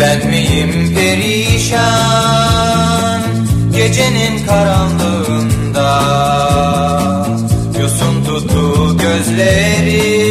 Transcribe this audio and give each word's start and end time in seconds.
Ben 0.00 0.26
miyim 0.26 0.94
perişan 0.94 1.84
Gecenin 3.72 4.46
karanlığında? 4.46 5.90
Yosun 7.80 8.24
tuttu 8.24 8.96
gözlerim 8.96 10.24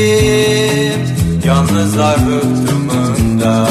Yalnızlar 1.46 2.16
rıhtımında. 2.18 3.68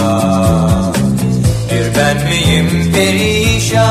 Bir 1.70 1.87
ben 1.98 2.16
miyim 2.16 2.93
perişan 2.93 3.83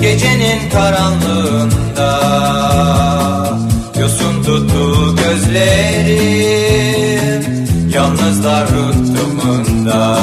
Gecenin 0.00 0.70
karanlığında? 0.72 2.10
Yosun 4.00 4.42
tuttu 4.42 5.16
gözlerim 5.16 6.60
Yalnızlar 7.94 8.66
rıhtımında 9.50 10.16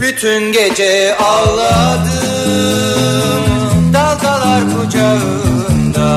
Bütün 0.00 0.52
gece 0.52 1.16
ağladım 1.16 2.14
Dalgalar 3.92 4.62
kucağında. 4.76 6.10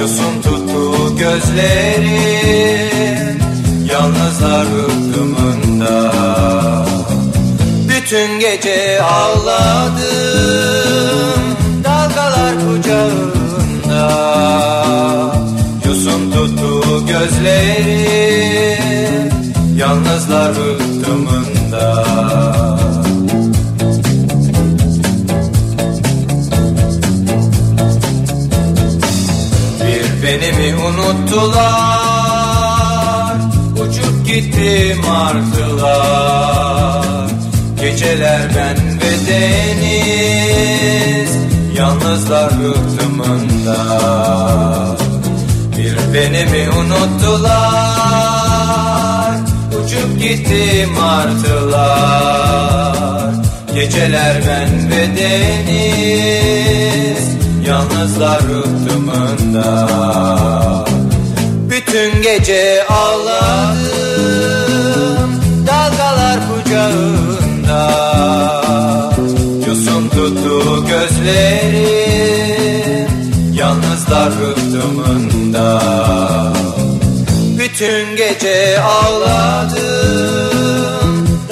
Yosun 0.00 0.42
tuttu 0.42 1.16
gözlerim 1.18 2.56
Yalnızlar 3.92 4.66
rıhtımında 4.66 6.12
Bütün 7.88 8.40
gece 8.40 9.02
ağladım 9.02 9.96
Dalgalar 11.84 12.54
kucağında. 12.54 14.06
Yosun 15.86 16.30
tuttu 16.30 17.06
gözlerim 17.06 18.56
Yalnızlar 19.76 20.54
rıhtımında 20.54 22.06
Bir 29.80 30.22
beni 30.22 30.52
mi 30.52 30.74
unuttular 30.76 32.16
Uçup 33.72 34.26
gitti 34.26 34.96
martılar 35.08 37.30
Geceler 37.80 38.42
ben 38.56 38.76
ve 39.00 39.12
deniz 39.28 41.30
Yalnızlar 41.78 42.50
rıhtımında 42.50 43.78
Bir 45.78 45.96
beni 46.14 46.44
mi 46.44 46.70
unuttular 46.70 47.85
gitti 50.28 50.86
martılar 50.98 52.26
Geceler 53.74 54.42
ben 54.48 54.90
ve 54.90 55.16
deniz 55.16 56.56
Yalnızlar 57.66 58.40
rıhtımında 58.42 59.88
Bütün 61.70 62.22
gece 62.22 62.84
ağladım 62.88 63.76
Dalgalar 65.66 66.40
kucağında. 66.48 67.82
Yosun 69.66 70.08
tuttu 70.08 70.86
gözlerim 70.86 72.26
Yalnızlar 73.52 74.30
rıhtımında 74.30 75.80
Bütün 77.76 78.16
gece 78.16 78.80
ağladım 78.80 79.76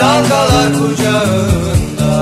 Dalgalar 0.00 0.72
kucağında 0.72 2.12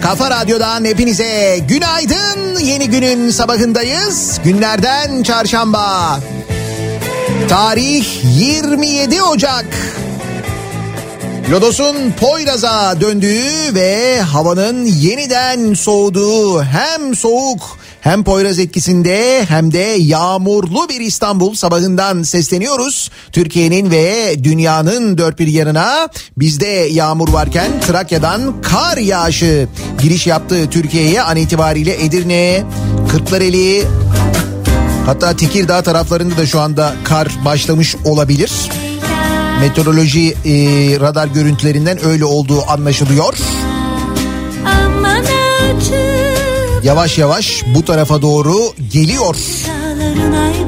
kafa 0.00 0.30
radyodan 0.30 0.84
hepinize 0.84 1.58
günaydın. 1.68 2.60
Yeni 2.60 2.90
günün 2.90 3.30
sabahındayız. 3.30 4.40
Günlerden 4.44 5.22
çarşamba. 5.22 6.20
Tarih 7.48 8.06
27 8.24 9.22
Ocak. 9.22 9.66
Lodos'un 11.50 12.12
Poyraz'a 12.20 13.00
döndüğü 13.00 13.74
ve 13.74 14.20
havanın 14.20 14.84
yeniden 14.84 15.74
soğuduğu 15.74 16.62
hem 16.62 17.16
soğuk 17.16 17.78
hem 18.00 18.24
Poyraz 18.24 18.58
etkisinde 18.58 19.44
hem 19.48 19.72
de 19.72 19.96
yağmurlu 19.98 20.88
bir 20.88 21.00
İstanbul 21.00 21.54
sabahından 21.54 22.22
sesleniyoruz. 22.22 23.10
Türkiye'nin 23.32 23.90
ve 23.90 24.34
dünyanın 24.44 25.18
dört 25.18 25.38
bir 25.38 25.46
yanına 25.46 26.08
bizde 26.36 26.66
yağmur 26.66 27.28
varken 27.28 27.80
Trakya'dan 27.80 28.62
kar 28.62 28.96
yağışı 28.96 29.68
giriş 30.02 30.26
yaptı 30.26 30.70
Türkiye'ye 30.70 31.22
an 31.22 31.36
itibariyle 31.36 32.04
Edirne, 32.04 32.64
Kırklareli 33.10 33.84
hatta 35.06 35.36
Tekirdağ 35.36 35.82
taraflarında 35.82 36.36
da 36.36 36.46
şu 36.46 36.60
anda 36.60 36.94
kar 37.04 37.28
başlamış 37.44 37.96
olabilir. 38.04 38.52
Meteoroloji 39.60 40.28
e, 40.28 40.54
radar 41.00 41.26
görüntülerinden 41.26 42.04
öyle 42.04 42.24
olduğu 42.24 42.70
anlaşılıyor. 42.70 43.34
Yavaş 46.82 47.18
yavaş 47.18 47.62
bu 47.74 47.84
tarafa 47.84 48.22
doğru 48.22 48.72
geliyor. 48.92 49.36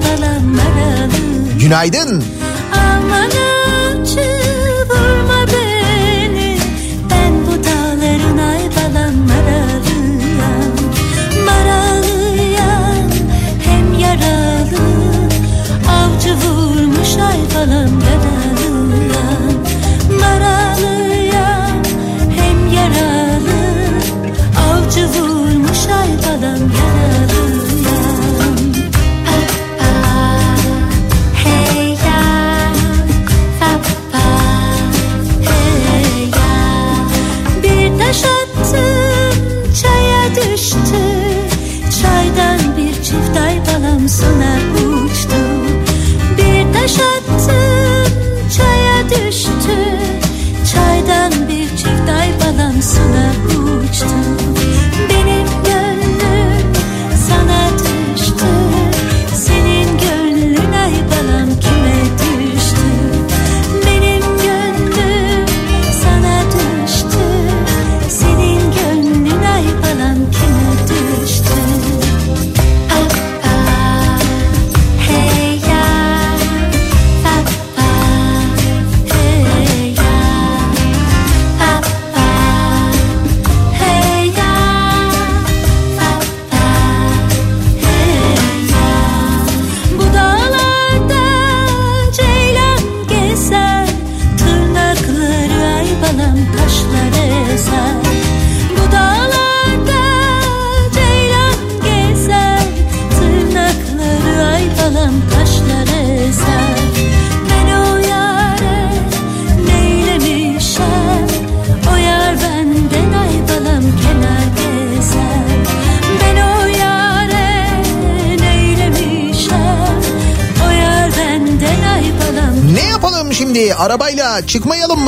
balanları 0.03 1.11
Günaydın. 1.61 2.25
vurmuş 16.43 17.17
ay 17.17 17.49
falan 17.49 17.91
daralığına 18.01 19.23
Maralıya 20.21 21.69
hem 22.37 22.69
yaralı 22.75 23.61
Avcı 24.71 25.07
vurmuş 25.07 25.87
ay 26.01 26.19
falan 26.19 26.59
yaralı 26.59 27.24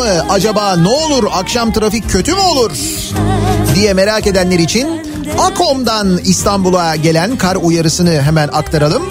Acaba 0.07 0.77
ne 0.77 0.89
olur? 0.89 1.25
Akşam 1.33 1.73
trafik 1.73 2.11
kötü 2.11 2.33
mü 2.33 2.41
olur? 2.41 2.71
diye 3.75 3.95
merak 3.95 4.27
edenler 4.27 4.59
için 4.59 4.89
Akom'dan 5.39 6.19
İstanbul'a 6.19 6.97
gelen 6.97 7.37
kar 7.37 7.57
uyarısını 7.57 8.23
hemen 8.23 8.49
aktaralım. 8.49 9.03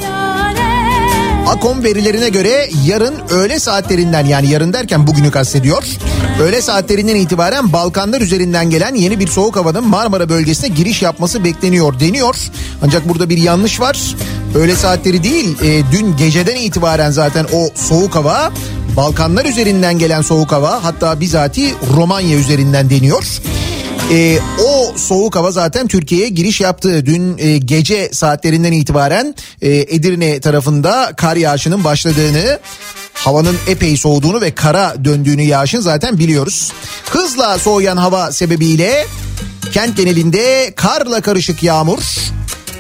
Akom 1.47 1.83
verilerine 1.83 2.29
göre 2.29 2.69
yarın 2.85 3.15
öğle 3.29 3.59
saatlerinden 3.59 4.25
yani 4.25 4.49
yarın 4.49 4.73
derken 4.73 5.07
bugünü 5.07 5.31
kastediyor. 5.31 5.83
Öğle 6.41 6.61
saatlerinden 6.61 7.15
itibaren 7.15 7.73
Balkanlar 7.73 8.21
üzerinden 8.21 8.69
gelen 8.69 8.95
yeni 8.95 9.19
bir 9.19 9.27
soğuk 9.27 9.55
havanın 9.55 9.87
Marmara 9.87 10.29
bölgesine 10.29 10.67
giriş 10.69 11.01
yapması 11.01 11.43
bekleniyor 11.43 11.99
deniyor. 11.99 12.35
Ancak 12.83 13.09
burada 13.09 13.29
bir 13.29 13.37
yanlış 13.37 13.79
var. 13.79 14.15
Öğle 14.55 14.75
saatleri 14.75 15.23
değil 15.23 15.57
e, 15.61 15.91
dün 15.91 16.17
geceden 16.17 16.55
itibaren 16.55 17.11
zaten 17.11 17.45
o 17.53 17.69
soğuk 17.75 18.15
hava 18.15 18.51
Balkanlar 18.97 19.45
üzerinden 19.45 19.99
gelen 19.99 20.21
soğuk 20.21 20.51
hava 20.51 20.83
hatta 20.83 21.19
bizatihi 21.19 21.73
Romanya 21.95 22.37
üzerinden 22.37 22.89
deniyor. 22.89 23.41
E, 24.11 24.39
o 24.65 24.97
soğuk 24.97 25.35
hava 25.35 25.51
zaten 25.51 25.87
Türkiye'ye 25.87 26.29
giriş 26.29 26.61
yaptı. 26.61 27.05
Dün 27.05 27.37
e, 27.37 27.57
gece 27.57 28.09
saatlerinden 28.13 28.71
itibaren 28.71 29.35
e, 29.61 29.69
Edirne 29.69 30.39
tarafında 30.39 31.13
kar 31.17 31.35
yağışının 31.35 31.83
başladığını 31.83 32.59
havanın 33.13 33.57
epey 33.67 33.97
soğuduğunu 33.97 34.41
ve 34.41 34.51
kara 34.51 35.05
döndüğünü 35.05 35.41
yağışın 35.41 35.79
zaten 35.79 36.19
biliyoruz. 36.19 36.71
Hızla 37.09 37.59
soğuyan 37.59 37.97
hava 37.97 38.31
sebebiyle 38.31 39.05
kent 39.71 39.97
genelinde 39.97 40.73
karla 40.75 41.21
karışık 41.21 41.63
yağmur 41.63 41.99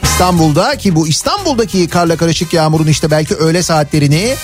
İstanbul'da 0.03 0.77
ki 0.77 0.95
bu 0.95 1.07
İstanbul'daki 1.07 1.87
karla 1.87 2.17
karışık 2.17 2.53
yağmurun 2.53 2.87
işte 2.87 3.11
belki 3.11 3.35
öğle 3.35 3.63
saatlerini 3.63 4.35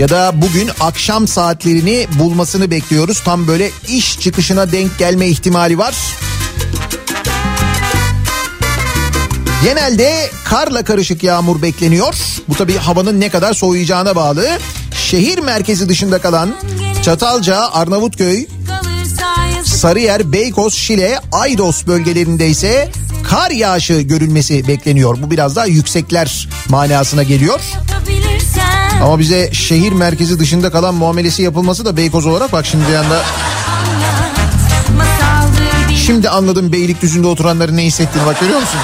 ya 0.00 0.08
da 0.08 0.32
bugün 0.34 0.70
akşam 0.80 1.28
saatlerini 1.28 2.06
bulmasını 2.18 2.70
bekliyoruz. 2.70 3.20
Tam 3.20 3.46
böyle 3.46 3.70
iş 3.88 4.20
çıkışına 4.20 4.72
denk 4.72 4.98
gelme 4.98 5.26
ihtimali 5.28 5.78
var. 5.78 5.94
Genelde 9.64 10.30
karla 10.44 10.84
karışık 10.84 11.22
yağmur 11.22 11.62
bekleniyor. 11.62 12.14
Bu 12.48 12.54
tabii 12.54 12.76
havanın 12.76 13.20
ne 13.20 13.28
kadar 13.28 13.52
soğuyacağına 13.52 14.16
bağlı. 14.16 14.48
Şehir 14.94 15.38
merkezi 15.38 15.88
dışında 15.88 16.18
kalan 16.20 16.56
Çatalca, 17.02 17.70
Arnavutköy, 17.72 18.46
Sarıyer, 19.64 20.32
Beykoz, 20.32 20.74
Şile, 20.74 21.18
Aydos 21.32 21.86
bölgelerinde 21.86 22.48
ise 22.48 22.90
kar 23.28 23.50
yağışı 23.50 24.00
görülmesi 24.00 24.68
bekleniyor. 24.68 25.22
Bu 25.22 25.30
biraz 25.30 25.56
daha 25.56 25.66
yüksekler 25.66 26.48
manasına 26.68 27.22
geliyor. 27.22 27.60
yapabilirsen 27.88 28.19
Ama 29.04 29.18
bize 29.18 29.50
şehir 29.52 29.92
merkezi 29.92 30.38
dışında 30.38 30.70
kalan 30.70 30.94
muamelesi 30.94 31.42
yapılması 31.42 31.84
da 31.84 31.96
Beykoz 31.96 32.26
olarak 32.26 32.52
bak 32.52 32.66
şimdi 32.66 32.84
bir 32.88 32.92
şimdi 35.96 36.28
anladım 36.28 36.72
Beylikdüzü'nde 36.72 37.26
oturanların 37.26 37.76
ne 37.76 37.84
hissettiğini 37.84 38.26
bak 38.26 38.40
görüyor 38.40 38.60
musun? 38.60 38.80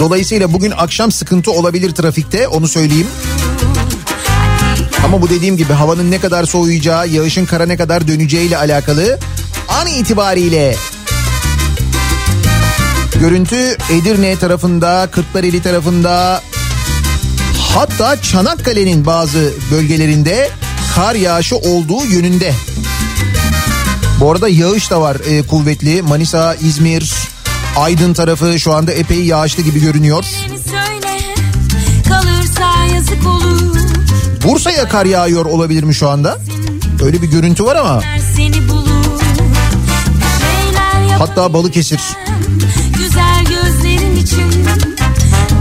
Dolayısıyla 0.00 0.52
bugün 0.52 0.70
akşam 0.70 1.12
sıkıntı 1.12 1.52
olabilir 1.52 1.90
trafikte 1.90 2.48
onu 2.48 2.68
söyleyeyim. 2.68 3.06
Ama 5.04 5.22
bu 5.22 5.30
dediğim 5.30 5.56
gibi 5.56 5.72
havanın 5.72 6.10
ne 6.10 6.18
kadar 6.20 6.44
soğuyacağı, 6.44 7.08
yağışın 7.08 7.46
kara 7.46 7.66
ne 7.66 7.76
kadar 7.76 8.08
döneceğiyle 8.08 8.58
alakalı 8.58 9.18
an 9.68 9.86
itibariyle 9.86 10.76
görüntü 13.20 13.76
Edirne 13.90 14.36
tarafında, 14.36 15.08
Kırklareli 15.12 15.62
tarafında 15.62 16.42
hatta 17.74 18.22
Çanakkale'nin 18.22 19.06
bazı 19.06 19.52
bölgelerinde 19.70 20.50
kar 20.94 21.14
yağışı 21.14 21.56
olduğu 21.56 22.06
yönünde. 22.06 22.54
Bu 24.20 24.30
arada 24.30 24.48
yağış 24.48 24.90
da 24.90 25.00
var 25.00 25.16
e, 25.28 25.42
kuvvetli. 25.42 26.02
Manisa, 26.02 26.54
İzmir, 26.54 27.12
Aydın 27.76 28.14
tarafı 28.14 28.60
şu 28.60 28.74
anda 28.74 28.92
epey 28.92 29.24
yağışlı 29.24 29.62
gibi 29.62 29.80
görünüyor. 29.80 30.24
Söyle 30.70 31.34
kalırsa 32.08 32.94
yazık 32.94 33.26
olur 33.26 33.71
Bursa'ya 34.52 34.88
kar 34.88 35.06
yağıyor 35.06 35.44
olabilir 35.44 35.82
mi 35.82 35.94
şu 35.94 36.08
anda? 36.08 36.38
Öyle 37.04 37.22
bir 37.22 37.26
görüntü 37.26 37.64
var 37.64 37.76
ama. 37.76 38.02
Hatta 41.18 41.52
Balıkesir. 41.52 42.00
güzel 42.96 43.44
gözlerin 43.44 44.16
için 44.16 44.66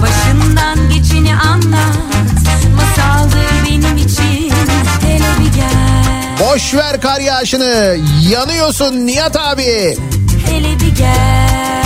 Başından 0.01 0.89
geçeni 0.89 1.35
anlat 1.35 1.97
Masaldır 2.75 3.47
benim 3.65 3.97
için 3.97 4.53
Hele 5.01 5.29
bir 5.39 5.55
gel 5.55 6.37
Boş 6.39 6.73
ver 6.73 7.01
kar 7.01 7.19
yağışını. 7.19 7.97
Yanıyorsun 8.29 9.07
Nihat 9.07 9.35
abi. 9.35 9.97
Hele 10.45 10.79
bir 10.79 10.95
gel 10.95 11.83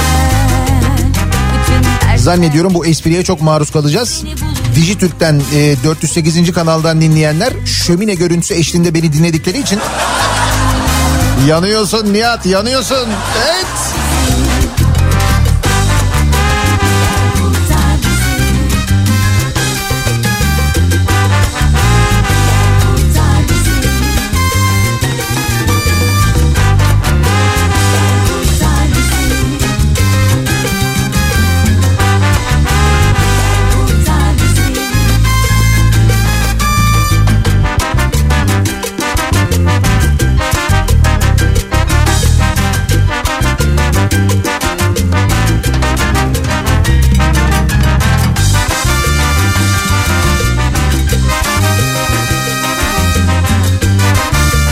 Zannediyorum 2.17 2.73
bu 2.73 2.85
espriye 2.85 3.23
çok 3.23 3.41
maruz 3.41 3.71
kalacağız. 3.71 4.23
Dijitürk'ten 4.75 5.41
e, 5.55 5.75
408. 5.83 6.51
kanaldan 6.51 7.01
dinleyenler 7.01 7.53
şömine 7.65 8.15
görüntüsü 8.15 8.53
eşliğinde 8.53 8.93
beni 8.93 9.13
dinledikleri 9.13 9.59
için 9.59 9.79
yanıyorsun 11.47 12.13
Nihat 12.13 12.45
yanıyorsun. 12.45 13.07
Evet. 13.45 14.04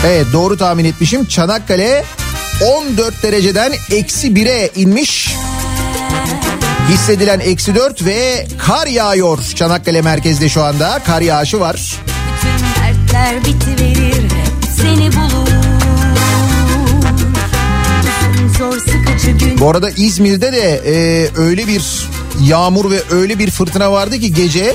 Evet 0.04 0.26
doğru 0.32 0.56
tahmin 0.56 0.84
etmişim. 0.84 1.24
Çanakkale 1.26 2.04
14 2.62 3.22
dereceden 3.22 3.72
eksi 3.90 4.28
1'e 4.28 4.70
inmiş. 4.76 5.34
Hissedilen 6.88 7.40
eksi 7.40 7.74
4 7.74 8.04
ve 8.04 8.46
kar 8.58 8.86
yağıyor 8.86 9.38
Çanakkale 9.54 10.02
merkezde 10.02 10.48
şu 10.48 10.62
anda. 10.62 11.00
Kar 11.06 11.20
yağışı 11.20 11.60
var. 11.60 12.00
Bütün 12.36 12.66
dertler 12.82 13.44
bitiverir 13.44 14.30
seni 14.76 15.12
bulur 15.12 15.44
Bu 19.60 19.70
arada 19.70 19.90
İzmir'de 19.90 20.52
de 20.52 20.82
e, 20.86 21.28
öyle 21.40 21.66
bir 21.66 22.08
yağmur 22.42 22.90
ve 22.90 23.02
öyle 23.10 23.38
bir 23.38 23.50
fırtına 23.50 23.92
vardı 23.92 24.18
ki 24.18 24.32
gece 24.32 24.74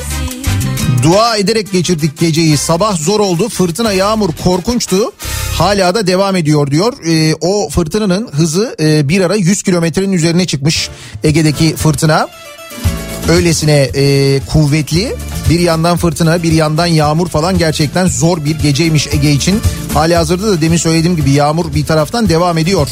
dua 1.03 1.38
ederek 1.38 1.72
geçirdik 1.72 2.19
geceyi. 2.19 2.58
Sabah 2.58 2.98
zor 2.98 3.19
oldu. 3.19 3.50
Fırtına, 3.50 3.91
yağmur 3.91 4.29
korkunçtu. 4.43 5.12
Hala 5.58 5.96
da 5.96 6.08
devam 6.08 6.36
ediyor 6.36 6.72
diyor. 6.72 6.93
E, 7.05 7.36
o 7.41 7.69
fırtınanın 7.69 8.27
hızı 8.31 8.75
e, 8.79 9.10
bir 9.10 9.22
ara 9.22 9.36
100 9.36 9.63
kilometrenin 9.63 10.12
üzerine 10.12 10.48
çıkmış 10.48 10.89
Ege'deki 11.24 11.75
fırtına. 11.75 12.27
Öylesine 13.29 13.89
e, 13.96 14.39
kuvvetli. 14.39 15.15
Bir 15.50 15.60
yandan 15.60 15.98
fırtına, 15.98 16.43
bir 16.43 16.51
yandan 16.51 16.86
yağmur 16.86 17.27
falan 17.27 17.58
gerçekten 17.58 18.08
zor 18.08 18.46
bir 18.46 18.60
geceymiş 18.60 19.08
Ege 19.08 19.31
için. 19.31 19.62
Hali 19.93 20.15
hazırda 20.15 20.48
da 20.48 20.62
demin 20.62 20.77
söylediğim 20.77 21.15
gibi 21.15 21.31
yağmur 21.31 21.74
bir 21.75 21.86
taraftan 21.86 22.29
devam 22.29 22.58
ediyor. 22.58 22.88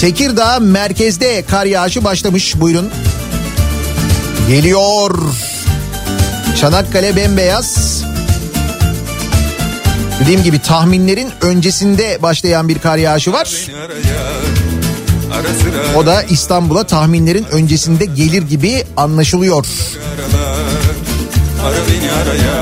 Tekirdağ 0.00 0.58
merkezde 0.60 1.44
kar 1.50 1.66
yağışı 1.66 2.04
başlamış 2.04 2.60
buyurun. 2.60 2.90
Geliyor. 4.48 5.18
Çanakkale 6.60 7.16
bembeyaz. 7.16 8.02
Dediğim 10.20 10.42
gibi 10.42 10.58
tahminlerin 10.58 11.28
öncesinde 11.40 12.18
başlayan 12.22 12.68
bir 12.68 12.78
kar 12.78 12.96
yağışı 12.96 13.32
var. 13.32 13.66
O 15.96 16.06
da 16.06 16.22
İstanbul'a 16.22 16.84
tahminlerin 16.84 17.46
öncesinde 17.52 18.04
gelir 18.04 18.42
gibi 18.42 18.84
anlaşılıyor. 18.96 19.66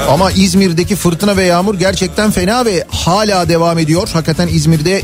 Ama 0.08 0.30
İzmir'deki 0.30 0.96
fırtına 0.96 1.36
ve 1.36 1.44
yağmur 1.44 1.74
gerçekten 1.74 2.30
fena 2.30 2.64
ve 2.64 2.84
hala 2.90 3.48
devam 3.48 3.78
ediyor. 3.78 4.08
Hakikaten 4.12 4.48
İzmir'de 4.48 5.02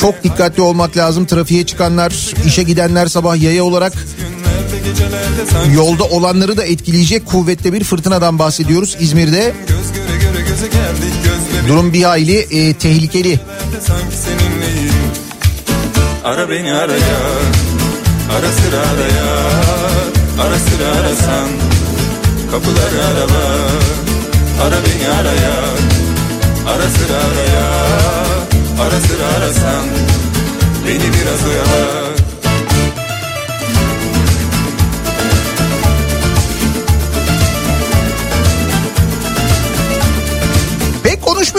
çok 0.00 0.24
dikkatli 0.24 0.62
olmak 0.62 0.96
lazım. 0.96 1.26
Trafiğe 1.26 1.66
çıkanlar, 1.66 2.34
işe 2.46 2.62
gidenler 2.62 3.06
sabah 3.06 3.42
yaya 3.42 3.64
olarak 3.64 3.92
yolda 5.74 6.04
olanları 6.04 6.56
da 6.56 6.64
etkileyecek 6.64 7.26
kuvvetli 7.26 7.72
bir 7.72 7.84
fırtınadan 7.84 8.38
bahsediyoruz. 8.38 8.96
İzmir'de. 9.00 9.54
Durum 11.68 11.92
bir 11.92 12.02
hayli 12.02 12.36
e, 12.38 12.74
tehlikeli. 12.74 13.40
Ara 16.24 16.50
beni 16.50 16.72
araya 16.74 17.18
Ara 18.36 18.52
sıra 18.52 18.76
araya 18.76 19.28
Ara 20.40 20.58
sıra 20.58 21.00
arasan. 21.00 21.48
Kapıları 22.50 23.04
arala 23.06 23.44
Ara 24.62 24.76
beni 24.76 25.08
araya 25.08 25.54
Ara 26.68 26.88
sıra 26.90 27.16
araya 27.16 27.66
Ara 28.80 29.00
sıra 29.00 29.26
arasan. 29.38 29.84
Beni 30.86 30.98
biraz 30.98 31.46
oyalar 31.48 32.07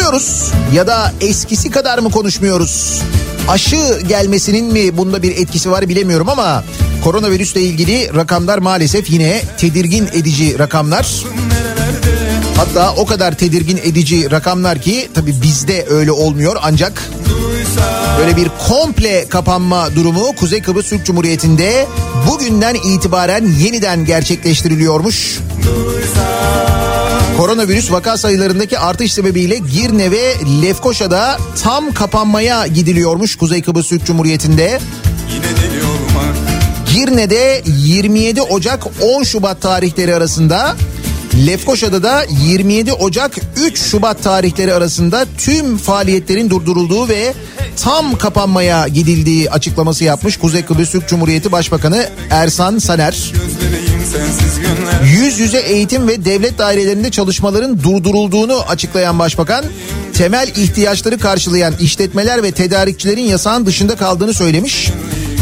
Pek 0.10 0.16
konuşmuyoruz 0.16 0.52
ya 0.74 0.88
da 0.88 1.14
eskisi 1.22 1.70
kadar 1.72 2.00
mı 2.00 2.12
konuşmuyoruz? 2.12 3.02
Aşı 3.48 4.02
gelmesinin 4.08 4.74
mi 4.74 4.98
bunda 4.98 5.24
bir 5.24 5.32
etkisi 5.32 5.72
var 5.72 5.90
bilemiyorum 5.90 6.30
ama 6.30 6.64
koronavirüsle 7.04 7.62
ilgili 7.62 8.16
rakamlar 8.16 8.58
maalesef 8.58 9.10
yine 9.10 9.42
tedirgin 9.58 10.08
edici 10.14 10.60
rakamlar. 10.60 11.24
Hatta 12.58 12.94
o 12.98 13.06
kadar 13.06 13.38
tedirgin 13.38 13.78
edici 13.78 14.32
rakamlar 14.32 14.82
ki 14.82 15.10
tabii 15.14 15.42
bizde 15.42 15.86
öyle 15.90 16.12
olmuyor 16.12 16.56
ancak 16.62 17.10
böyle 18.20 18.36
bir 18.36 18.50
komple 18.68 19.28
kapanma 19.30 19.96
durumu 19.96 20.36
Kuzey 20.36 20.62
Kıbrıs 20.62 20.90
Türk 20.90 21.06
Cumhuriyeti'nde 21.06 21.88
bugünden 22.28 22.76
itibaren 22.76 23.46
yeniden 23.60 24.06
gerçekleştiriliyormuş. 24.06 25.40
Koronavirüs 27.40 27.92
vaka 27.92 28.18
sayılarındaki 28.18 28.80
artış 28.80 29.14
sebebiyle 29.14 29.58
Girne 29.58 30.12
ve 30.12 30.34
Lefkoşa'da 30.62 31.38
tam 31.64 31.94
kapanmaya 31.94 32.68
gidiliyormuş 32.68 33.36
Kuzey 33.36 33.62
Kıbrıs 33.62 33.88
Türk 33.88 34.06
Cumhuriyeti'nde. 34.06 34.80
Girne'de 36.94 37.64
27 37.66 38.42
Ocak 38.42 38.88
10 39.02 39.24
Şubat 39.24 39.62
tarihleri 39.62 40.16
arasında 40.16 40.76
Lefkoşa'da 41.48 42.04
da 42.04 42.26
27 42.46 42.94
Ocak 42.94 43.38
3 43.58 43.80
Şubat 43.80 44.24
tarihleri 44.24 44.74
arasında 44.74 45.26
tüm 45.38 45.78
faaliyetlerin 45.78 46.50
durdurulduğu 46.50 47.08
ve 47.08 47.34
tam 47.82 48.18
kapanmaya 48.18 48.88
gidildiği 48.88 49.52
açıklaması 49.52 50.04
yapmış 50.04 50.38
Kuzey 50.38 50.66
Kıbrıs 50.66 50.92
Türk 50.92 51.08
Cumhuriyeti 51.08 51.52
Başbakanı 51.52 52.10
Ersan 52.30 52.78
Saner. 52.78 53.34
Yüz 55.04 55.40
yüze 55.40 55.60
eğitim 55.60 56.08
ve 56.08 56.26
devlet 56.26 56.58
dairelerinde 56.58 57.12
çalışmaların 57.12 57.84
durdurulduğunu 57.84 58.62
açıklayan 58.70 59.20
başbakan, 59.20 59.66
temel 60.14 60.48
ihtiyaçları 60.48 61.18
karşılayan 61.18 61.74
işletmeler 61.80 62.44
ve 62.44 62.52
tedarikçilerin 62.52 63.24
yasağın 63.24 63.66
dışında 63.66 63.96
kaldığını 63.96 64.34
söylemiş. 64.34 64.92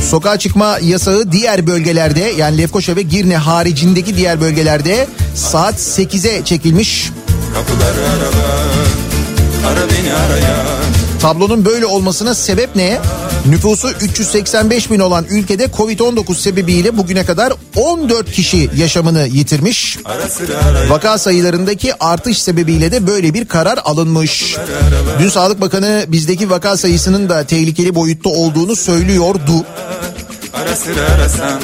Sokağa 0.10 0.40
çıkma 0.40 0.80
yasağı 0.82 1.32
diğer 1.32 1.68
bölgelerde 1.68 2.34
yani 2.38 2.58
Lefkoşa 2.58 2.96
ve 2.96 3.02
Girne 3.02 3.38
haricindeki 3.38 4.18
diğer 4.18 4.42
bölgelerde 4.42 5.08
saat 5.36 5.76
8'e 5.76 6.46
çekilmiş. 6.46 7.12
Kapıları 7.54 8.10
arala 8.10 8.58
Ara 9.68 9.90
beni 9.90 10.14
araya 10.14 10.77
Tablonun 11.22 11.66
böyle 11.66 11.86
olmasına 11.86 12.36
sebep 12.36 12.76
ne? 12.76 13.00
Nüfusu 13.46 13.90
385 13.90 14.92
bin 14.92 15.00
olan 15.00 15.26
ülkede 15.30 15.66
Covid-19 15.66 16.36
sebebiyle 16.36 16.98
bugüne 16.98 17.26
kadar 17.26 17.54
14 17.76 18.32
kişi 18.32 18.70
yaşamını 18.76 19.28
yitirmiş. 19.28 19.98
Vaka 20.90 21.18
sayılarındaki 21.18 22.04
artış 22.04 22.42
sebebiyle 22.42 22.92
de 22.92 23.08
böyle 23.08 23.34
bir 23.34 23.46
karar 23.46 23.80
alınmış. 23.84 24.56
Dün 25.20 25.30
Sağlık 25.30 25.62
Bakanı 25.62 26.06
bizdeki 26.08 26.50
vaka 26.50 26.78
sayısının 26.78 27.30
da 27.30 27.44
tehlikeli 27.44 27.96
boyutta 27.96 28.30
olduğunu 28.30 28.76
söylüyordu. 28.76 29.66
Ara 30.54 30.76
sıra 30.76 31.02
arasan 31.16 31.62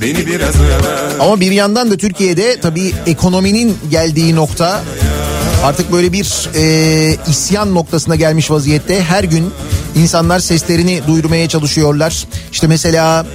Beni 0.00 0.26
biraz 0.26 0.54
Ama 1.20 1.40
bir 1.40 1.50
yandan 1.50 1.90
da 1.90 1.96
Türkiye'de 1.96 2.60
tabii 2.60 2.92
ekonominin 3.06 3.78
geldiği 3.90 4.36
nokta 4.36 4.82
artık 5.64 5.92
böyle 5.92 6.12
bir 6.12 6.48
e, 6.54 7.16
isyan 7.28 7.74
noktasına 7.74 8.16
gelmiş 8.16 8.50
vaziyette. 8.50 9.02
Her 9.02 9.24
gün 9.24 9.52
insanlar 9.94 10.38
seslerini 10.38 11.00
duyurmaya 11.06 11.48
çalışıyorlar. 11.48 12.26
İşte 12.52 12.66
mesela 12.66 13.26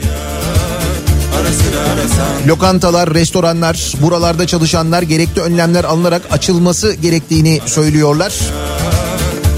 lokantalar, 2.48 3.14
restoranlar, 3.14 3.94
buralarda 4.02 4.48
çalışanlar 4.48 5.02
gerekli 5.02 5.42
önlemler 5.42 5.84
alınarak 5.84 6.22
açılması 6.32 6.94
gerektiğini 6.94 7.62
söylüyorlar. 7.66 8.34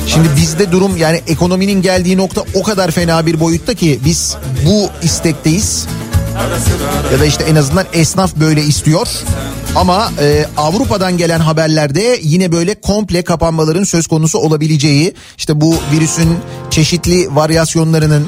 Şimdi 0.07 0.27
bizde 0.37 0.71
durum 0.71 0.97
yani 0.97 1.21
ekonominin 1.27 1.81
geldiği 1.81 2.17
nokta 2.17 2.43
o 2.53 2.63
kadar 2.63 2.91
fena 2.91 3.25
bir 3.25 3.39
boyutta 3.39 3.73
ki 3.73 3.99
biz 4.05 4.37
bu 4.65 4.89
istekteyiz. 5.03 5.87
Ya 7.13 7.19
da 7.19 7.25
işte 7.25 7.43
en 7.43 7.55
azından 7.55 7.85
esnaf 7.93 8.35
böyle 8.35 8.63
istiyor. 8.63 9.07
Ama 9.75 10.11
e, 10.21 10.45
Avrupa'dan 10.57 11.17
gelen 11.17 11.39
haberlerde 11.39 12.19
yine 12.21 12.51
böyle 12.51 12.81
komple 12.81 13.21
kapanmaların 13.21 13.83
söz 13.83 14.07
konusu 14.07 14.39
olabileceği, 14.39 15.13
işte 15.37 15.61
bu 15.61 15.75
virüsün 15.91 16.37
çeşitli 16.69 17.35
varyasyonlarının 17.35 18.27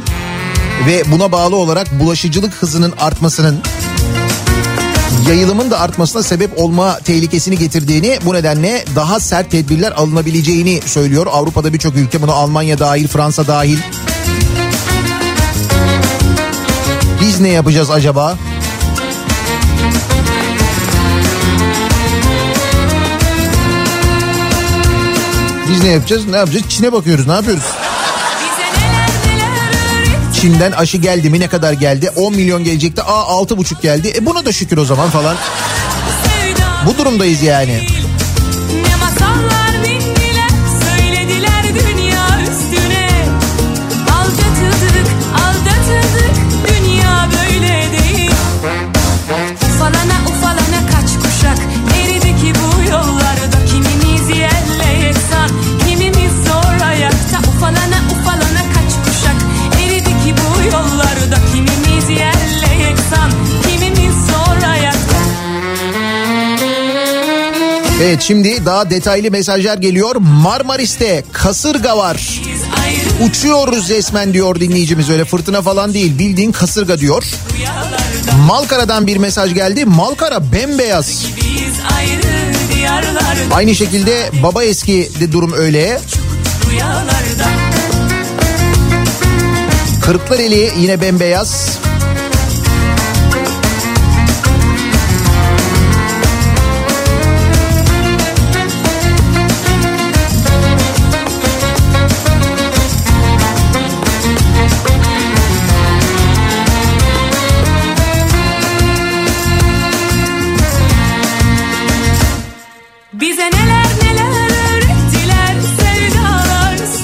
ve 0.87 1.11
buna 1.11 1.31
bağlı 1.31 1.55
olarak 1.55 1.99
bulaşıcılık 1.99 2.53
hızının 2.53 2.93
artmasının 2.99 3.59
yayılımın 5.29 5.71
da 5.71 5.79
artmasına 5.79 6.23
sebep 6.23 6.59
olma 6.59 6.99
tehlikesini 6.99 7.57
getirdiğini 7.57 8.19
bu 8.25 8.33
nedenle 8.33 8.85
daha 8.95 9.19
sert 9.19 9.51
tedbirler 9.51 9.91
alınabileceğini 9.91 10.79
söylüyor. 10.85 11.27
Avrupa'da 11.31 11.73
birçok 11.73 11.95
ülke 11.95 12.21
bunu 12.21 12.33
Almanya 12.33 12.79
dahil 12.79 13.07
Fransa 13.07 13.47
dahil. 13.47 13.77
Biz 17.21 17.39
ne 17.39 17.49
yapacağız 17.49 17.91
acaba? 17.91 18.37
Biz 25.69 25.83
ne 25.83 25.89
yapacağız? 25.89 26.27
Ne 26.27 26.37
yapacağız? 26.37 26.65
Çin'e 26.69 26.91
bakıyoruz. 26.91 27.27
Ne 27.27 27.33
yapıyoruz? 27.33 27.63
Çin'den 30.33 30.71
aşı 30.71 30.97
geldi 30.97 31.29
mi? 31.29 31.39
Ne 31.39 31.47
kadar 31.47 31.73
geldi? 31.73 32.09
10 32.15 32.35
milyon 32.35 32.63
gelecekti. 32.63 33.01
Aa 33.01 33.41
6,5 33.41 33.81
geldi. 33.81 34.13
E 34.15 34.25
buna 34.25 34.45
da 34.45 34.51
şükür 34.51 34.77
o 34.77 34.85
zaman 34.85 35.09
falan. 35.09 35.35
Bu 36.85 36.97
durumdayız 36.97 37.43
yani. 37.43 37.87
Evet 68.03 68.21
şimdi 68.21 68.65
daha 68.65 68.89
detaylı 68.89 69.31
mesajlar 69.31 69.77
geliyor. 69.77 70.15
Marmaris'te 70.15 71.23
kasırga 71.31 71.97
var. 71.97 72.41
Uçuyoruz 73.29 73.89
resmen 73.89 74.33
diyor 74.33 74.59
dinleyicimiz 74.59 75.09
öyle 75.09 75.25
fırtına 75.25 75.61
falan 75.61 75.93
değil 75.93 76.19
bildiğin 76.19 76.51
kasırga 76.51 76.99
diyor. 76.99 77.23
Malkara'dan 78.47 79.07
bir 79.07 79.17
mesaj 79.17 79.53
geldi. 79.53 79.85
Malkara 79.85 80.51
bembeyaz. 80.51 81.25
Aynı 83.53 83.75
şekilde 83.75 84.29
baba 84.43 84.63
eski 84.63 85.09
de 85.19 85.31
durum 85.31 85.53
öyle. 85.53 85.99
Kırklareli 90.01 90.71
yine 90.79 91.01
bembeyaz. 91.01 91.77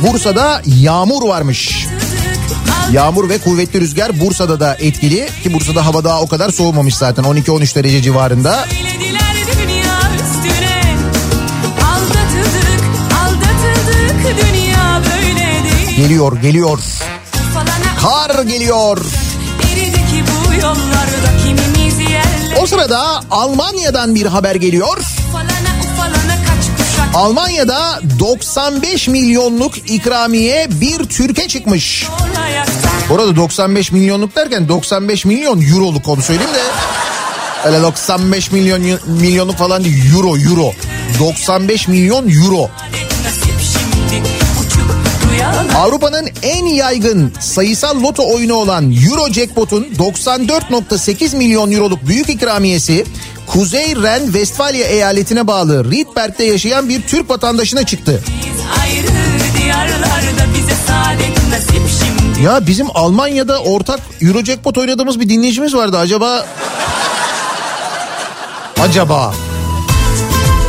Bursa'da 0.07 0.61
yağmur 0.65 1.27
varmış. 1.27 1.87
Yağmur 2.91 3.29
ve 3.29 3.37
kuvvetli 3.37 3.81
rüzgar 3.81 4.19
Bursa'da 4.19 4.59
da 4.59 4.75
etkili 4.79 5.29
ki 5.43 5.53
Bursa'da 5.53 5.85
hava 5.85 6.03
daha 6.03 6.21
o 6.21 6.27
kadar 6.27 6.49
soğumamış 6.49 6.95
zaten 6.95 7.23
12-13 7.23 7.75
derece 7.75 8.01
civarında. 8.01 8.65
Geliyor 15.97 16.41
geliyor 16.41 16.79
kar 18.01 18.43
geliyor. 18.43 18.97
O 22.61 22.67
sırada 22.67 23.21
Almanya'dan 23.31 24.15
bir 24.15 24.25
haber 24.25 24.55
geliyor. 24.55 24.97
Almanya'da 27.13 27.99
95 28.19 29.07
milyonluk 29.07 29.77
ikramiye 29.91 30.67
bir 30.81 31.03
Türkiye 31.03 31.47
çıkmış. 31.47 32.07
Orada 33.09 33.35
95 33.35 33.91
milyonluk 33.91 34.35
derken 34.35 34.67
95 34.67 35.25
milyon 35.25 35.61
euroluk 35.61 36.07
onu 36.07 36.21
söyleyeyim 36.21 36.53
de. 36.53 36.61
Öyle 37.67 37.81
95 37.81 38.51
milyon 38.51 38.81
milyonluk 39.07 39.57
falan 39.57 39.83
değil 39.83 40.15
euro 40.15 40.37
euro. 40.37 40.73
95 41.19 41.87
milyon 41.87 42.29
euro. 42.29 42.69
Avrupa'nın 45.75 46.29
en 46.43 46.65
yaygın 46.65 47.33
sayısal 47.39 48.03
loto 48.03 48.33
oyunu 48.33 48.53
olan 48.53 48.91
Euro 48.91 49.29
Jackpot'un 49.33 49.87
94.8 49.99 51.35
milyon 51.37 51.71
euroluk 51.71 52.07
büyük 52.07 52.29
ikramiyesi 52.29 53.05
Kuzey 53.53 53.95
Ren-Vestfalya 53.95 54.85
eyaletine 54.87 55.47
bağlı 55.47 55.91
Riedberg'de 55.91 56.43
yaşayan 56.43 56.89
bir 56.89 57.01
Türk 57.01 57.29
vatandaşına 57.29 57.85
çıktı. 57.85 58.23
Ya 62.43 62.67
bizim 62.67 62.87
Almanya'da 62.93 63.59
ortak 63.59 63.99
Euro 64.21 64.43
Jackpot 64.43 64.77
oynadığımız 64.77 65.19
bir 65.19 65.29
dinleyicimiz 65.29 65.75
vardı 65.75 65.97
acaba... 65.97 66.45
Acaba... 68.81 69.33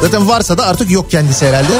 Zaten 0.00 0.28
varsa 0.28 0.58
da 0.58 0.66
artık 0.66 0.90
yok 0.90 1.10
kendisi 1.10 1.46
herhalde. 1.46 1.72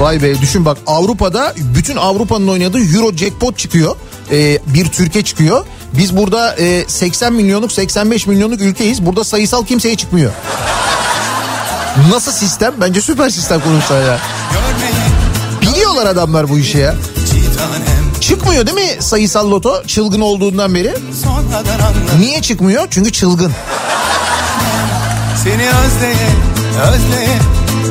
Vay 0.00 0.22
be 0.22 0.40
düşün 0.40 0.64
bak 0.64 0.78
Avrupa'da 0.86 1.54
bütün 1.56 1.96
Avrupa'nın 1.96 2.48
oynadığı 2.48 2.94
Euro 2.94 3.12
Jackpot 3.16 3.58
çıkıyor. 3.58 3.96
Ee, 4.32 4.58
bir 4.66 4.86
Türkiye 4.86 5.24
çıkıyor. 5.24 5.64
Biz 5.96 6.16
burada 6.16 6.56
e, 6.56 6.84
80 6.88 7.32
milyonluk 7.32 7.72
85 7.72 8.26
milyonluk 8.26 8.60
ülkeyiz. 8.60 9.06
Burada 9.06 9.24
sayısal 9.24 9.64
kimseye 9.66 9.96
çıkmıyor. 9.96 10.32
Nasıl 12.10 12.32
sistem? 12.32 12.74
Bence 12.80 13.00
süper 13.00 13.30
sistem 13.30 13.60
kurmuşlar 13.60 14.02
ya. 14.04 14.18
Biliyorlar 15.62 16.06
adamlar 16.06 16.48
bu 16.48 16.58
işi 16.58 16.78
ya. 16.78 16.94
Çıkmıyor 18.20 18.66
değil 18.66 18.76
mi 18.88 19.02
sayısal 19.02 19.50
loto 19.50 19.82
çılgın 19.86 20.20
olduğundan 20.20 20.74
beri? 20.74 20.94
Niye 22.18 22.42
çıkmıyor? 22.42 22.86
Çünkü 22.90 23.12
çılgın. 23.12 23.52
Seni 25.44 25.62
özleye 25.68 26.28
özleye 26.94 27.38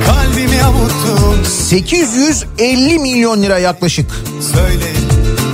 kalbimi 0.08 0.64
avuttum 0.64 1.46
850 1.70 3.00
milyon 3.00 3.44
lira 3.44 3.60
yaklaşık. 3.60 4.12
Söyle 4.54 4.92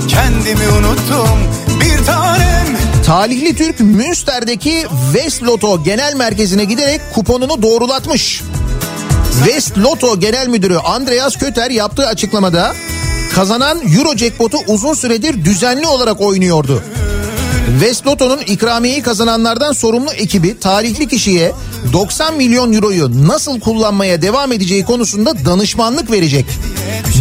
kendimi 0.08 0.68
unuttum 0.68 1.38
Talihli 3.08 3.54
Türk 3.56 3.80
Münster'deki 3.80 4.86
West 5.12 5.42
Loto 5.42 5.84
Genel 5.84 6.14
Merkezi'ne 6.14 6.64
giderek 6.64 7.00
kuponunu 7.14 7.62
doğrulatmış. 7.62 8.42
West 9.44 9.78
Loto 9.78 10.20
Genel 10.20 10.48
Müdürü 10.48 10.76
Andreas 10.76 11.36
Köter 11.36 11.70
yaptığı 11.70 12.06
açıklamada 12.06 12.74
kazanan 13.34 13.80
Euro 13.96 14.16
Jackpot'u 14.16 14.58
uzun 14.66 14.94
süredir 14.94 15.44
düzenli 15.44 15.86
olarak 15.86 16.20
oynuyordu. 16.20 16.82
West 17.68 18.06
Loto'nun 18.06 18.38
ikramiyeyi 18.38 19.02
kazananlardan 19.02 19.72
sorumlu 19.72 20.12
ekibi 20.12 20.60
talihli 20.60 21.08
kişiye 21.08 21.52
90 21.92 22.36
milyon 22.36 22.72
euroyu 22.72 23.28
nasıl 23.28 23.60
kullanmaya 23.60 24.22
devam 24.22 24.52
edeceği 24.52 24.84
konusunda 24.84 25.44
danışmanlık 25.44 26.10
verecek. 26.10 26.46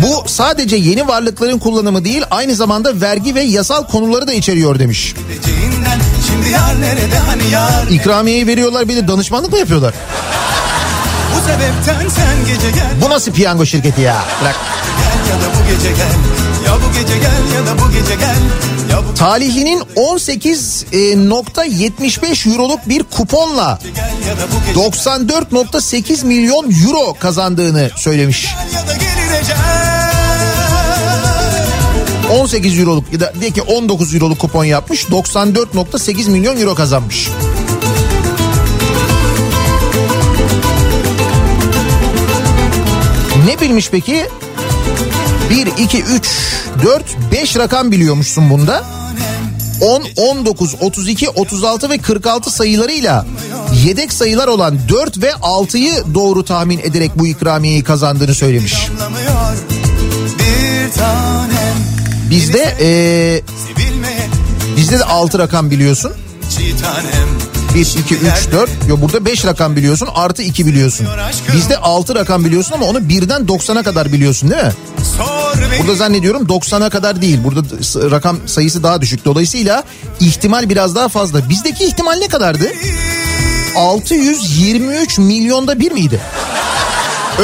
Bu 0.01 0.29
sadece 0.29 0.75
yeni 0.75 1.07
varlıkların 1.07 1.59
kullanımı 1.59 2.05
değil 2.05 2.23
aynı 2.31 2.55
zamanda 2.55 3.01
vergi 3.01 3.35
ve 3.35 3.41
yasal 3.41 3.87
konuları 3.87 4.27
da 4.27 4.33
içeriyor 4.33 4.79
demiş. 4.79 5.15
Hani 7.27 7.95
İkramiyeyi 7.95 8.47
veriyorlar 8.47 8.87
bir 8.89 8.95
de 8.95 9.07
danışmanlık 9.07 9.51
mı 9.51 9.57
yapıyorlar? 9.57 9.93
Bu 11.35 11.45
Bu 13.01 13.09
nasıl 13.09 13.31
piyango 13.31 13.65
şirketi 13.65 14.01
ya? 14.01 14.23
Bırak. 14.41 14.55
Gel 14.97 15.33
ya 15.33 15.41
da 15.41 15.45
bu 15.55 15.67
gece 15.71 15.89
gel 15.89 16.15
Ya 16.65 16.73
bu 16.75 16.93
gece 16.93 17.17
gel 17.17 17.55
ya 17.55 17.65
da 17.65 17.79
bu 17.79 17.91
gece 17.91 18.15
gel 18.15 18.35
Talihlinin 19.17 19.79
18.75 19.95 22.53
euroluk 22.53 22.79
bir 22.89 23.03
kuponla 23.03 23.79
gece 23.83 23.93
gel 23.93 24.11
ya 24.29 24.37
da 24.37 24.41
bu 24.51 24.55
gece 24.67 24.79
94.8 24.79 26.25
milyon 26.25 26.71
euro 26.87 27.13
kazandığını 27.13 27.89
söylemiş. 27.95 28.45
gel 28.45 28.51
ya 28.79 28.87
da 28.87 28.93
gelineceğim 28.93 29.61
18 32.29 32.79
euroluk 32.79 33.13
ya 33.13 33.19
da 33.19 33.33
de 33.41 33.51
ki 33.51 33.61
19 33.61 34.15
euroluk 34.15 34.39
kupon 34.39 34.63
yapmış 34.63 35.03
94.8 35.03 36.29
milyon 36.29 36.57
euro 36.57 36.75
kazanmış. 36.75 37.29
Ne 43.45 43.59
bilmiş 43.61 43.89
peki? 43.91 44.25
1, 45.49 45.67
2, 45.77 46.03
3, 46.03 46.27
4, 46.83 47.03
5 47.37 47.55
rakam 47.57 47.91
biliyormuşsun 47.91 48.49
bunda. 48.49 48.83
10, 49.81 50.03
19, 50.17 50.75
32, 50.81 51.29
36 51.29 51.89
ve 51.89 51.97
46 51.97 52.51
sayılarıyla 52.51 53.25
yedek 53.85 54.13
sayılar 54.13 54.47
olan 54.47 54.79
4 54.89 55.21
ve 55.21 55.29
6'yı 55.29 56.03
doğru 56.13 56.45
tahmin 56.45 56.79
ederek 56.79 57.11
bu 57.15 57.27
ikramiyeyi 57.27 57.83
kazandığını 57.83 58.35
söylemiş. 58.35 58.87
Bizde 62.29 62.75
Sevilmeye 63.67 64.27
bizde 64.77 64.99
de 64.99 65.03
6 65.03 65.39
rakam 65.39 65.71
biliyorsun. 65.71 66.11
çiğ 66.57 66.75
tanem 66.83 67.27
1, 67.75 67.79
2, 67.79 68.15
3, 68.15 68.51
4. 68.51 68.69
Yo 68.87 69.01
burada 69.01 69.25
5 69.25 69.45
rakam 69.45 69.75
biliyorsun 69.75 70.09
artı 70.15 70.41
2 70.41 70.65
biliyorsun. 70.65 71.07
Bizde 71.53 71.77
6 71.77 72.15
rakam 72.15 72.45
biliyorsun 72.45 72.73
ama 72.73 72.85
onu 72.85 73.09
birden 73.09 73.41
90'a 73.41 73.83
kadar 73.83 74.13
biliyorsun 74.13 74.49
değil 74.49 74.63
mi? 74.63 74.71
Burada 75.79 75.95
zannediyorum 75.95 76.43
90'a 76.43 76.89
kadar 76.89 77.21
değil. 77.21 77.39
Burada 77.43 77.61
rakam 78.11 78.37
sayısı 78.45 78.83
daha 78.83 79.01
düşük. 79.01 79.25
Dolayısıyla 79.25 79.83
ihtimal 80.19 80.69
biraz 80.69 80.95
daha 80.95 81.09
fazla. 81.09 81.49
Bizdeki 81.49 81.83
ihtimal 81.83 82.13
ne 82.13 82.27
kadardı? 82.27 82.71
623 83.75 85.17
milyonda 85.17 85.79
bir 85.79 85.91
miydi? 85.91 86.19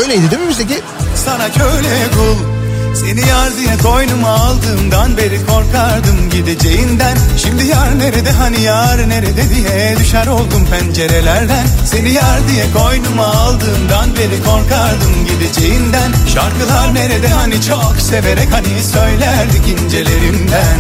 Öyleydi 0.02 0.32
değil 0.32 0.41
mi 0.41 0.49
bizdeki? 0.49 0.82
sana 1.26 1.52
köle 1.52 2.08
kul 2.13 2.52
Seni 2.93 3.27
yar 3.27 3.58
diye 3.58 3.77
koynuma 3.84 4.29
aldığımdan 4.29 5.17
beri 5.17 5.45
korkardım 5.45 6.29
gideceğinden. 6.29 7.17
Şimdi 7.38 7.65
yar 7.65 7.99
nerede 7.99 8.32
hani 8.32 8.62
yar 8.62 9.10
nerede 9.10 9.49
diye 9.56 9.95
düşer 9.99 10.27
oldum 10.27 10.67
pencerelerden. 10.71 11.67
Seni 11.86 12.12
yar 12.12 12.39
diye 12.47 12.65
koynuma 12.77 13.25
aldığımdan 13.25 14.15
beri 14.15 14.43
korkardım 14.43 15.13
gideceğinden. 15.27 16.12
Şarkılar 16.34 16.95
nerede 16.95 17.27
hani 17.27 17.62
çok 17.62 17.95
severek 17.99 18.47
hani 18.51 18.84
söylerdik 18.84 19.67
incelerimden. 19.67 20.79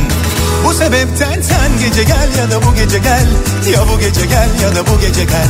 Bu 0.65 0.73
sebepten 0.73 1.41
sen 1.41 1.71
gece 1.79 2.03
gel 2.03 2.29
ya 2.39 2.51
da 2.51 2.65
bu 2.65 2.75
gece 2.75 2.99
gel. 2.99 3.27
Ya 3.73 3.79
bu 3.93 3.99
gece 3.99 4.25
gel 4.25 4.49
ya 4.63 4.75
da 4.75 4.87
bu 4.87 4.99
gece 4.99 5.23
gel. 5.23 5.47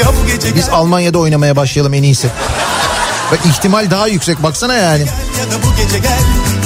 Ya 0.00 0.06
bu 0.06 0.26
gece 0.26 0.48
gel. 0.48 0.56
Biz 0.56 0.68
Almanya'da 0.68 1.18
oynamaya 1.18 1.56
başlayalım 1.56 1.94
en 1.94 2.02
iyisi. 2.02 2.28
Ve 3.32 3.48
ihtimal 3.50 3.90
daha 3.90 4.08
yüksek 4.08 4.42
baksana 4.42 4.74
yani. 4.74 5.00
ya 5.02 5.50
da 5.50 5.62
bu 5.62 5.76
gece 5.82 5.98
gel 5.98 6.22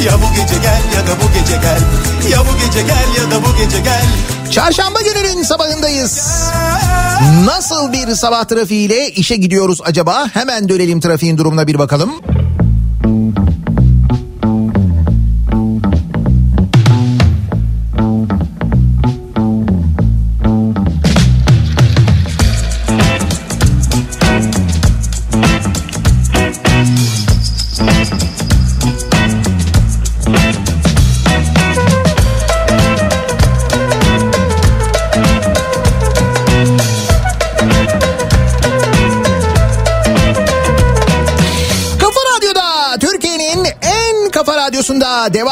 Ya 0.06 0.12
bu 0.18 0.34
gece 0.34 0.54
gel 0.62 0.82
ya 0.96 1.06
da 1.06 1.20
bu 1.22 1.38
gece 1.38 1.56
gel 1.56 1.80
Ya 2.30 2.38
bu 2.40 2.66
gece 2.66 2.82
gel 2.82 3.22
ya 3.22 3.30
da 3.30 3.44
bu 3.44 3.56
gece 3.56 3.80
gel 3.80 4.04
Çarşamba 4.50 4.98
gününün 5.00 5.42
sabahındayız. 5.42 6.30
Nasıl 7.44 7.92
bir 7.92 8.14
sabah 8.14 8.44
trafiğiyle 8.44 9.10
işe 9.10 9.36
gidiyoruz 9.36 9.80
acaba? 9.84 10.26
Hemen 10.32 10.68
dönelim 10.68 11.00
trafiğin 11.00 11.38
durumuna 11.38 11.66
bir 11.66 11.78
bakalım. 11.78 12.10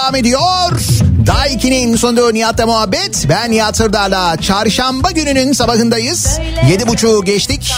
Devam 0.08 0.16
ediyor. 0.16 0.80
Daiki'nin 1.26 1.96
sonunda 1.96 2.32
Nihat'la 2.32 2.66
muhabbet. 2.66 3.26
Ben 3.28 3.50
Nihat 3.50 3.76
Sırdar'la 3.76 4.36
çarşamba 4.36 5.10
gününün 5.10 5.52
sabahındayız. 5.52 6.38
Yedi 6.70 6.88
buçuğu 6.88 7.24
geçtik. 7.24 7.72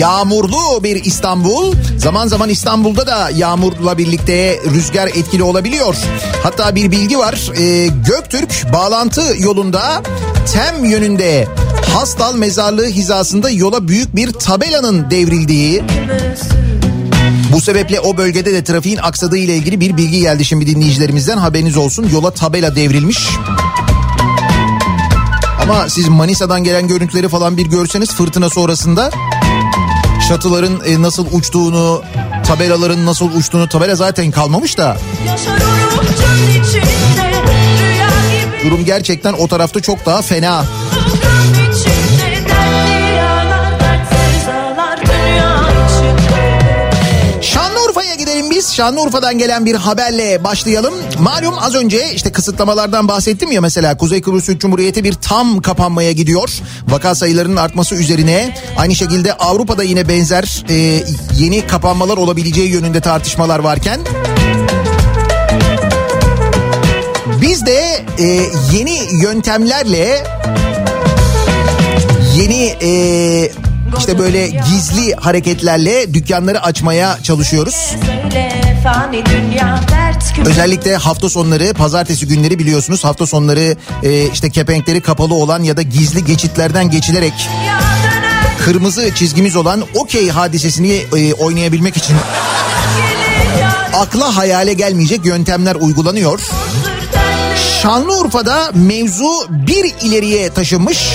Yağmurlu 0.00 0.84
bir 0.84 1.04
İstanbul. 1.04 1.74
Zaman 1.98 2.26
zaman 2.26 2.48
İstanbul'da 2.48 3.06
da 3.06 3.30
yağmurla 3.34 3.98
birlikte 3.98 4.58
rüzgar 4.74 5.06
etkili 5.06 5.42
olabiliyor. 5.42 5.96
Hatta 6.42 6.74
bir 6.74 6.90
bilgi 6.90 7.18
var. 7.18 7.50
Ee, 7.58 7.86
Göktürk 7.86 8.72
bağlantı 8.72 9.22
yolunda 9.38 10.02
Tem 10.52 10.84
yönünde 10.84 11.48
Hastal 11.94 12.34
mezarlığı 12.34 12.86
hizasında 12.86 13.50
yola 13.50 13.88
büyük 13.88 14.16
bir 14.16 14.32
tabelanın 14.32 15.10
devrildiği 15.10 15.82
bu 17.52 17.60
sebeple 17.60 18.00
o 18.00 18.16
bölgede 18.16 18.52
de 18.52 18.64
trafiğin 18.64 18.96
aksadığı 18.96 19.36
ile 19.36 19.56
ilgili 19.56 19.80
bir 19.80 19.96
bilgi 19.96 20.20
geldi 20.20 20.44
şimdi 20.44 20.66
dinleyicilerimizden 20.66 21.38
haberiniz 21.38 21.76
olsun. 21.76 22.08
Yola 22.12 22.30
tabela 22.30 22.76
devrilmiş. 22.76 23.28
Ama 25.62 25.88
siz 25.88 26.08
Manisa'dan 26.08 26.64
gelen 26.64 26.88
görüntüleri 26.88 27.28
falan 27.28 27.56
bir 27.56 27.66
görseniz 27.66 28.10
fırtına 28.10 28.50
sonrasında 28.50 29.10
çatıların 30.28 30.80
e, 30.86 31.02
nasıl 31.02 31.26
uçtuğunu, 31.32 32.02
tabelaların 32.46 33.06
nasıl 33.06 33.32
uçtuğunu 33.32 33.68
tabela 33.68 33.94
zaten 33.94 34.30
kalmamış 34.30 34.78
da 34.78 34.96
durum 38.64 38.84
gerçekten 38.84 39.32
o 39.32 39.48
tarafta 39.48 39.80
çok 39.80 40.06
daha 40.06 40.22
fena. 40.22 40.64
Şanlıurfa'dan 48.72 49.38
gelen 49.38 49.66
bir 49.66 49.74
haberle 49.74 50.44
başlayalım. 50.44 50.94
Malum 51.18 51.54
az 51.60 51.74
önce 51.74 52.14
işte 52.14 52.32
kısıtlamalardan 52.32 53.08
bahsettim 53.08 53.52
ya 53.52 53.60
mesela 53.60 53.96
Kuzey 53.96 54.22
Kıbrıs 54.22 54.46
Türk 54.46 54.60
Cumhuriyeti 54.60 55.04
bir 55.04 55.12
tam 55.12 55.60
kapanmaya 55.60 56.12
gidiyor. 56.12 56.50
Vaka 56.88 57.14
sayılarının 57.14 57.56
artması 57.56 57.94
üzerine 57.94 58.54
aynı 58.76 58.94
şekilde 58.94 59.32
Avrupa'da 59.32 59.82
yine 59.82 60.08
benzer 60.08 60.64
e, 60.68 61.04
yeni 61.38 61.66
kapanmalar 61.66 62.16
olabileceği 62.16 62.70
yönünde 62.70 63.00
tartışmalar 63.00 63.58
varken 63.58 64.00
biz 67.40 67.66
de 67.66 68.04
e, 68.18 68.24
yeni 68.72 68.98
yöntemlerle 69.22 70.24
yeni 72.36 72.76
e, 72.82 73.50
işte 73.98 74.18
böyle 74.18 74.46
gizli 74.46 75.14
hareketlerle 75.14 76.14
dükkanları 76.14 76.62
açmaya 76.62 77.18
çalışıyoruz. 77.22 77.96
Söyle 78.82 78.94
fani 78.94 79.26
dünya 79.26 79.80
dert 79.90 80.32
küpe 80.34 80.50
Özellikle 80.50 80.96
hafta 80.96 81.28
sonları, 81.28 81.74
pazartesi 81.74 82.26
günleri 82.26 82.58
biliyorsunuz 82.58 83.04
hafta 83.04 83.26
sonları 83.26 83.76
e, 84.02 84.26
işte 84.32 84.50
kepenkleri 84.50 85.00
kapalı 85.00 85.34
olan 85.34 85.62
ya 85.62 85.76
da 85.76 85.82
gizli 85.82 86.24
geçitlerden 86.24 86.90
geçilerek 86.90 87.48
kırmızı 88.64 89.14
çizgimiz 89.14 89.56
olan 89.56 89.84
okey 89.94 90.30
hadisesini 90.30 90.92
e, 91.16 91.34
oynayabilmek 91.34 91.96
için 91.96 92.16
akla 93.94 94.36
hayale 94.36 94.72
gelmeyecek 94.72 95.26
yöntemler 95.26 95.74
uygulanıyor. 95.74 96.40
Şanlıurfa'da 97.82 98.70
mevzu 98.74 99.46
bir 99.48 99.94
ileriye 100.02 100.50
taşınmış. 100.50 101.08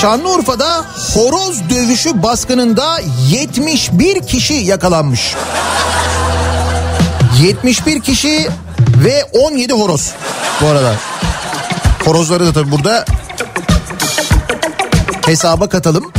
Şanlıurfa'da 0.00 0.84
horoz 1.14 1.70
dövüşü 1.70 2.22
baskınında 2.22 3.00
71 3.30 4.22
kişi 4.26 4.54
yakalanmış. 4.54 5.34
71 7.42 8.00
kişi 8.00 8.48
ve 9.04 9.24
17 9.32 9.72
horoz 9.72 10.12
bu 10.60 10.66
arada. 10.66 10.94
Horozları 12.04 12.46
da 12.46 12.52
tabii 12.52 12.70
burada 12.70 13.04
hesaba 15.26 15.68
katalım. 15.68 16.12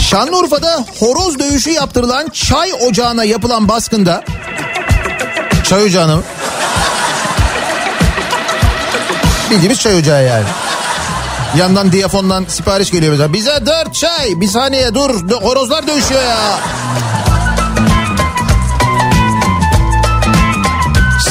Şanlıurfa'da 0.00 0.84
horoz 0.98 1.38
dövüşü 1.38 1.70
yaptırılan 1.70 2.28
çay 2.28 2.72
ocağına 2.88 3.24
yapılan 3.24 3.68
baskında 3.68 4.24
çay 5.64 5.84
ocağına? 5.84 6.18
Bildiğimiz 9.50 9.80
çay 9.80 9.98
ocağı 9.98 10.24
yani. 10.26 10.44
Yandan 11.56 11.92
diyafondan 11.92 12.44
sipariş 12.48 12.90
geliyor 12.90 13.12
mesela. 13.12 13.32
Bize 13.32 13.66
dört 13.66 13.94
çay. 13.94 14.40
Bir 14.40 14.48
saniye 14.48 14.94
dur. 14.94 15.30
Horozlar 15.42 15.86
dövüşüyor 15.86 16.22
ya. 16.22 16.58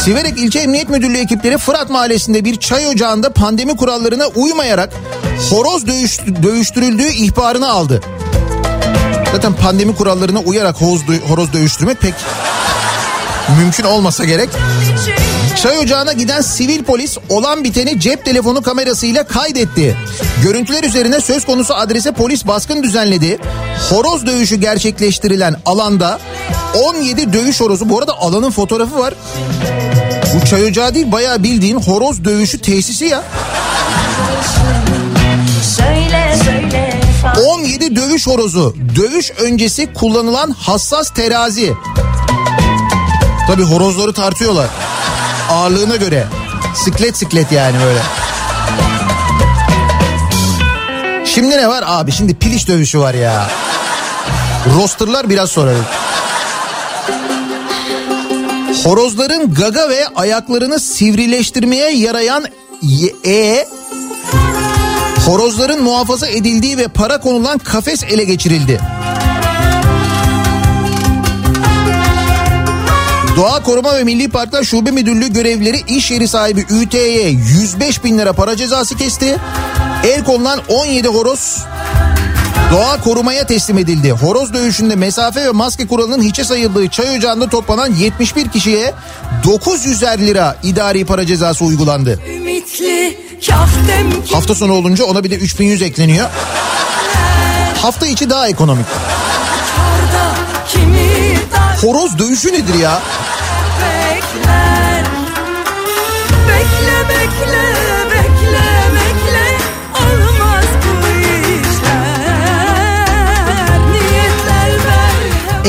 Siverek 0.10 0.38
İlçe 0.38 0.60
Emniyet 0.60 0.90
Müdürlüğü 0.90 1.18
ekipleri 1.18 1.58
Fırat 1.58 1.90
Mahallesi'nde 1.90 2.46
bir 2.46 2.56
çay 2.56 2.88
ocağında 2.88 3.34
pandemi 3.34 3.78
kurallarına 3.78 4.28
uymayarak 4.28 4.94
horoz 5.50 5.88
dövüş, 5.88 6.20
dövüştürüldüğü 6.44 7.08
ihbarını 7.08 7.70
aldı. 7.70 8.02
Zaten 9.32 9.54
pandemi 9.54 9.96
kurallarına 9.96 10.40
uyarak 10.40 10.82
horoz, 10.82 11.02
horoz 11.28 11.54
dövüştürmek 11.54 12.02
pek 12.02 12.14
mümkün 13.60 13.84
olmasa 13.84 14.26
gerek. 14.26 14.50
Çay 15.62 15.78
ocağına 15.78 16.14
giden 16.14 16.42
sivil 16.42 16.84
polis 16.84 17.18
olan 17.30 17.64
biteni 17.64 18.00
cep 18.00 18.26
telefonu 18.26 18.62
kamerasıyla 18.62 19.24
kaydetti. 19.24 19.98
Görüntüler 20.44 20.84
üzerine 20.84 21.22
söz 21.22 21.46
konusu 21.46 21.74
adrese 21.74 22.12
polis 22.12 22.48
baskın 22.48 22.84
düzenledi. 22.84 23.40
Horoz 23.90 24.26
dövüşü 24.26 24.56
gerçekleştirilen 24.56 25.56
alanda 25.66 26.20
17 26.84 27.34
dövüş 27.34 27.62
horozu. 27.62 27.90
Bu 27.90 28.00
arada 28.00 28.18
alanın 28.18 28.52
fotoğrafı 28.52 29.00
var. 29.00 29.14
Bu 30.34 30.46
çay 30.46 30.64
ocağı 30.66 30.94
değil 30.94 31.12
bayağı 31.12 31.44
bildiğin 31.44 31.80
horoz 31.82 32.24
dövüşü 32.26 32.58
tesisi 32.58 33.06
ya. 33.06 33.24
Söyle 35.78 36.36
söyle 36.46 36.94
fani 37.22 37.40
17 37.40 37.96
dövüş 37.96 38.28
horozu. 38.28 38.76
Dövüş 38.96 39.32
öncesi 39.32 39.94
kullanılan 39.94 40.52
hassas 40.52 41.10
terazi. 41.10 41.74
Tabi 43.48 43.64
horozları 43.64 44.14
tartıyorlar. 44.14 44.68
Ağırlığına 45.52 45.96
göre. 45.96 46.28
Siklet 46.76 47.18
siklet 47.18 47.52
yani 47.52 47.76
böyle. 47.84 48.00
Şimdi 51.26 51.58
ne 51.58 51.68
var 51.68 51.84
abi? 51.88 52.12
Şimdi 52.12 52.36
piliç 52.36 52.68
dövüşü 52.68 53.00
var 53.00 53.14
ya. 53.14 53.48
Rosterlar 54.76 55.30
biraz 55.30 55.50
sonra. 55.50 55.72
Horozların 58.84 59.54
gaga 59.54 59.90
ve 59.90 60.08
ayaklarını 60.16 60.80
sivrileştirmeye 60.80 61.92
yarayan 61.92 62.46
e 63.26 63.66
Horozların 65.26 65.84
muhafaza 65.84 66.28
edildiği 66.28 66.78
ve 66.78 66.88
para 66.88 67.20
konulan 67.20 67.58
kafes 67.58 68.04
ele 68.04 68.24
geçirildi. 68.24 68.80
Doğa 73.36 73.64
Koruma 73.64 73.98
ve 73.98 74.04
Milli 74.04 74.30
Parklar 74.30 74.64
Şube 74.64 74.92
Müdürlüğü 74.92 75.34
görevlileri 75.34 75.82
iş 75.88 76.12
yeri 76.12 76.28
sahibi 76.28 76.66
ÜT'ye 76.70 77.30
105 77.30 78.04
bin 78.04 78.18
lira 78.18 78.34
para 78.34 78.56
cezası 78.56 78.98
kesti. 78.98 79.38
El 80.04 80.24
konulan 80.24 80.60
17 80.70 81.08
horoz 81.08 81.58
doğa 82.72 83.02
korumaya 83.02 83.48
teslim 83.48 83.78
edildi. 83.78 84.12
Horoz 84.12 84.54
dövüşünde 84.54 84.96
mesafe 84.96 85.46
ve 85.46 85.52
maske 85.52 85.88
kuralının 85.88 86.22
hiçe 86.22 86.44
sayıldığı 86.44 86.88
çay 86.88 87.18
ocağında 87.18 87.50
toplanan 87.50 87.94
71 87.94 88.50
kişiye 88.50 88.94
900'er 89.44 90.20
lira 90.20 90.56
idari 90.64 91.06
para 91.06 91.26
cezası 91.26 91.66
uygulandı. 91.66 92.20
Ümitli 92.36 93.18
Hafta 94.32 94.56
sonu 94.56 94.74
olunca 94.74 95.04
ona 95.04 95.24
bir 95.24 95.32
de 95.32 95.36
3100 95.36 95.82
ekleniyor. 95.82 96.30
Hafta 97.82 98.08
içi 98.08 98.30
daha 98.30 98.48
ekonomik. 98.48 98.86
Horoz 101.82 102.20
dövüşü 102.20 102.54
nedir 102.54 102.74
ya? 102.74 103.02
bekler 103.82 105.06
Bekle 106.48 107.10
bekle 107.10 107.10
bekle 107.10 107.59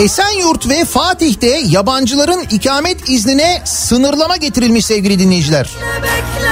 Esenyurt 0.01 0.69
ve 0.69 0.85
Fatih'te 0.85 1.61
yabancıların 1.67 2.45
ikamet 2.51 3.09
iznine 3.09 3.63
sınırlama 3.65 4.37
getirilmiş 4.37 4.87
sevgili 4.87 5.19
dinleyiciler. 5.19 5.71
Bekle 6.03 6.51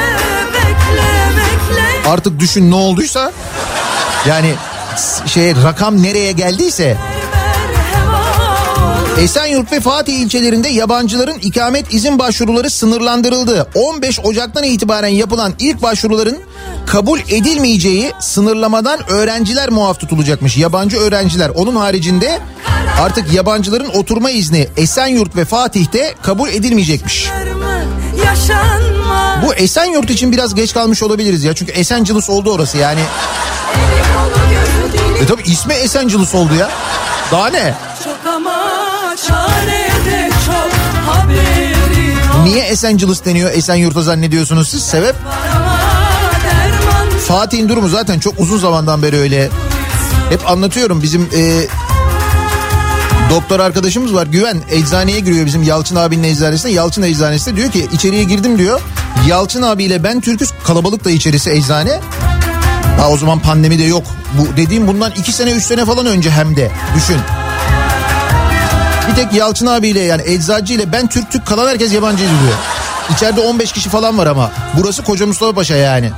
bekle 0.55 1.07
bekle 1.37 2.09
Artık 2.09 2.41
düşün 2.41 2.71
ne 2.71 2.75
olduysa 2.75 3.33
yani 4.29 4.55
şey 5.27 5.55
rakam 5.65 6.03
nereye 6.03 6.33
geldiyse 6.33 6.97
Esenyurt 9.21 9.73
ve 9.73 9.81
Fatih 9.81 10.15
ilçelerinde 10.15 10.69
yabancıların 10.69 11.39
ikamet 11.39 11.95
izin 11.95 12.19
başvuruları 12.19 12.71
sınırlandırıldı. 12.71 13.69
15 13.75 14.21
Ocak'tan 14.21 14.65
itibaren 14.65 15.09
yapılan 15.09 15.53
ilk 15.59 15.83
başvuruların 15.83 16.39
kabul 16.89 17.21
edilmeyeceği 17.21 18.13
sınırlamadan 18.21 19.11
öğrenciler 19.11 19.71
muaf 19.71 20.01
tutulacakmış. 20.01 20.57
Yabancı 20.57 20.97
öğrenciler. 20.97 21.49
Onun 21.49 21.77
haricinde 21.77 22.41
artık 23.01 23.33
yabancıların 23.33 23.89
oturma 23.89 24.31
izni 24.31 24.69
Esenyurt 24.77 25.37
ve 25.37 25.45
Fatih'te 25.45 26.15
kabul 26.23 26.49
edilmeyecekmiş. 26.49 27.29
Bu 29.43 29.55
Esenyurt 29.55 30.11
için 30.11 30.33
biraz 30.33 30.55
geç 30.55 30.75
kalmış 30.75 31.03
olabiliriz 31.03 31.45
ya. 31.45 31.55
Çünkü 31.55 31.73
Esenciles 31.73 32.31
oldu 32.31 32.53
orası 32.53 32.79
yani. 32.79 33.01
E 35.23 35.27
tabi 35.27 35.43
ismi 35.43 35.75
Esenciles 35.75 36.35
oldu 36.35 36.55
ya. 36.55 36.71
Daha 37.33 37.49
ne? 37.49 37.75
çok 38.05 38.35
ama 38.35 38.67
çare 39.27 39.89
de 40.11 40.31
çok 40.47 40.71
haberi 41.07 41.69
Niye 42.45 42.65
Esenciles 42.65 43.25
deniyor 43.25 43.51
Esenyurt'a 43.53 44.03
zannediyorsunuz 44.03 44.69
siz? 44.69 44.83
Sebep? 44.83 45.17
ama 45.27 45.59
derman 45.59 45.78
Fatih'in 47.29 47.69
durumu 47.69 47.89
zaten 47.89 48.19
çok 48.19 48.41
uzun 48.41 48.59
zamandan 48.59 49.03
beri 49.03 49.17
öyle. 49.17 49.49
Hep 50.31 50.51
anlatıyorum 50.51 51.03
bizim 51.03 51.23
e, 51.23 51.67
doktor 53.31 53.61
arkadaşımız 53.61 54.15
var 54.15 54.27
Güven 54.27 54.63
eczaneye 54.71 55.21
giriyor 55.21 55.47
bizim 55.47 55.63
Yalçın 55.63 55.97
abinin 55.97 56.23
eczanesine. 56.23 56.71
Yalçın 56.71 57.03
eczanesinde 57.03 57.57
diyor 57.57 57.71
ki 57.71 57.89
içeriye 57.93 58.25
girdim 58.25 58.59
diyor. 58.59 58.81
Yalçın 59.27 59.63
abiyle 59.63 60.05
ben 60.05 60.21
Türküz 60.21 60.53
kalabalık 60.65 61.05
da 61.05 61.11
içerisi 61.11 61.51
eczane. 61.51 62.01
Daha 62.99 63.11
o 63.11 63.17
zaman 63.17 63.39
pandemi 63.39 63.79
de 63.79 63.85
yok. 63.85 64.07
Bu 64.39 64.57
dediğim 64.57 64.87
bundan 64.87 65.11
iki 65.11 65.33
sene 65.33 65.51
üç 65.51 65.65
sene 65.65 65.85
falan 65.85 66.07
önce 66.07 66.31
hem 66.31 66.57
de 66.57 66.71
düşün. 66.97 67.19
Bir 69.11 69.15
tek 69.15 69.33
Yalçın 69.33 69.67
abiyle 69.67 70.01
yani 70.01 70.23
eczacı 70.25 70.75
ile 70.75 70.93
ben 70.93 71.07
Türk 71.07 71.31
Türk 71.31 71.47
kalan 71.47 71.69
herkes 71.69 71.93
yabancı 71.93 72.19
diyor. 72.19 72.59
İçeride 73.15 73.41
15 73.41 73.73
kişi 73.73 73.89
falan 73.89 74.19
var 74.19 74.27
ama. 74.27 74.51
Burası 74.77 75.03
Koca 75.03 75.27
Mustafa 75.27 75.53
Paşa 75.53 75.77
yani. 75.77 76.13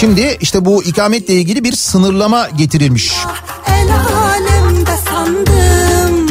Şimdi 0.00 0.36
işte 0.40 0.64
bu 0.64 0.82
ikametle 0.82 1.34
ilgili 1.34 1.64
bir 1.64 1.72
sınırlama 1.72 2.48
getirilmiş. 2.48 3.12
El 3.66 3.88
alemde 4.16 4.90
sandım 5.08 6.26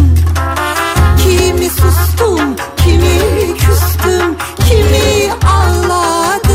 Kimi 1.23 1.69
sustum, 1.69 2.55
kimi 2.77 3.57
küstüm 3.57 4.35
Kimi 4.69 5.33
ağladım 5.47 6.47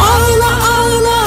Ağla 0.00 0.50
ağla 0.68 1.20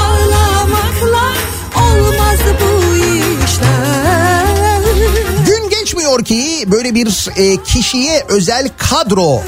ağlamakla 0.00 1.32
Olmaz 1.76 2.40
bu 2.60 2.96
işler 3.44 4.82
Gün 5.46 5.68
geçmiyor 5.70 6.24
ki 6.24 6.64
böyle 6.66 6.94
bir 6.94 7.28
e, 7.36 7.62
kişiye 7.62 8.24
özel 8.28 8.68
kadro 8.78 9.42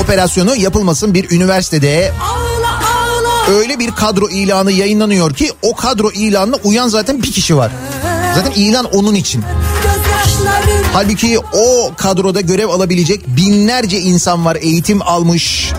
operasyonu 0.00 0.56
yapılmasın 0.56 1.14
bir 1.14 1.30
üniversitede. 1.30 2.12
Ağla 2.22 2.41
Öyle 3.50 3.78
bir 3.78 3.90
kadro 3.90 4.28
ilanı 4.28 4.72
yayınlanıyor 4.72 5.34
ki 5.34 5.52
o 5.62 5.76
kadro 5.76 6.10
ilanına 6.10 6.56
uyan 6.64 6.88
zaten 6.88 7.22
bir 7.22 7.32
kişi 7.32 7.56
var. 7.56 7.72
Zaten 8.34 8.50
ilan 8.50 8.84
onun 8.84 9.14
için. 9.14 9.44
Halbuki 10.92 11.38
o 11.38 11.92
kadroda 11.96 12.40
görev 12.40 12.68
alabilecek 12.68 13.26
binlerce 13.26 14.00
insan 14.00 14.44
var 14.44 14.58
eğitim 14.60 15.02
almış. 15.02 15.72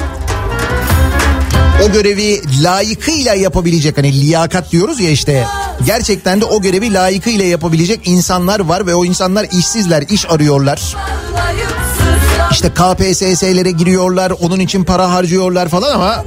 O 1.83 1.91
görevi 1.91 2.41
layıkıyla 2.63 3.33
yapabilecek 3.35 3.97
hani 3.97 4.21
liyakat 4.21 4.71
diyoruz 4.71 4.99
ya 4.99 5.09
işte. 5.09 5.47
Gerçekten 5.85 6.41
de 6.41 6.45
o 6.45 6.61
görevi 6.61 6.93
layıkıyla 6.93 7.45
yapabilecek 7.45 8.07
insanlar 8.07 8.59
var 8.59 8.87
ve 8.87 8.95
o 8.95 9.05
insanlar 9.05 9.47
işsizler, 9.51 10.01
iş 10.09 10.31
arıyorlar. 10.31 10.95
İşte 12.51 12.69
KPSS'lere 12.69 13.71
giriyorlar, 13.71 14.33
onun 14.41 14.59
için 14.59 14.83
para 14.83 15.11
harcıyorlar 15.11 15.69
falan 15.69 15.95
ama 15.95 16.25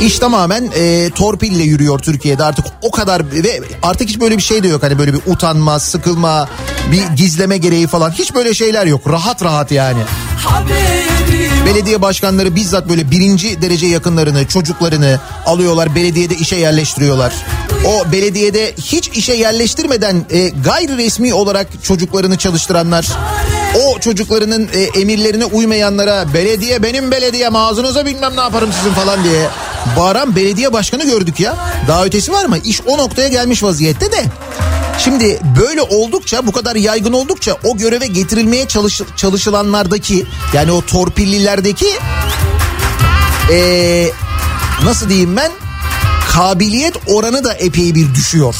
iş 0.00 0.18
tamamen 0.18 0.70
e, 0.76 1.10
torpille 1.10 1.62
yürüyor 1.62 1.98
Türkiye'de 1.98 2.44
artık 2.44 2.66
o 2.82 2.90
kadar 2.90 3.32
ve 3.32 3.60
artık 3.82 4.08
hiç 4.08 4.20
böyle 4.20 4.36
bir 4.36 4.42
şey 4.42 4.62
de 4.62 4.68
yok 4.68 4.82
hani 4.82 4.98
böyle 4.98 5.12
bir 5.14 5.20
utanma, 5.26 5.78
sıkılma, 5.78 6.48
bir 6.92 7.16
gizleme 7.16 7.58
gereği 7.58 7.86
falan 7.86 8.10
hiç 8.10 8.34
böyle 8.34 8.54
şeyler 8.54 8.86
yok. 8.86 9.08
Rahat 9.08 9.44
rahat 9.44 9.72
yani. 9.72 10.02
haberim 10.36 11.13
Belediye 11.66 12.02
başkanları 12.02 12.56
bizzat 12.56 12.88
böyle 12.88 13.10
birinci 13.10 13.62
derece 13.62 13.86
yakınlarını, 13.86 14.46
çocuklarını 14.46 15.20
alıyorlar 15.46 15.94
belediyede 15.94 16.34
işe 16.34 16.56
yerleştiriyorlar. 16.56 17.34
O 17.86 18.12
belediyede 18.12 18.72
hiç 18.76 19.08
işe 19.08 19.34
yerleştirmeden 19.34 20.24
e, 20.30 20.48
gayri 20.48 20.96
resmi 20.96 21.34
olarak 21.34 21.66
çocuklarını 21.82 22.38
çalıştıranlar, 22.38 23.06
o 23.84 23.98
çocuklarının 23.98 24.68
e, 24.74 25.00
emirlerine 25.00 25.44
uymayanlara 25.44 26.34
belediye 26.34 26.82
benim 26.82 27.10
belediyem 27.10 27.56
ağzınıza 27.56 28.06
bilmem 28.06 28.36
ne 28.36 28.40
yaparım 28.40 28.70
sizin 28.72 28.94
falan 28.94 29.24
diye 29.24 29.48
bağıran 29.96 30.36
belediye 30.36 30.72
başkanı 30.72 31.04
gördük 31.04 31.40
ya. 31.40 31.56
Daha 31.88 32.04
ötesi 32.04 32.32
var 32.32 32.44
mı? 32.44 32.58
İş 32.64 32.80
o 32.86 32.98
noktaya 32.98 33.28
gelmiş 33.28 33.62
vaziyette 33.62 34.12
de. 34.12 34.24
Şimdi 34.98 35.40
böyle 35.60 35.82
oldukça 35.82 36.46
bu 36.46 36.52
kadar 36.52 36.76
yaygın 36.76 37.12
oldukça 37.12 37.56
o 37.64 37.76
göreve 37.76 38.06
getirilmeye 38.06 38.68
çalış, 38.68 39.00
çalışılanlardaki 39.16 40.26
yani 40.52 40.72
o 40.72 40.82
torpillilerdeki 40.82 41.86
ee, 43.52 44.10
nasıl 44.84 45.08
diyeyim 45.08 45.36
ben 45.36 45.52
kabiliyet 46.32 46.94
oranı 47.06 47.44
da 47.44 47.54
epey 47.54 47.94
bir 47.94 48.14
düşüyor. 48.14 48.54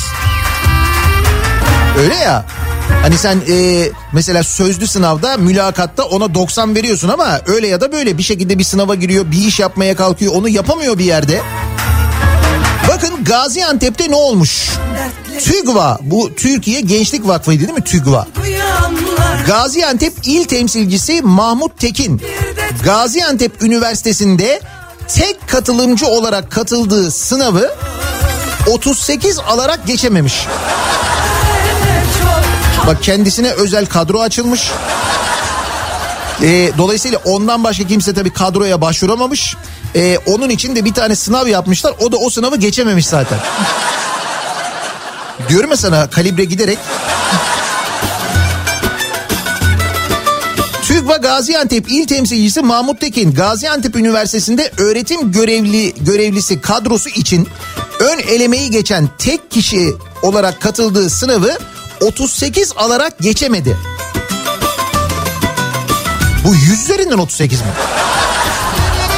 Öyle 1.98 2.14
ya. 2.14 2.44
Hani 3.02 3.18
sen 3.18 3.40
e, 3.48 3.88
mesela 4.12 4.42
sözlü 4.42 4.86
sınavda 4.86 5.36
mülakatta 5.36 6.04
ona 6.04 6.34
90 6.34 6.74
veriyorsun 6.74 7.08
ama 7.08 7.40
öyle 7.46 7.68
ya 7.68 7.80
da 7.80 7.92
böyle 7.92 8.18
bir 8.18 8.22
şekilde 8.22 8.58
bir 8.58 8.64
sınava 8.64 8.94
giriyor 8.94 9.30
bir 9.30 9.46
iş 9.46 9.60
yapmaya 9.60 9.96
kalkıyor 9.96 10.32
onu 10.34 10.48
yapamıyor 10.48 10.98
bir 10.98 11.04
yerde. 11.04 11.42
Bakın 13.04 13.24
Gaziantep'te 13.24 14.10
ne 14.10 14.14
olmuş? 14.14 14.70
TÜGVA 15.44 15.98
bu 16.02 16.34
Türkiye 16.34 16.80
Gençlik 16.80 17.26
Vakfı'ydı 17.26 17.62
değil 17.62 17.78
mi 17.78 17.84
TÜGVA? 17.84 18.26
Gaziantep 19.46 20.12
İl 20.24 20.44
Temsilcisi 20.44 21.22
Mahmut 21.22 21.78
Tekin 21.80 22.22
Gaziantep 22.84 23.62
Üniversitesi'nde 23.62 24.60
tek 25.08 25.48
katılımcı 25.48 26.06
olarak 26.06 26.50
katıldığı 26.50 27.10
sınavı 27.10 27.74
38 28.70 29.38
alarak 29.38 29.86
geçememiş. 29.86 30.46
Bak 32.86 33.02
kendisine 33.02 33.50
özel 33.50 33.86
kadro 33.86 34.20
açılmış. 34.20 34.70
Ee, 36.42 36.70
dolayısıyla 36.78 37.18
ondan 37.24 37.64
başka 37.64 37.86
kimse 37.86 38.14
tabii 38.14 38.32
kadroya 38.32 38.80
başvuramamış. 38.80 39.56
Ee, 39.96 40.18
onun 40.26 40.48
için 40.48 40.76
de 40.76 40.84
bir 40.84 40.94
tane 40.94 41.16
sınav 41.16 41.46
yapmışlar. 41.46 41.94
O 42.00 42.12
da 42.12 42.16
o 42.16 42.30
sınavı 42.30 42.56
geçememiş 42.56 43.06
zaten. 43.06 43.38
Diyorum 45.48 45.70
ya 45.70 45.76
sana 45.76 46.10
kalibre 46.10 46.44
giderek 46.44 46.78
TÜGVA 50.82 51.16
Gaziantep 51.16 51.90
İl 51.90 52.06
Temsilcisi 52.06 52.62
Mahmut 52.62 53.00
Tekin 53.00 53.34
Gaziantep 53.34 53.96
Üniversitesi'nde 53.96 54.72
öğretim 54.78 55.32
görevli 55.32 55.94
görevlisi 56.00 56.60
kadrosu 56.60 57.08
için 57.08 57.48
ön 58.00 58.18
elemeyi 58.18 58.70
geçen 58.70 59.08
tek 59.18 59.50
kişi 59.50 59.94
olarak 60.22 60.60
katıldığı 60.60 61.10
sınavı 61.10 61.58
38 62.00 62.72
alarak 62.76 63.18
geçemedi. 63.18 63.76
Bu 66.44 66.54
100 66.54 66.82
üzerinden 66.82 67.18
38 67.18 67.60
mi? 67.60 67.66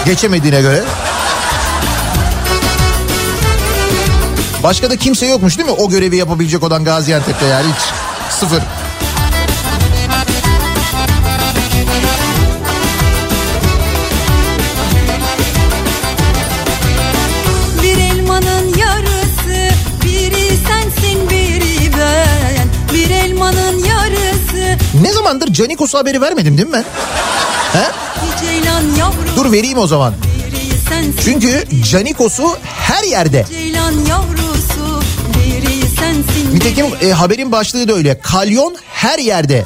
geçemediğine 0.07 0.61
göre. 0.61 0.85
Başka 4.63 4.91
da 4.91 4.97
kimse 4.97 5.27
yokmuş 5.27 5.59
değil 5.59 5.69
mi? 5.69 5.75
O 5.79 5.89
görevi 5.89 6.17
yapabilecek 6.17 6.63
olan 6.63 6.85
Gaziantep'te 6.85 7.47
yani 7.47 7.67
hiç 7.73 7.83
sıfır. 8.35 8.63
Ne 25.03 25.13
zamandır 25.13 25.53
Canikos'a 25.53 25.99
haberi 25.99 26.21
vermedim 26.21 26.59
değil 26.59 26.69
mi 26.69 26.73
ben? 26.75 26.85
He? 27.81 27.87
Dur 29.37 29.53
vereyim 29.53 29.79
o 29.79 29.87
zaman. 29.87 30.15
Çünkü 31.25 31.65
Canikos'u 31.91 32.57
her 32.65 33.03
yerde. 33.03 33.45
Nitekim 36.55 36.87
e, 37.03 37.11
haberin 37.13 37.53
başlığı 37.53 37.89
da 37.89 37.93
öyle. 37.95 38.21
Kalyon 38.21 38.77
her 38.93 39.19
yerde. 39.19 39.65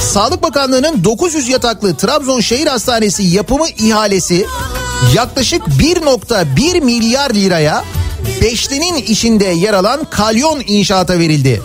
Sağlık 0.00 0.42
Bakanlığı'nın 0.42 1.04
900 1.04 1.48
yataklı 1.48 1.96
Trabzon 1.96 2.40
Şehir 2.40 2.66
Hastanesi 2.66 3.22
yapımı 3.22 3.68
ihalesi 3.68 4.46
yaklaşık 5.14 5.62
1.1 5.62 6.80
milyar 6.80 7.30
liraya 7.30 7.84
Beşli'nin 8.42 8.94
içinde 8.96 9.44
yer 9.44 9.74
alan 9.74 10.00
kalyon 10.10 10.62
inşaata 10.66 11.18
verildi. 11.18 11.62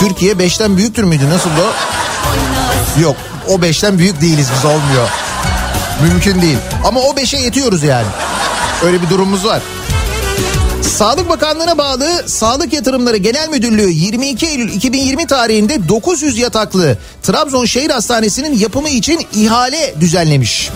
Türkiye 0.00 0.32
5'ten 0.32 0.76
büyüktür 0.76 1.04
müydü? 1.04 1.30
Nasıl 1.30 1.50
o? 1.50 1.72
Yok 3.00 3.16
o 3.48 3.54
5'ten 3.54 3.98
büyük 3.98 4.20
değiliz 4.20 4.48
biz 4.56 4.64
olmuyor. 4.64 5.08
Mümkün 6.02 6.42
değil. 6.42 6.58
Ama 6.84 7.00
o 7.00 7.14
5'e 7.14 7.40
yetiyoruz 7.40 7.82
yani. 7.82 8.06
Öyle 8.84 9.02
bir 9.02 9.10
durumumuz 9.10 9.44
var. 9.44 9.62
Sağlık 10.82 11.28
Bakanlığı'na 11.28 11.78
bağlı 11.78 12.08
Sağlık 12.26 12.72
Yatırımları 12.72 13.16
Genel 13.16 13.48
Müdürlüğü 13.48 13.90
22 13.90 14.46
Eylül 14.46 14.72
2020 14.72 15.26
tarihinde 15.26 15.88
900 15.88 16.38
yataklı 16.38 16.98
Trabzon 17.22 17.64
Şehir 17.64 17.90
Hastanesi'nin 17.90 18.58
yapımı 18.58 18.88
için 18.88 19.20
ihale 19.34 19.94
düzenlemiş. 20.00 20.70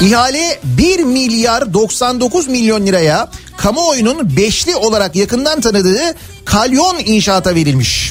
İhale 0.00 0.58
1 0.64 1.00
milyar 1.00 1.74
99 1.74 2.48
milyon 2.48 2.86
liraya 2.86 3.28
kamuoyunun 3.56 4.36
beşli 4.36 4.76
olarak 4.76 5.16
yakından 5.16 5.60
tanıdığı 5.60 6.14
kalyon 6.44 6.96
inşaata 7.04 7.54
verilmiş. 7.54 8.10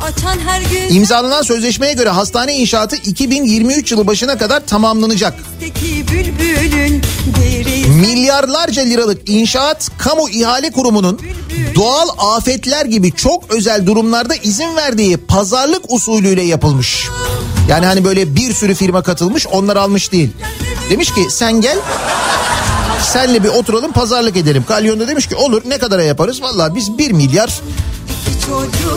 İmzalanan 0.89 1.41
sözleşmeye 1.41 1.93
göre 1.93 2.09
hastane 2.09 2.55
inşaatı 2.55 2.95
2023 2.95 3.91
yılı 3.91 4.07
başına 4.07 4.37
kadar 4.37 4.65
tamamlanacak. 4.65 5.33
Milyarlarca 8.41 8.81
liralık 8.81 9.29
inşaat 9.29 9.89
kamu 9.97 10.29
ihale 10.29 10.71
kurumunun 10.71 11.19
doğal 11.75 12.07
afetler 12.17 12.85
gibi 12.85 13.11
çok 13.11 13.51
özel 13.51 13.85
durumlarda 13.85 14.35
izin 14.35 14.75
verdiği 14.75 15.17
pazarlık 15.17 15.91
usulüyle 15.93 16.41
yapılmış. 16.41 17.07
Yani 17.69 17.85
hani 17.85 18.03
böyle 18.03 18.35
bir 18.35 18.53
sürü 18.53 18.75
firma 18.75 19.03
katılmış 19.03 19.47
onlar 19.47 19.75
almış 19.75 20.11
değil. 20.11 20.29
Demiş 20.89 21.13
ki 21.13 21.27
sen 21.29 21.61
gel 21.61 21.77
senle 23.01 23.43
bir 23.43 23.49
oturalım 23.49 23.91
pazarlık 23.91 24.37
edelim. 24.37 24.63
Kalyon 24.67 24.99
da 24.99 25.07
demiş 25.07 25.27
ki 25.27 25.35
olur 25.35 25.61
ne 25.65 25.77
kadara 25.77 26.03
yaparız? 26.03 26.41
Valla 26.41 26.75
biz 26.75 26.97
1 26.97 27.11
milyar 27.11 27.61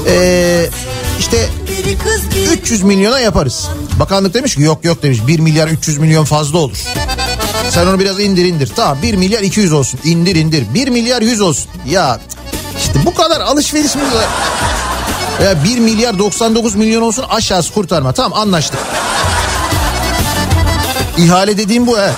ee, 0.09 0.66
işte 1.18 1.48
biri 1.68 1.98
kız 1.98 2.20
biri 2.37 2.59
300 2.59 2.83
milyona 2.83 3.20
yaparız. 3.20 3.68
Bakanlık 4.00 4.35
demiş 4.35 4.54
ki 4.54 4.62
yok 4.62 4.85
yok 4.85 5.02
demiş 5.02 5.18
1 5.26 5.38
milyar 5.38 5.68
300 5.68 5.98
milyon 5.98 6.24
fazla 6.24 6.59
olur. 6.59 6.78
Sen 7.70 7.87
onu 7.87 7.98
biraz 7.98 8.20
indir 8.20 8.44
indir. 8.44 8.72
Tamam 8.77 8.98
1 9.03 9.14
milyar 9.14 9.42
200 9.42 9.72
olsun. 9.72 10.00
İndir 10.05 10.37
indir. 10.37 10.64
1 10.74 10.88
milyar 10.88 11.22
100 11.22 11.40
olsun. 11.40 11.70
Ya 11.88 12.20
işte 12.79 12.94
bu 13.07 13.14
kadar 13.14 13.40
alışveriş 13.40 13.94
mi? 13.94 14.03
Ya 15.44 15.64
1 15.64 15.79
milyar 15.79 16.18
99 16.18 16.74
milyon 16.74 17.03
olsun 17.03 17.24
aşağısı 17.31 17.74
kurtarma. 17.74 18.12
Tamam 18.12 18.38
anlaştık. 18.38 18.81
İhale 21.18 21.59
dediğim 21.59 21.87
bu 21.87 21.98
he. 21.98 22.11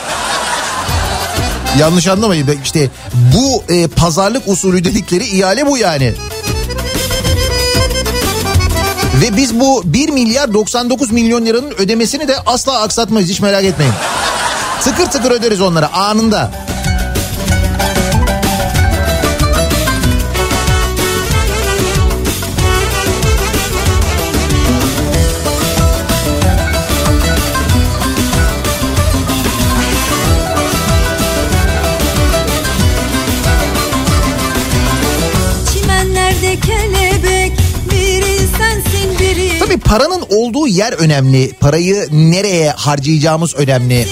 Yanlış 1.79 2.07
anlamayın. 2.07 2.49
İşte 2.65 2.91
bu 3.15 3.73
e, 3.73 3.87
pazarlık 3.87 4.49
usulü 4.49 4.85
dedikleri 4.85 5.25
ihale 5.25 5.67
bu 5.67 5.79
yani. 5.79 6.15
Ve 9.23 9.37
biz 9.37 9.61
bu 9.61 9.83
1 9.85 10.09
milyar 10.09 10.55
99 10.55 11.13
milyon 11.13 11.47
liranın 11.47 11.71
ödemesini 11.71 12.29
de 12.29 12.37
asla 12.47 12.81
aksatmayız 12.81 13.31
hiç 13.31 13.41
merak 13.41 13.65
etmeyin. 13.65 13.95
Tıkır 14.85 15.07
tıkır 15.07 15.31
öderiz 15.31 15.61
onlara 15.61 15.93
anında. 15.93 16.51
Tabii 39.59 39.79
paranın 39.79 40.25
olduğu 40.31 40.67
yer 40.67 40.93
önemli. 40.93 41.53
Parayı 41.61 42.09
nereye 42.13 42.71
harcayacağımız 42.71 43.55
önemli. 43.55 44.07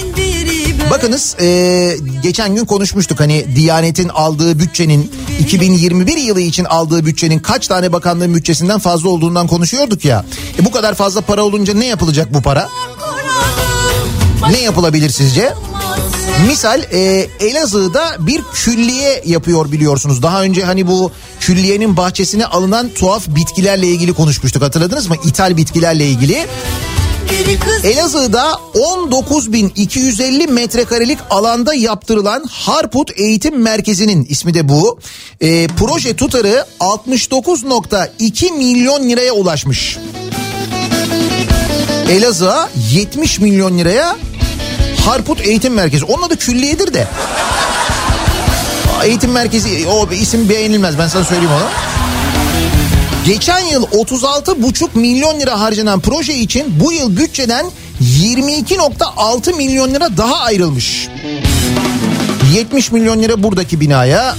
Bakınız 0.90 1.37
e, 1.40 1.97
geçen 2.23 2.55
gün 2.55 2.64
konuşmuştuk 2.64 3.20
hani 3.20 3.57
Diyanet'in 3.57 4.09
aldığı 4.09 4.59
bütçenin 4.59 5.12
2021 5.40 6.16
yılı 6.16 6.40
için 6.40 6.64
aldığı 6.64 7.07
bütçenin 7.07 7.38
kaç 7.38 7.68
tane 7.68 7.92
bakanlığın 7.92 8.35
bütçesinden 8.35 8.79
fazla 8.79 9.09
olduğundan 9.09 9.47
konuşuyorduk 9.47 10.05
ya. 10.05 10.25
E, 10.61 10.64
bu 10.64 10.70
kadar 10.70 10.95
fazla 10.95 11.20
para 11.20 11.43
olunca 11.45 11.74
ne 11.74 11.87
yapılacak 11.87 12.35
bu 12.35 12.43
para? 12.43 12.68
Ne 14.51 14.61
yapılabilir 14.61 15.11
sizce? 15.11 15.55
Misal 16.47 16.82
e, 16.93 17.28
Elazığ'da 17.41 18.16
bir 18.18 18.43
külliye 18.55 19.22
yapıyor 19.26 19.72
biliyorsunuz. 19.72 20.22
Daha 20.22 20.43
önce 20.43 20.64
hani 20.64 20.87
bu 20.87 21.12
külliyenin 21.41 21.97
bahçesine 21.97 22.47
alınan 22.47 22.89
tuhaf 22.89 23.28
bitkilerle 23.28 23.87
ilgili 23.87 24.12
konuşmuştuk 24.12 24.62
hatırladınız 24.62 25.09
mı? 25.09 25.16
İthal 25.24 25.57
bitkilerle 25.57 26.07
ilgili. 26.07 26.47
Elazığ'da 27.85 28.53
19.250 28.75 30.51
metrekarelik 30.51 31.18
alanda 31.31 31.75
yaptırılan 31.75 32.45
Harput 32.51 33.11
Eğitim 33.20 33.62
Merkezi'nin 33.62 34.27
ismi 34.29 34.55
de 34.55 34.68
bu. 34.68 34.99
E, 35.41 35.66
proje 35.66 36.16
tutarı 36.16 36.66
69.2 36.81 38.53
milyon 38.53 39.09
liraya 39.09 39.33
ulaşmış. 39.33 39.99
Elazığ'a 42.11 42.68
70 42.93 43.39
milyon 43.39 43.79
liraya 43.79 44.16
Harput 45.05 45.41
Eğitim 45.41 45.75
Merkezi. 45.75 46.05
Onun 46.05 46.22
adı 46.22 46.37
külliyedir 46.37 46.95
de. 46.95 47.09
Eğitim 49.05 49.31
merkezi 49.31 49.87
o 49.89 50.12
isim 50.12 50.49
beğenilmez 50.49 50.99
ben 50.99 51.09
sana 51.09 51.25
söyleyeyim 51.25 51.53
onu. 51.53 51.68
Geçen 53.27 53.59
yıl 53.59 53.83
36,5 53.85 54.89
milyon 54.95 55.41
lira 55.41 55.61
harcanan 55.61 56.01
proje 56.01 56.35
için 56.35 56.81
bu 56.81 56.93
yıl 56.93 57.16
bütçeden 57.16 57.66
22.6 58.03 59.57
milyon 59.57 59.95
lira 59.95 60.16
daha 60.16 60.37
ayrılmış. 60.37 61.09
70 62.55 62.93
milyon 62.93 63.22
lira 63.22 63.43
buradaki 63.43 63.81
binaya. 63.81 64.37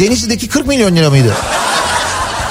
Denizli'deki 0.00 0.48
40 0.48 0.66
milyon 0.66 0.96
lira 0.96 1.10
mıydı? 1.10 1.34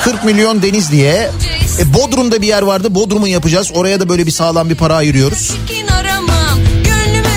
40 0.04 0.24
milyon 0.24 0.62
Denizli'ye. 0.62 1.32
E 1.80 1.94
Bodrum'da 1.94 2.42
bir 2.42 2.48
yer 2.48 2.62
vardı. 2.62 2.96
Bodrum'u 2.96 3.28
yapacağız. 3.28 3.72
Oraya 3.74 4.00
da 4.00 4.10
böyle 4.10 4.26
bir 4.26 4.32
sağlam 4.32 4.70
bir 4.70 4.76
para 4.76 4.96
ayırıyoruz. 4.96 5.52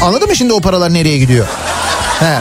Anladın 0.04 0.28
mı 0.28 0.36
şimdi 0.36 0.52
o 0.52 0.60
paralar 0.60 0.94
nereye 0.94 1.18
gidiyor? 1.18 1.46
He. 2.20 2.38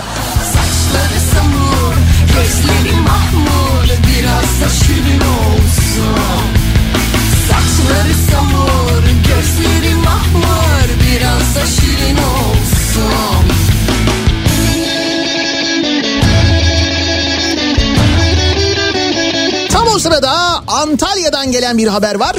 O 19.95 19.99
sırada 19.99 20.63
Antalya'dan 20.67 21.51
gelen 21.51 21.77
bir 21.77 21.87
haber 21.87 22.15
var. 22.15 22.35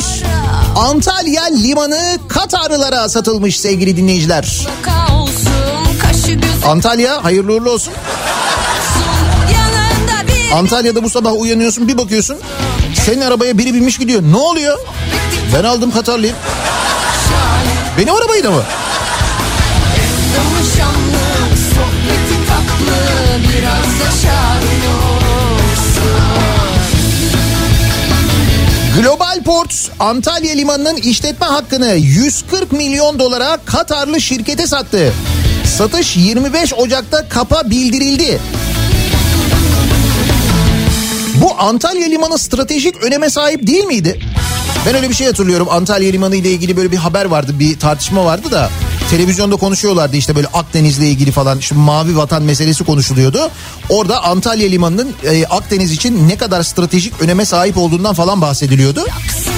Antalya 0.76 1.44
limanı 1.44 2.18
Katarlılara 2.28 3.08
satılmış 3.08 3.60
sevgili 3.60 3.96
dinleyiciler. 3.96 4.66
Antalya 6.66 7.24
hayırlı 7.24 7.52
uğurlu 7.52 7.70
olsun. 7.70 7.92
Antalya'da 10.54 11.04
bu 11.04 11.10
sabah 11.10 11.32
uyanıyorsun 11.40 11.88
bir 11.88 11.98
bakıyorsun. 11.98 12.38
Senin 13.06 13.20
arabaya 13.20 13.58
biri 13.58 13.74
binmiş 13.74 13.98
gidiyor. 13.98 14.22
Ne 14.22 14.36
oluyor? 14.36 14.78
Ben 15.54 15.64
aldım 15.64 15.90
Katarlıyım. 15.90 16.36
Benim 17.98 18.14
arabayı 18.14 18.50
mı? 18.50 18.62
Biraz 23.48 24.00
da 24.00 24.10
şahin 24.22 24.51
Global 29.02 29.42
Ports 29.44 29.88
Antalya 29.98 30.54
Limanı'nın 30.54 30.96
işletme 30.96 31.46
hakkını 31.46 31.94
140 31.94 32.72
milyon 32.72 33.18
dolara 33.18 33.58
Katarlı 33.64 34.20
şirkete 34.20 34.66
sattı. 34.66 35.12
Satış 35.76 36.16
25 36.16 36.74
Ocak'ta 36.74 37.28
kapa 37.28 37.70
bildirildi. 37.70 38.38
Bu 41.34 41.54
Antalya 41.58 42.06
Limanı 42.06 42.38
stratejik 42.38 43.04
öneme 43.04 43.30
sahip 43.30 43.66
değil 43.66 43.84
miydi? 43.84 44.20
Ben 44.86 44.94
öyle 44.94 45.08
bir 45.08 45.14
şey 45.14 45.26
hatırlıyorum. 45.26 45.68
Antalya 45.70 46.10
Limanı 46.10 46.36
ile 46.36 46.50
ilgili 46.50 46.76
böyle 46.76 46.92
bir 46.92 46.96
haber 46.96 47.24
vardı, 47.24 47.52
bir 47.58 47.78
tartışma 47.78 48.24
vardı 48.24 48.50
da 48.50 48.70
televizyonda 49.12 49.56
konuşuyorlardı 49.56 50.16
işte 50.16 50.36
böyle 50.36 50.46
Akdeniz'le 50.46 51.00
ilgili 51.00 51.32
falan 51.32 51.60
şu 51.60 51.74
mavi 51.74 52.16
vatan 52.16 52.42
meselesi 52.42 52.84
konuşuluyordu. 52.84 53.50
Orada 53.88 54.24
Antalya 54.24 54.68
Limanı'nın 54.68 55.14
e, 55.24 55.46
Akdeniz 55.46 55.92
için 55.92 56.28
ne 56.28 56.36
kadar 56.36 56.62
stratejik 56.62 57.20
öneme 57.20 57.44
sahip 57.44 57.78
olduğundan 57.78 58.14
falan 58.14 58.40
bahsediliyordu. 58.40 59.00
Yaksın. 59.00 59.52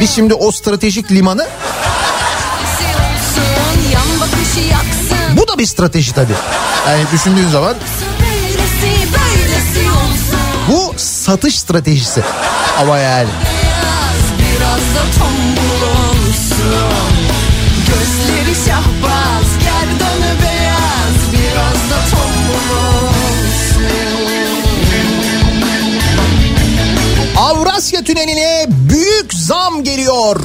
Biz 0.00 0.10
şimdi 0.10 0.34
o 0.34 0.50
stratejik 0.50 1.10
limanı 1.10 1.48
bu 5.36 5.48
da 5.48 5.58
bir 5.58 5.66
strateji 5.66 6.14
tabii. 6.14 6.32
Yani 6.88 7.04
düşündüğün 7.12 7.48
zaman 7.48 7.74
Böylesi, 8.20 9.08
böylesi 9.12 9.88
bu 10.68 10.94
satış 10.96 11.58
stratejisi. 11.58 12.22
Ama 12.80 12.98
yani. 12.98 13.28
Geliyor. 30.20 30.40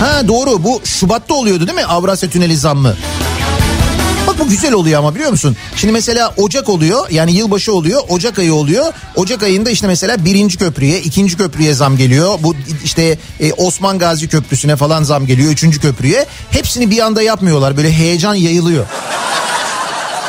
Ha 0.00 0.28
doğru 0.28 0.64
bu 0.64 0.80
Şubat'ta 0.84 1.34
oluyordu 1.34 1.66
değil 1.66 1.78
mi 1.78 1.84
Avrasya 1.84 2.30
Tüneli 2.30 2.56
zammı? 2.56 2.96
Bak 4.26 4.38
bu 4.38 4.48
güzel 4.48 4.72
oluyor 4.72 4.98
ama 4.98 5.14
biliyor 5.14 5.30
musun? 5.30 5.56
Şimdi 5.76 5.92
mesela 5.92 6.34
Ocak 6.36 6.68
oluyor 6.68 7.10
yani 7.10 7.32
yılbaşı 7.32 7.74
oluyor 7.74 8.02
Ocak 8.08 8.38
ayı 8.38 8.54
oluyor. 8.54 8.92
Ocak 9.16 9.42
ayında 9.42 9.70
işte 9.70 9.86
mesela 9.86 10.24
birinci 10.24 10.58
köprüye 10.58 11.00
ikinci 11.00 11.36
köprüye 11.36 11.74
zam 11.74 11.96
geliyor. 11.96 12.38
Bu 12.42 12.54
işte 12.84 13.18
e, 13.40 13.52
Osman 13.52 13.98
Gazi 13.98 14.28
Köprüsü'ne 14.28 14.76
falan 14.76 15.02
zam 15.02 15.26
geliyor 15.26 15.52
üçüncü 15.52 15.80
köprüye. 15.80 16.26
Hepsini 16.50 16.90
bir 16.90 16.98
anda 16.98 17.22
yapmıyorlar 17.22 17.76
böyle 17.76 17.92
heyecan 17.92 18.34
yayılıyor. 18.34 18.86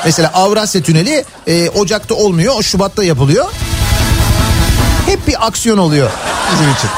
Mesela 0.05 0.31
Avrasya 0.33 0.81
Tüneli 0.81 1.25
e, 1.47 1.69
Ocak'ta 1.69 2.15
olmuyor 2.15 2.53
o 2.57 2.63
Şubat'ta 2.63 3.03
yapılıyor. 3.03 3.45
Hep 5.05 5.27
bir 5.27 5.47
aksiyon 5.47 5.77
oluyor 5.77 6.11
bizim 6.53 6.71
için. 6.71 6.89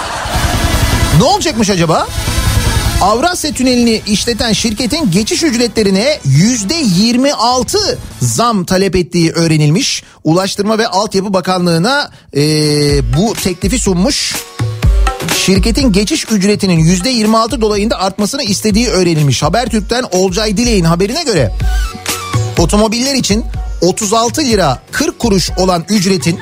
Ne 1.18 1.24
olacakmış 1.24 1.70
acaba? 1.70 2.08
Avrasya 3.02 3.52
Tüneli'ni 3.52 4.02
işleten 4.08 4.54
şirketin 4.54 5.12
geçiş 5.12 5.44
ücretlerine 5.44 6.20
yüzde 6.26 6.76
26 6.76 8.00
zam 8.22 8.66
talep 8.66 8.96
ettiği 8.96 9.32
öğrenilmiş. 9.32 10.04
Ulaştırma 10.24 10.78
ve 10.78 10.88
Altyapı 10.88 11.34
Bakanlığı'na 11.34 12.12
e, 12.36 12.42
bu 13.18 13.34
teklifi 13.34 13.80
sunmuş. 13.80 14.36
Şirketin 15.46 15.92
geçiş 15.92 16.26
ücretinin 16.32 16.80
yüzde 16.80 17.10
26 17.10 17.62
dolayında 17.62 18.00
artmasını 18.00 18.44
istediği 18.44 18.88
öğrenilmiş. 18.88 19.44
Habertürk'ten 19.44 20.06
Olcay 20.12 20.58
Dilek'in 20.58 20.86
haberine 20.86 21.24
göre 21.24 21.52
otomobiller 22.58 23.16
için 23.16 23.46
36 23.82 24.42
lira 24.42 24.80
40 24.92 25.20
kuruş 25.20 25.52
olan 25.58 25.86
ücretin 25.90 26.40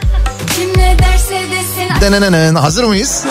desin. 2.41 2.55
Hazır 2.55 2.83
mıyız? 2.83 3.23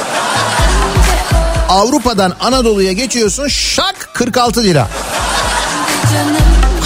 Avrupa'dan 1.75 2.33
Anadolu'ya 2.41 2.93
geçiyorsun 2.93 3.49
şak 3.49 4.11
46 4.13 4.63
lira. 4.63 4.89
canım 6.13 6.37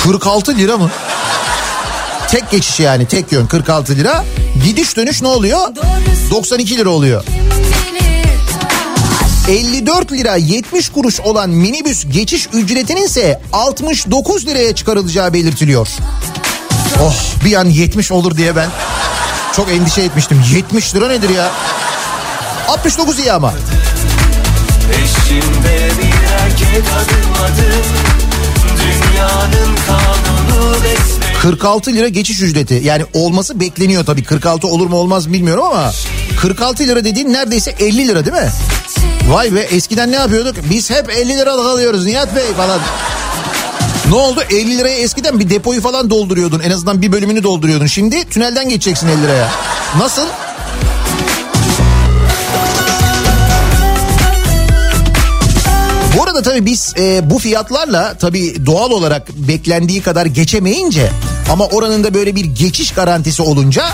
46 0.04 0.56
lira 0.56 0.76
mı? 0.76 0.90
Tek 2.30 2.50
geçiş 2.50 2.80
yani 2.80 3.06
tek 3.06 3.32
yön 3.32 3.46
46 3.46 3.96
lira. 3.96 4.24
Gidiş 4.64 4.96
dönüş 4.96 5.22
ne 5.22 5.28
oluyor? 5.28 5.58
doğrusu 5.76 6.30
92 6.30 6.76
lira 6.78 6.88
oluyor. 6.88 7.24
bilir. 9.48 9.60
54 9.60 10.12
lira 10.12 10.36
70 10.36 10.88
kuruş 10.88 11.20
olan 11.20 11.50
minibüs 11.50 12.04
geçiş 12.10 12.48
ücretinin 12.52 13.04
ise 13.04 13.40
69 13.52 14.46
liraya 14.46 14.74
çıkarılacağı 14.74 15.32
belirtiliyor. 15.32 15.88
Oh 17.02 17.14
bir 17.44 17.54
an 17.54 17.64
70 17.66 18.12
olur 18.12 18.36
diye 18.36 18.56
ben 18.56 18.68
çok 19.56 19.70
endişe 19.70 20.02
etmiştim. 20.02 20.44
70 20.54 20.94
lira 20.94 21.08
nedir 21.08 21.28
ya? 21.30 21.50
69 22.68 23.18
iyi 23.18 23.32
ama. 23.32 23.52
Peşimde 25.28 25.90
bir 25.98 26.32
erkek 26.32 26.84
adım 26.96 27.54
Dünyanın 28.78 29.76
kanunu 29.86 30.74
besbelli 30.74 31.38
46 31.42 31.92
lira 31.92 32.08
geçiş 32.08 32.42
ücreti. 32.42 32.74
Yani 32.84 33.04
olması 33.14 33.60
bekleniyor 33.60 34.06
tabii. 34.06 34.24
46 34.24 34.66
olur 34.66 34.86
mu 34.86 34.96
olmaz 34.96 35.32
bilmiyorum 35.32 35.64
ama 35.64 35.92
46 36.40 36.82
lira 36.82 37.04
dediğin 37.04 37.32
neredeyse 37.32 37.74
50 37.78 38.08
lira 38.08 38.24
değil 38.24 38.36
mi? 38.36 38.50
Vay 39.28 39.54
be 39.54 39.60
eskiden 39.60 40.12
ne 40.12 40.16
yapıyorduk? 40.16 40.56
Biz 40.70 40.90
hep 40.90 41.10
50 41.10 41.38
lira 41.38 41.52
alıyoruz 41.52 42.06
Nihat 42.06 42.36
Bey 42.36 42.54
falan. 42.56 42.80
Ne 44.08 44.14
oldu? 44.14 44.42
50 44.50 44.78
liraya 44.78 44.96
eskiden 44.98 45.40
bir 45.40 45.50
depoyu 45.50 45.80
falan 45.80 46.10
dolduruyordun. 46.10 46.60
En 46.60 46.70
azından 46.70 47.02
bir 47.02 47.12
bölümünü 47.12 47.42
dolduruyordun. 47.42 47.86
Şimdi 47.86 48.28
tünelden 48.28 48.68
geçeceksin 48.68 49.08
50 49.08 49.22
liraya. 49.22 49.48
Nasıl? 49.98 50.26
Bu 56.18 56.22
arada 56.22 56.42
tabii 56.42 56.66
biz 56.66 56.94
e, 56.98 57.30
bu 57.30 57.38
fiyatlarla 57.38 58.14
tabii 58.18 58.66
doğal 58.66 58.90
olarak 58.90 59.28
beklendiği 59.34 60.02
kadar 60.02 60.26
geçemeyince 60.26 61.10
ama 61.50 61.66
oranın 61.66 62.04
da 62.04 62.14
böyle 62.14 62.36
bir 62.36 62.44
geçiş 62.44 62.92
garantisi 62.92 63.42
olunca 63.42 63.84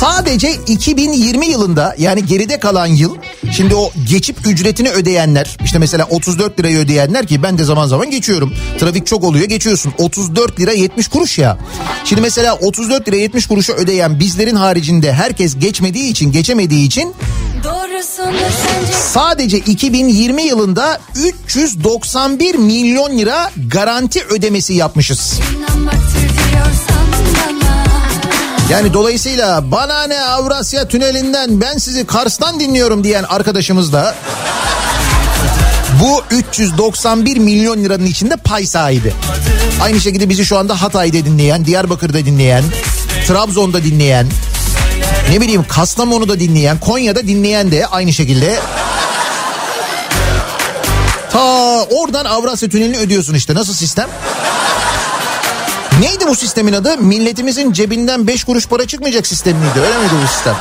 sadece 0.00 0.52
2020 0.66 1.46
yılında 1.46 1.94
yani 1.98 2.26
geride 2.26 2.60
kalan 2.60 2.86
yıl 2.86 3.16
şimdi 3.52 3.74
o 3.74 3.90
geçip 4.08 4.46
ücretini 4.46 4.90
ödeyenler 4.90 5.56
işte 5.64 5.78
mesela 5.78 6.06
34 6.10 6.60
lirayı 6.60 6.78
ödeyenler 6.78 7.26
ki 7.26 7.42
ben 7.42 7.58
de 7.58 7.64
zaman 7.64 7.86
zaman 7.86 8.10
geçiyorum. 8.10 8.54
Trafik 8.78 9.06
çok 9.06 9.24
oluyor 9.24 9.44
geçiyorsun 9.44 9.92
34 9.98 10.60
lira 10.60 10.72
70 10.72 11.08
kuruş 11.08 11.38
ya. 11.38 11.58
Şimdi 12.04 12.22
mesela 12.22 12.54
34 12.54 13.08
lira 13.08 13.16
70 13.16 13.46
kuruşu 13.46 13.72
ödeyen 13.72 14.20
bizlerin 14.20 14.56
haricinde 14.56 15.12
herkes 15.12 15.58
geçmediği 15.58 16.10
için 16.10 16.32
geçemediği 16.32 16.86
için 16.86 17.14
Sadece 19.12 19.58
2020 19.58 20.42
yılında 20.42 21.00
391 21.14 22.54
milyon 22.54 23.18
lira 23.18 23.50
garanti 23.68 24.24
ödemesi 24.24 24.74
yapmışız. 24.74 25.40
Yani 28.70 28.94
dolayısıyla 28.94 29.70
bana 29.70 30.06
ne 30.06 30.20
Avrasya 30.20 30.88
Tüneli'nden 30.88 31.60
ben 31.60 31.78
sizi 31.78 32.06
Kars'tan 32.06 32.60
dinliyorum 32.60 33.04
diyen 33.04 33.22
arkadaşımız 33.22 33.92
da 33.92 34.14
bu 36.00 36.22
391 36.30 37.36
milyon 37.36 37.84
liranın 37.84 38.06
içinde 38.06 38.36
pay 38.36 38.66
sahibi. 38.66 39.12
Aynı 39.82 40.00
şekilde 40.00 40.28
bizi 40.28 40.44
şu 40.44 40.58
anda 40.58 40.82
Hatay'da 40.82 41.16
dinleyen, 41.16 41.64
Diyarbakır'da 41.64 42.18
dinleyen, 42.18 42.64
Trabzon'da 43.26 43.84
dinleyen, 43.84 44.26
ne 45.34 45.40
bileyim 45.40 45.64
Kastamonu'da 45.68 46.40
dinleyen, 46.40 46.78
Konya'da 46.78 47.26
dinleyen 47.26 47.70
de 47.70 47.86
aynı 47.86 48.12
şekilde 48.12 48.58
Ta 51.30 51.82
oradan 51.82 52.24
Avrasya 52.24 52.68
Tüneli'ni 52.68 52.98
ödüyorsun 52.98 53.34
işte. 53.34 53.54
Nasıl 53.54 53.74
sistem? 53.74 54.08
Neydi 56.00 56.26
bu 56.28 56.34
sistemin 56.34 56.72
adı? 56.72 56.98
Milletimizin 56.98 57.72
cebinden 57.72 58.26
5 58.26 58.44
kuruş 58.44 58.66
para 58.66 58.86
çıkmayacak 58.86 59.26
sistem 59.26 59.56
miydi? 59.56 59.80
Öyle 59.80 59.98
miydi 59.98 60.12
bu 60.24 60.28
sistem? 60.28 60.56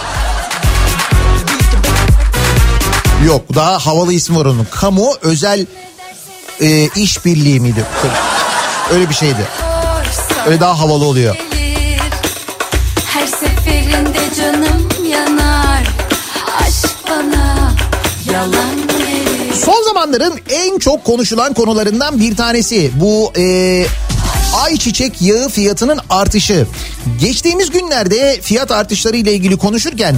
Yok 3.28 3.41
daha 3.55 3.86
havalı 3.86 4.13
ismi 4.13 4.38
var 4.38 4.45
onun. 4.45 4.67
Kamu 4.71 5.13
özel 5.21 5.65
e, 6.61 6.89
işbirliği 6.95 7.59
miydi? 7.59 7.86
Öyle 8.93 9.09
bir 9.09 9.15
şeydi. 9.15 9.47
Öyle 10.47 10.59
daha 10.59 10.80
havalı 10.80 11.05
oluyor. 11.05 11.36
Zamanların 20.04 20.39
en 20.49 20.80
çok 20.80 21.04
konuşulan 21.04 21.54
konularından 21.54 22.20
bir 22.20 22.36
tanesi 22.36 22.91
bu 22.95 23.32
e, 23.38 23.86
ayçiçek 24.56 25.22
yağı 25.22 25.49
fiyatının 25.49 25.99
artışı. 26.10 26.68
Geçtiğimiz 27.20 27.70
günlerde 27.70 28.39
fiyat 28.41 28.72
artışları 28.72 29.18
ile 29.18 29.34
ilgili 29.34 29.58
konuşurken 29.58 30.16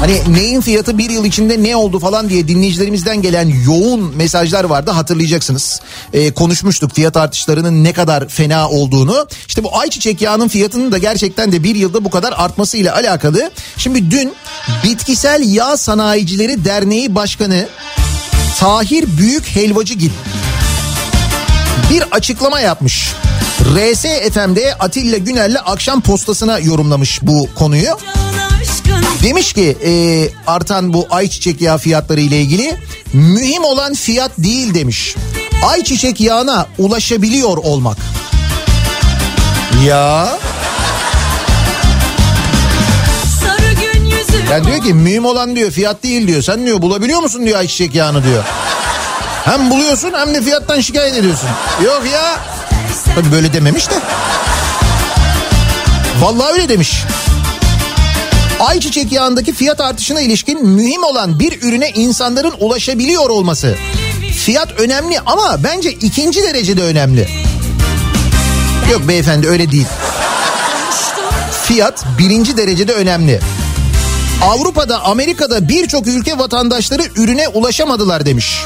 hani 0.00 0.36
neyin 0.36 0.60
fiyatı 0.60 0.98
bir 0.98 1.10
yıl 1.10 1.24
içinde 1.24 1.62
ne 1.62 1.76
oldu 1.76 1.98
falan 1.98 2.28
diye 2.28 2.48
dinleyicilerimizden 2.48 3.22
gelen 3.22 3.52
yoğun 3.66 4.16
mesajlar 4.16 4.64
vardı 4.64 4.90
hatırlayacaksınız. 4.90 5.80
E, 6.12 6.30
konuşmuştuk 6.30 6.94
fiyat 6.94 7.16
artışlarının 7.16 7.84
ne 7.84 7.92
kadar 7.92 8.28
fena 8.28 8.68
olduğunu. 8.68 9.26
İşte 9.48 9.64
bu 9.64 9.78
ayçiçek 9.78 10.22
yağının 10.22 10.48
fiyatının 10.48 10.92
da 10.92 10.98
gerçekten 10.98 11.52
de 11.52 11.62
bir 11.62 11.74
yılda 11.74 12.04
bu 12.04 12.10
kadar 12.10 12.34
artması 12.36 12.76
ile 12.76 12.92
alakalı. 12.92 13.50
Şimdi 13.76 14.10
dün 14.10 14.34
Bitkisel 14.84 15.54
Yağ 15.54 15.76
Sanayicileri 15.76 16.64
Derneği 16.64 17.14
Başkanı 17.14 17.66
Tahir 18.58 19.18
Büyük 19.18 19.46
Helvacıgil 19.46 20.10
bir 21.90 22.02
açıklama 22.10 22.60
yapmış. 22.60 23.12
RS 23.74 24.02
FM'de 24.32 24.74
Atilla 24.74 25.16
Güner'le 25.16 25.56
akşam 25.64 26.00
postasına 26.00 26.58
yorumlamış 26.58 27.18
bu 27.22 27.48
konuyu. 27.54 27.98
Demiş 29.22 29.52
ki 29.52 29.76
e, 29.84 29.92
artan 30.46 30.92
bu 30.92 31.06
ayçiçek 31.10 31.60
yağı 31.60 31.78
fiyatları 31.78 32.20
ile 32.20 32.40
ilgili 32.40 32.76
mühim 33.12 33.64
olan 33.64 33.94
fiyat 33.94 34.30
değil 34.38 34.74
demiş. 34.74 35.16
Ayçiçek 35.68 36.20
yağına 36.20 36.66
ulaşabiliyor 36.78 37.56
olmak. 37.56 37.98
Ya 39.86 40.38
yani 44.50 44.66
diyor 44.66 44.82
ki 44.82 44.94
mühim 44.94 45.24
olan 45.24 45.56
diyor 45.56 45.70
fiyat 45.70 46.02
değil 46.02 46.26
diyor. 46.26 46.42
Sen 46.42 46.66
diyor 46.66 46.82
bulabiliyor 46.82 47.20
musun 47.20 47.46
diyor 47.46 47.58
ayçiçek 47.58 47.94
yağını 47.94 48.24
diyor. 48.24 48.44
Hem 49.44 49.70
buluyorsun 49.70 50.12
hem 50.14 50.34
de 50.34 50.42
fiyattan 50.42 50.80
şikayet 50.80 51.16
ediyorsun. 51.16 51.48
Yok 51.84 52.02
ya. 52.12 52.40
Tabii 53.14 53.32
böyle 53.32 53.52
dememiş 53.52 53.90
de. 53.90 53.94
Vallahi 56.20 56.52
öyle 56.52 56.68
demiş. 56.68 57.04
Ayçiçek 58.60 59.12
yağındaki 59.12 59.52
fiyat 59.52 59.80
artışına 59.80 60.20
ilişkin 60.20 60.66
mühim 60.66 61.04
olan 61.04 61.40
bir 61.40 61.62
ürüne 61.62 61.90
insanların 61.90 62.54
ulaşabiliyor 62.58 63.30
olması. 63.30 63.76
Fiyat 64.44 64.80
önemli 64.80 65.20
ama 65.26 65.64
bence 65.64 65.92
ikinci 65.92 66.42
derecede 66.42 66.82
önemli. 66.82 67.28
Yok 68.92 69.08
beyefendi 69.08 69.48
öyle 69.48 69.72
değil. 69.72 69.86
Fiyat 71.64 72.04
birinci 72.18 72.56
derecede 72.56 72.92
önemli. 72.92 73.40
Avrupa'da, 74.42 75.04
Amerika'da 75.04 75.68
birçok 75.68 76.06
ülke 76.06 76.38
vatandaşları 76.38 77.02
ürüne 77.16 77.48
ulaşamadılar 77.48 78.26
demiş. 78.26 78.64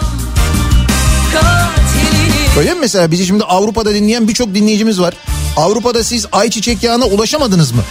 Öyle 2.58 2.74
mi 2.74 2.80
mesela 2.80 3.10
bizi 3.10 3.26
şimdi 3.26 3.44
Avrupa'da 3.44 3.94
dinleyen 3.94 4.28
birçok 4.28 4.54
dinleyicimiz 4.54 5.00
var. 5.00 5.14
Avrupa'da 5.56 6.04
siz 6.04 6.26
ayçiçek 6.32 6.82
yağına 6.82 7.04
ulaşamadınız 7.04 7.72
mı? 7.72 7.82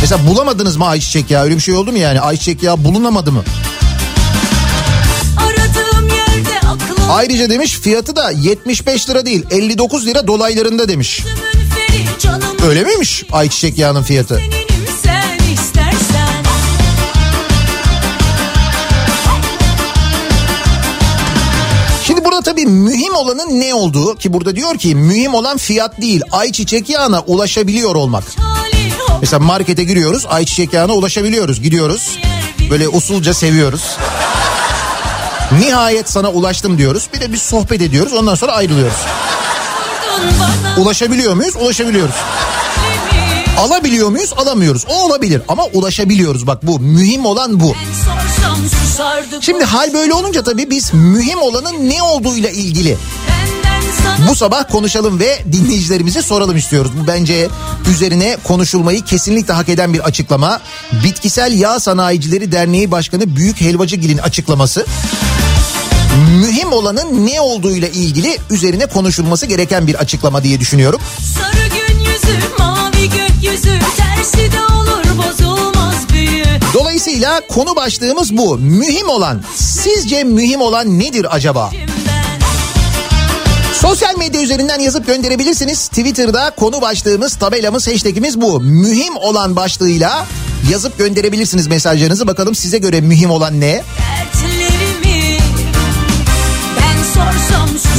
Mesela 0.00 0.26
bulamadınız 0.26 0.76
mı 0.76 0.86
ayçiçek 0.86 1.30
yağı? 1.30 1.44
Öyle 1.44 1.56
bir 1.56 1.60
şey 1.60 1.74
oldu 1.74 1.92
mu 1.92 1.98
yani? 1.98 2.20
Ayçiçek 2.20 2.62
yağı 2.62 2.84
bulunamadı 2.84 3.32
mı? 3.32 3.44
aklım 6.58 7.10
Ayrıca 7.10 7.50
demiş 7.50 7.78
fiyatı 7.80 8.16
da 8.16 8.30
75 8.30 9.10
lira 9.10 9.26
değil 9.26 9.44
59 9.50 10.06
lira 10.06 10.26
dolaylarında 10.26 10.88
demiş. 10.88 11.22
Öyle 12.68 12.84
miymiş 12.84 13.24
ayçiçek 13.32 13.78
yağının 13.78 14.02
fiyatı? 14.02 14.34
seninim 14.34 14.65
Mühim 22.66 23.14
olanın 23.14 23.60
ne 23.60 23.74
olduğu 23.74 24.16
ki 24.16 24.32
burada 24.32 24.56
diyor 24.56 24.78
ki 24.78 24.94
mühim 24.94 25.34
olan 25.34 25.56
fiyat 25.56 26.00
değil 26.00 26.22
ayçiçek 26.32 26.90
yağına 26.90 27.20
ulaşabiliyor 27.20 27.94
olmak. 27.94 28.24
Mesela 29.20 29.40
markete 29.40 29.84
giriyoruz 29.84 30.26
ayçiçek 30.28 30.72
yağına 30.72 30.92
ulaşabiliyoruz 30.92 31.62
gidiyoruz 31.62 32.18
böyle 32.70 32.88
usulca 32.88 33.34
seviyoruz. 33.34 33.96
Nihayet 35.60 36.10
sana 36.10 36.30
ulaştım 36.30 36.78
diyoruz 36.78 37.08
bir 37.14 37.20
de 37.20 37.32
biz 37.32 37.42
sohbet 37.42 37.82
ediyoruz 37.82 38.12
ondan 38.12 38.34
sonra 38.34 38.52
ayrılıyoruz. 38.52 38.96
Ulaşabiliyor 40.78 41.34
muyuz? 41.34 41.56
Ulaşabiliyoruz. 41.56 42.14
Alabiliyor 43.58 44.08
muyuz? 44.08 44.32
Alamıyoruz. 44.36 44.84
O 44.88 45.02
olabilir 45.06 45.42
ama 45.48 45.64
ulaşabiliyoruz 45.64 46.46
bak 46.46 46.66
bu 46.66 46.80
mühim 46.80 47.26
olan 47.26 47.60
bu. 47.60 47.74
Şimdi 49.40 49.64
hal 49.64 49.94
böyle 49.94 50.14
olunca 50.14 50.42
tabii 50.42 50.70
biz 50.70 50.94
mühim 50.94 51.42
olanın 51.42 51.90
ne 51.90 52.02
olduğuyla 52.02 52.50
ilgili 52.50 52.96
bu 54.28 54.34
sabah 54.34 54.70
konuşalım 54.70 55.20
ve 55.20 55.38
dinleyicilerimize 55.52 56.22
soralım 56.22 56.56
istiyoruz. 56.56 56.92
Bu 57.02 57.06
bence 57.06 57.48
üzerine 57.90 58.36
konuşulmayı 58.44 59.04
kesinlikle 59.04 59.54
hak 59.54 59.68
eden 59.68 59.92
bir 59.92 60.00
açıklama. 60.00 60.60
Bitkisel 61.04 61.52
Yağ 61.52 61.80
Sanayicileri 61.80 62.52
Derneği 62.52 62.90
Başkanı 62.90 63.36
Büyük 63.36 63.60
Helvacıgil'in 63.60 64.18
açıklaması. 64.18 64.86
Mühim 66.40 66.72
olanın 66.72 67.26
ne 67.26 67.40
olduğuyla 67.40 67.88
ilgili 67.88 68.38
üzerine 68.50 68.86
konuşulması 68.86 69.46
gereken 69.46 69.86
bir 69.86 69.94
açıklama 69.94 70.42
diye 70.42 70.60
düşünüyorum. 70.60 71.00
sarı 71.34 71.55
gökyüzü 73.46 73.78
tersi 73.96 74.52
de 74.52 74.60
olur 74.60 75.04
bozulmaz 75.18 76.08
büyü 76.12 76.44
Dolayısıyla 76.74 77.40
konu 77.48 77.76
başlığımız 77.76 78.36
bu. 78.36 78.58
Mühim 78.58 79.08
olan, 79.08 79.42
sizce 79.54 80.24
mühim 80.24 80.60
olan 80.60 80.98
nedir 80.98 81.26
acaba? 81.30 81.70
Sosyal 83.74 84.16
medya 84.18 84.42
üzerinden 84.42 84.78
yazıp 84.78 85.06
gönderebilirsiniz. 85.06 85.88
Twitter'da 85.88 86.50
konu 86.50 86.80
başlığımız, 86.80 87.36
tabelamız, 87.36 87.88
hashtagimiz 87.88 88.40
bu. 88.40 88.60
Mühim 88.60 89.16
olan 89.16 89.56
başlığıyla 89.56 90.26
yazıp 90.70 90.98
gönderebilirsiniz 90.98 91.66
mesajlarınızı. 91.66 92.26
Bakalım 92.26 92.54
size 92.54 92.78
göre 92.78 93.00
mühim 93.00 93.30
olan 93.30 93.60
ne? 93.60 93.66
dertlerimi 93.66 94.05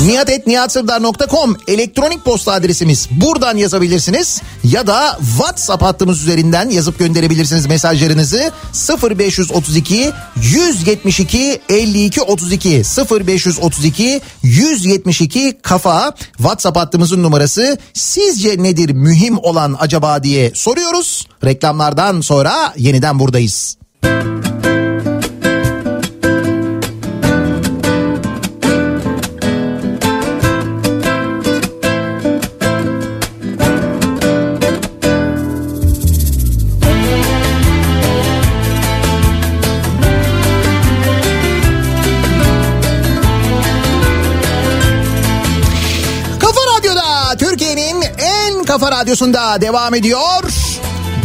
nihatetnihatsırdar.com 0.07 1.57
elektronik 1.67 2.25
posta 2.25 2.51
adresimiz. 2.51 3.07
Buradan 3.11 3.57
yazabilirsiniz 3.57 4.41
ya 4.63 4.87
da 4.87 5.17
WhatsApp 5.37 5.83
hattımız 5.83 6.21
üzerinden 6.21 6.69
yazıp 6.69 6.99
gönderebilirsiniz 6.99 7.65
mesajlarınızı. 7.65 8.51
0532 9.09 10.11
172 10.35 11.61
52 11.69 12.21
32 12.21 12.83
0532 13.11 14.21
172 14.43 15.57
kafa 15.61 16.13
WhatsApp 16.37 16.77
hattımızın 16.77 17.23
numarası. 17.23 17.77
Sizce 17.93 18.63
nedir 18.63 18.89
mühim 18.89 19.37
olan 19.37 19.75
acaba 19.79 20.23
diye 20.23 20.51
soruyoruz. 20.55 21.27
Reklamlardan 21.43 22.21
sonra 22.21 22.73
yeniden 22.77 23.19
buradayız. 23.19 23.77
Kafa 24.01 24.46
kafa 48.89 49.01
radyosunda 49.01 49.61
devam 49.61 49.95
ediyor. 49.95 50.43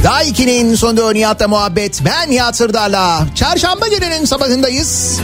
Daiki'nin 0.05 0.75
sonunda 0.75 1.13
Nihat'la 1.13 1.49
muhabbet. 1.49 2.01
Ben 2.05 2.31
Nihat 2.31 2.57
Sırdar'la. 2.57 3.27
Çarşamba 3.35 3.89
gününün 3.89 4.25
sabahındayız. 4.25 5.21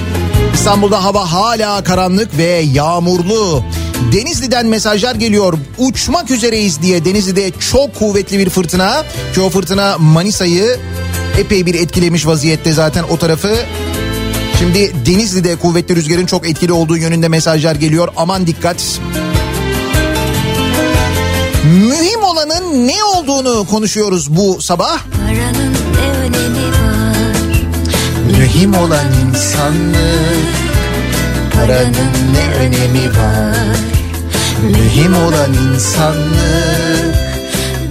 İstanbul'da 0.55 1.05
hava 1.05 1.33
hala 1.33 1.85
karanlık 1.85 2.39
ve 2.39 2.65
yağmurlu. 2.73 3.65
Denizli'den 4.13 4.67
mesajlar 4.67 5.15
geliyor. 5.15 5.55
Uçmak 5.79 6.31
üzereyiz 6.31 6.83
diye 6.83 7.05
Denizli'de 7.05 7.51
çok 7.71 7.95
kuvvetli 7.95 8.39
bir 8.39 8.51
fırtına. 8.51 9.05
Ki 9.35 9.41
o 9.41 9.51
fırtına 9.51 9.99
Manisa'yı 9.99 10.77
epey 11.39 11.67
bir 11.67 11.75
etkilemiş 11.75 12.27
vaziyette 12.27 12.73
zaten 12.73 13.05
o 13.11 13.17
tarafı. 13.17 13.57
Şimdi 14.59 14.93
Denizli'de 15.07 15.57
kuvvetli 15.57 15.97
rüzgarın 15.97 16.27
çok 16.27 16.49
etkili 16.49 16.73
olduğu 16.73 16.97
yönünde 16.97 17.29
mesajlar 17.29 17.75
geliyor. 17.75 18.09
Aman 18.17 18.47
dikkat. 18.47 18.77
Mühim 21.65 22.08
olanın 22.49 22.89
ne 22.89 23.05
olduğunu 23.05 23.67
konuşuyoruz 23.67 24.37
bu 24.37 24.63
sabah. 24.63 24.99
paranın 25.27 25.73
ne 25.73 26.19
önemi 26.19 26.67
var 26.73 27.27
Mühim 28.39 28.75
olan 28.75 29.07
insanlık. 29.29 30.55
Paranın 31.55 32.13
ne 32.35 32.55
önemi 32.55 33.09
var? 33.09 33.79
Mühim 34.63 35.15
olan 35.17 35.55
insanlık. 35.55 37.15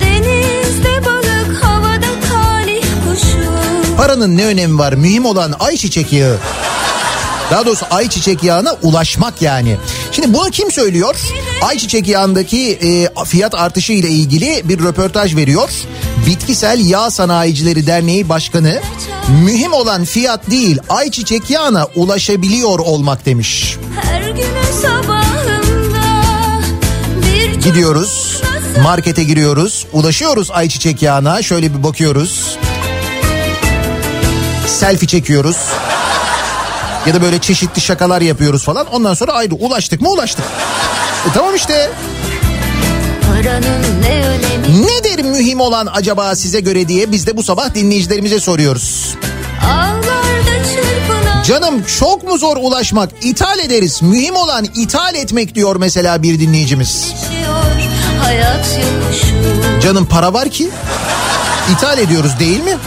denizde 0.02 1.06
balık 1.06 1.64
havada 1.64 2.08
talih 2.30 2.84
kuşu 3.08 3.98
Paranın 3.98 4.38
ne 4.38 4.46
önemi 4.46 4.80
var? 4.80 4.94
Mühim 4.94 5.26
olan 5.26 5.54
ayçiçek 5.60 6.14
yağı. 6.14 6.38
Daha 7.52 7.66
doğrusu 7.66 7.86
ayçiçek 7.92 8.44
yağına 8.44 8.76
ulaşmak 8.82 9.42
yani. 9.42 9.78
Şimdi 10.12 10.34
bunu 10.34 10.50
kim 10.50 10.72
söylüyor? 10.72 11.16
Ayçiçek 11.62 12.08
yağındaki 12.08 12.72
e, 12.72 13.24
fiyat 13.26 13.56
artışı 13.56 13.94
ile 13.94 14.10
ilgili 14.10 14.62
bir 14.64 14.80
röportaj 14.80 15.36
veriyor. 15.36 15.70
Bitkisel 16.28 16.86
Yağ 16.90 17.12
Sanayicileri 17.12 17.88
Derneği 17.88 18.30
Başkanı 18.30 18.82
mühim 19.44 19.74
olan 19.74 20.06
fiyat 20.06 20.50
değil 20.50 20.80
ayçiçek 20.90 21.50
yağına 21.50 21.88
ulaşabiliyor 21.96 22.80
olmak 22.80 23.26
demiş. 23.26 23.78
her 24.02 24.22
günün 24.22 24.82
sabahında 24.82 25.58
Gidiyoruz 27.64 28.42
markete 28.84 29.24
giriyoruz 29.24 29.86
ulaşıyoruz 29.94 30.52
ayçiçek 30.52 31.02
yağına 31.02 31.42
şöyle 31.42 31.74
bir 31.78 31.84
bakıyoruz. 31.84 32.58
Selfie 34.68 35.08
çekiyoruz. 35.08 35.58
Ya 37.08 37.14
da 37.14 37.22
böyle 37.22 37.40
çeşitli 37.40 37.82
şakalar 37.82 38.22
yapıyoruz 38.22 38.64
falan. 38.64 38.88
Ondan 38.88 39.14
sonra 39.14 39.32
ayrı 39.32 39.56
ulaştık 39.56 40.02
mı 40.02 40.10
ulaştık. 40.10 40.46
E 41.30 41.34
tamam 41.34 41.56
işte. 41.56 41.90
ne 44.02 44.86
Nedir 44.86 45.24
mühim 45.24 45.60
olan 45.60 45.88
acaba 45.94 46.36
size 46.36 46.60
göre 46.60 46.88
diye 46.88 47.12
biz 47.12 47.28
de 47.28 47.38
bu 47.38 47.44
sabah 47.44 47.74
dinleyicilerimize 47.74 48.40
soruyoruz. 48.40 49.16
Canım 51.46 51.84
çok 52.00 52.24
mu 52.24 52.38
zor 52.38 52.58
ulaşmak? 52.58 53.10
İthal 53.22 53.60
ederiz. 53.60 54.02
Mühim 54.02 54.36
olan 54.36 54.66
ithal 54.76 55.16
etmek 55.16 55.56
diyor 55.56 55.76
mesela 55.76 56.24
bir 56.24 56.40
dinleyicimiz. 56.40 57.14
yaşıyor 59.12 59.82
Canım 59.82 60.06
para 60.06 60.34
var 60.34 60.50
ki. 60.50 60.70
İthal 61.72 61.98
ediyoruz 61.98 62.40
değil 62.40 62.64
mi? 62.64 62.78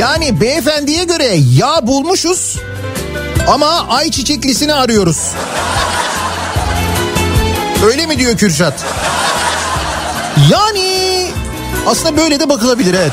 Yani 0.00 0.40
beyefendiye 0.40 1.04
göre 1.04 1.36
yağ 1.54 1.86
bulmuşuz 1.86 2.58
ama 3.48 3.86
ayçiçeklisini 3.88 4.74
arıyoruz. 4.74 5.32
Öyle 7.86 8.06
mi 8.06 8.18
diyor 8.18 8.36
Kürşat? 8.36 8.84
Yani 10.50 11.26
aslında 11.86 12.16
böyle 12.16 12.40
de 12.40 12.48
bakılabilir 12.48 12.94
evet. 12.94 13.12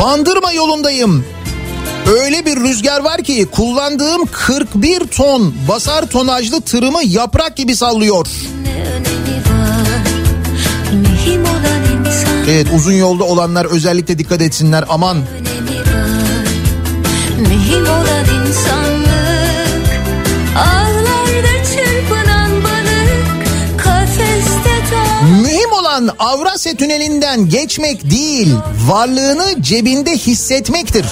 Bandırma 0.00 0.52
yolundayım. 0.52 1.24
Öyle 2.06 2.46
bir 2.46 2.56
rüzgar 2.56 3.00
var 3.04 3.22
ki 3.22 3.46
kullandığım 3.52 4.26
41 4.32 5.00
ton 5.00 5.54
basar 5.68 6.06
tonajlı 6.06 6.60
tırımı 6.60 7.02
yaprak 7.04 7.56
gibi 7.56 7.76
sallıyor. 7.76 8.26
insan 12.06 12.44
Evet 12.48 12.66
uzun 12.76 12.92
yolda 12.92 13.24
olanlar 13.24 13.64
özellikle 13.64 14.18
dikkat 14.18 14.40
etsinler 14.40 14.84
aman. 14.88 15.16
Mühim 17.38 17.84
olan 17.84 18.46
insanlık 18.46 18.99
Olan 26.00 26.14
Avrasya 26.18 26.74
Tüneli'nden 26.74 27.48
geçmek 27.48 28.10
değil, 28.10 28.54
varlığını 28.88 29.62
cebinde 29.62 30.16
hissetmektir. 30.16 31.06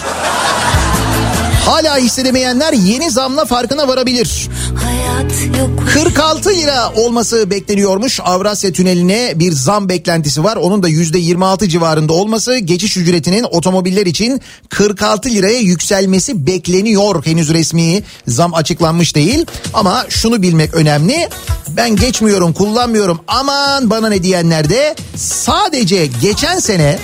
Hala 1.68 1.98
hissedemeyenler 1.98 2.72
yeni 2.72 3.10
zamla 3.10 3.44
farkına 3.44 3.88
varabilir. 3.88 4.48
Hayat 4.84 5.58
yok 5.58 5.70
46 5.94 6.50
lira 6.50 6.92
olması 6.96 7.50
bekleniyormuş. 7.50 8.20
Avrasya 8.24 8.72
Tüneli'ne 8.72 9.32
bir 9.34 9.52
zam 9.52 9.88
beklentisi 9.88 10.44
var. 10.44 10.56
Onun 10.56 10.82
da 10.82 10.88
%26 10.88 11.68
civarında 11.68 12.12
olması 12.12 12.58
geçiş 12.58 12.96
ücretinin 12.96 13.42
otomobiller 13.42 14.06
için 14.06 14.40
46 14.68 15.28
liraya 15.28 15.58
yükselmesi 15.58 16.46
bekleniyor. 16.46 17.26
Henüz 17.26 17.48
resmi 17.54 18.02
zam 18.26 18.54
açıklanmış 18.54 19.14
değil. 19.14 19.46
Ama 19.74 20.06
şunu 20.08 20.42
bilmek 20.42 20.74
önemli. 20.74 21.28
Ben 21.68 21.96
geçmiyorum, 21.96 22.52
kullanmıyorum. 22.52 23.20
Aman 23.28 23.90
bana 23.90 24.08
ne 24.08 24.22
diyenler 24.22 24.70
de 24.70 24.94
sadece 25.16 26.06
geçen 26.22 26.58
sene 26.58 26.98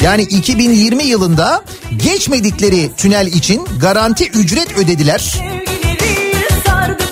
yani 0.00 0.22
2020 0.22 1.04
yılında 1.04 1.64
geçmedikleri 1.96 2.90
tünel 2.96 3.26
için 3.26 3.68
garanti 3.80 4.28
ücret 4.28 4.78
ödediler. 4.78 5.34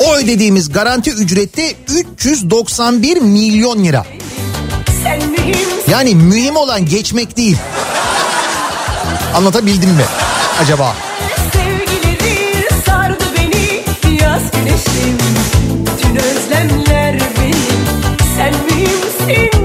O 0.06 0.14
ödediğimiz 0.14 0.72
garanti 0.72 1.10
ücreti 1.10 1.76
391 1.88 3.16
milyon 3.20 3.84
lira. 3.84 4.06
Yani 5.90 6.14
mühim 6.14 6.56
olan 6.56 6.86
geçmek 6.86 7.36
değil. 7.36 7.56
Anlatabildim 9.34 9.90
mi 9.90 10.04
acaba? 10.60 10.96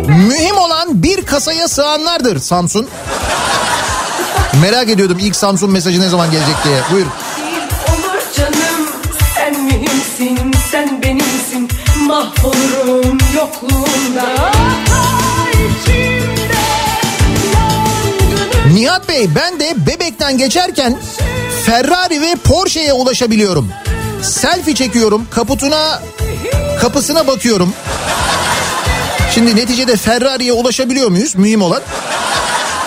Mühim 0.07 0.57
olan 0.57 1.03
bir 1.03 1.25
kasaya 1.25 1.67
sığanlardır 1.67 2.39
Samsun. 2.39 2.87
Merak 4.61 4.89
ediyordum 4.89 5.17
ilk 5.19 5.35
Samsun 5.35 5.71
mesajı 5.71 6.01
ne 6.01 6.09
zaman 6.09 6.31
gelecek 6.31 6.55
diye. 6.63 6.79
Buyur. 6.91 7.05
olur 7.05 8.21
canım 8.37 8.87
Sen 9.35 9.63
mühimsin 9.63 10.51
sen 10.71 11.01
benimsin 11.03 11.69
Mahvolurum 12.07 13.17
yokluğunda 13.35 14.51
Nihat 18.73 19.09
Bey 19.09 19.29
ben 19.35 19.59
de 19.59 19.73
Bebek'ten 19.87 20.37
geçerken 20.37 20.99
Ferrari 21.65 22.21
ve 22.21 22.35
Porsche'ye 22.43 22.93
ulaşabiliyorum. 22.93 23.71
Selfie 24.21 24.75
çekiyorum 24.75 25.27
kaputuna 25.31 26.01
kapısına 26.81 27.27
bakıyorum. 27.27 27.73
Şimdi 29.33 29.55
neticede 29.55 29.95
Ferrari'ye 29.95 30.53
ulaşabiliyor 30.53 31.09
muyuz? 31.09 31.35
Mühim 31.35 31.61
olan. 31.61 31.81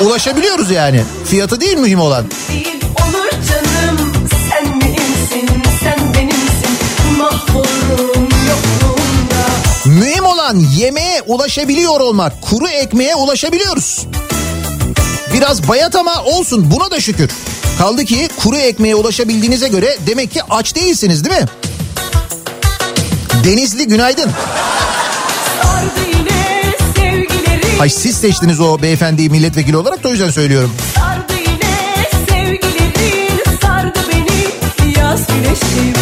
Ulaşabiliyoruz 0.00 0.70
yani. 0.70 1.02
Fiyatı 1.26 1.60
değil 1.60 1.76
mühim 1.76 2.00
olan. 2.00 2.24
değil 2.48 2.80
olur 3.08 3.30
canım 3.30 4.12
Sen 4.50 4.76
mühimsin 4.76 5.62
sen 5.82 6.14
benimsin 6.14 6.70
Mahvolurum 7.18 8.28
yokluğunda 8.48 9.44
Mühim 9.86 10.24
olan 10.24 10.56
yemeğe 10.56 11.22
ulaşabiliyor 11.26 12.00
olmak. 12.00 12.42
Kuru 12.42 12.68
ekmeğe 12.68 13.14
ulaşabiliyoruz. 13.14 14.06
Biraz 15.34 15.68
bayat 15.68 15.96
ama 15.96 16.24
olsun 16.24 16.70
buna 16.70 16.90
da 16.90 17.00
şükür. 17.00 17.30
Kaldı 17.78 18.04
ki 18.04 18.28
kuru 18.42 18.56
ekmeğe 18.56 18.94
ulaşabildiğinize 18.94 19.68
göre 19.68 19.96
demek 20.06 20.32
ki 20.32 20.40
aç 20.50 20.74
değilsiniz 20.74 21.24
değil 21.24 21.40
mi? 21.40 21.46
Denizli 23.44 23.86
günaydın. 23.88 24.30
Ay 27.80 27.88
siz 27.88 28.16
seçtiniz 28.16 28.60
o 28.60 28.82
beyefendiyi 28.82 29.30
milletvekili 29.30 29.76
olarak 29.76 30.04
da 30.04 30.08
o 30.08 30.10
yüzden 30.10 30.30
söylüyorum. 30.30 30.72
Sardı 30.94 31.32
yine 31.32 32.06
sevgilerin 32.28 33.58
sardı 33.62 33.98
beni 34.12 34.98
yaz 34.98 35.26
güneşim 35.26 35.94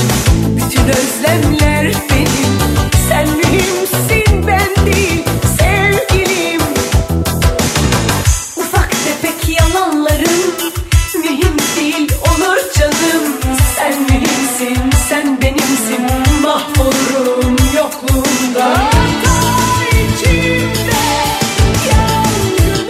bütün 0.57 0.89
özlemler 0.89 1.93
benim 2.11 2.48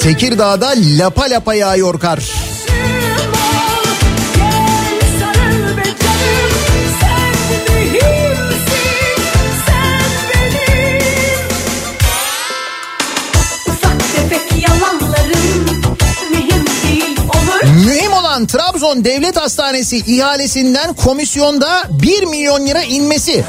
Tekirdağ'da 0.09 0.75
lapa 0.77 1.31
lapa 1.31 1.55
yağıyor 1.55 2.01
kar. 2.01 2.19
Mühim 17.87 18.13
olan 18.13 18.47
Trabzon 18.47 19.05
Devlet 19.05 19.37
Hastanesi 19.37 19.97
ihalesinden 19.97 20.95
komisyonda 20.95 21.83
1 21.91 22.23
milyon 22.25 22.67
lira 22.67 22.83
inmesi. 22.83 23.45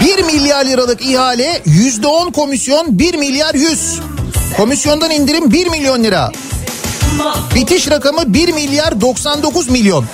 1 0.00 0.22
milyar 0.22 0.64
liralık 0.64 1.02
ihale 1.02 1.62
%10 1.66 2.32
komisyon 2.32 2.98
1 2.98 3.14
milyar 3.14 3.54
100. 3.54 4.09
Komisyondan 4.56 5.10
indirim 5.10 5.52
1 5.52 5.66
milyon 5.66 6.04
lira. 6.04 6.32
Bitiş 7.54 7.90
rakamı 7.90 8.34
1 8.34 8.52
milyar 8.52 9.00
99 9.00 9.68
milyon. 9.68 10.04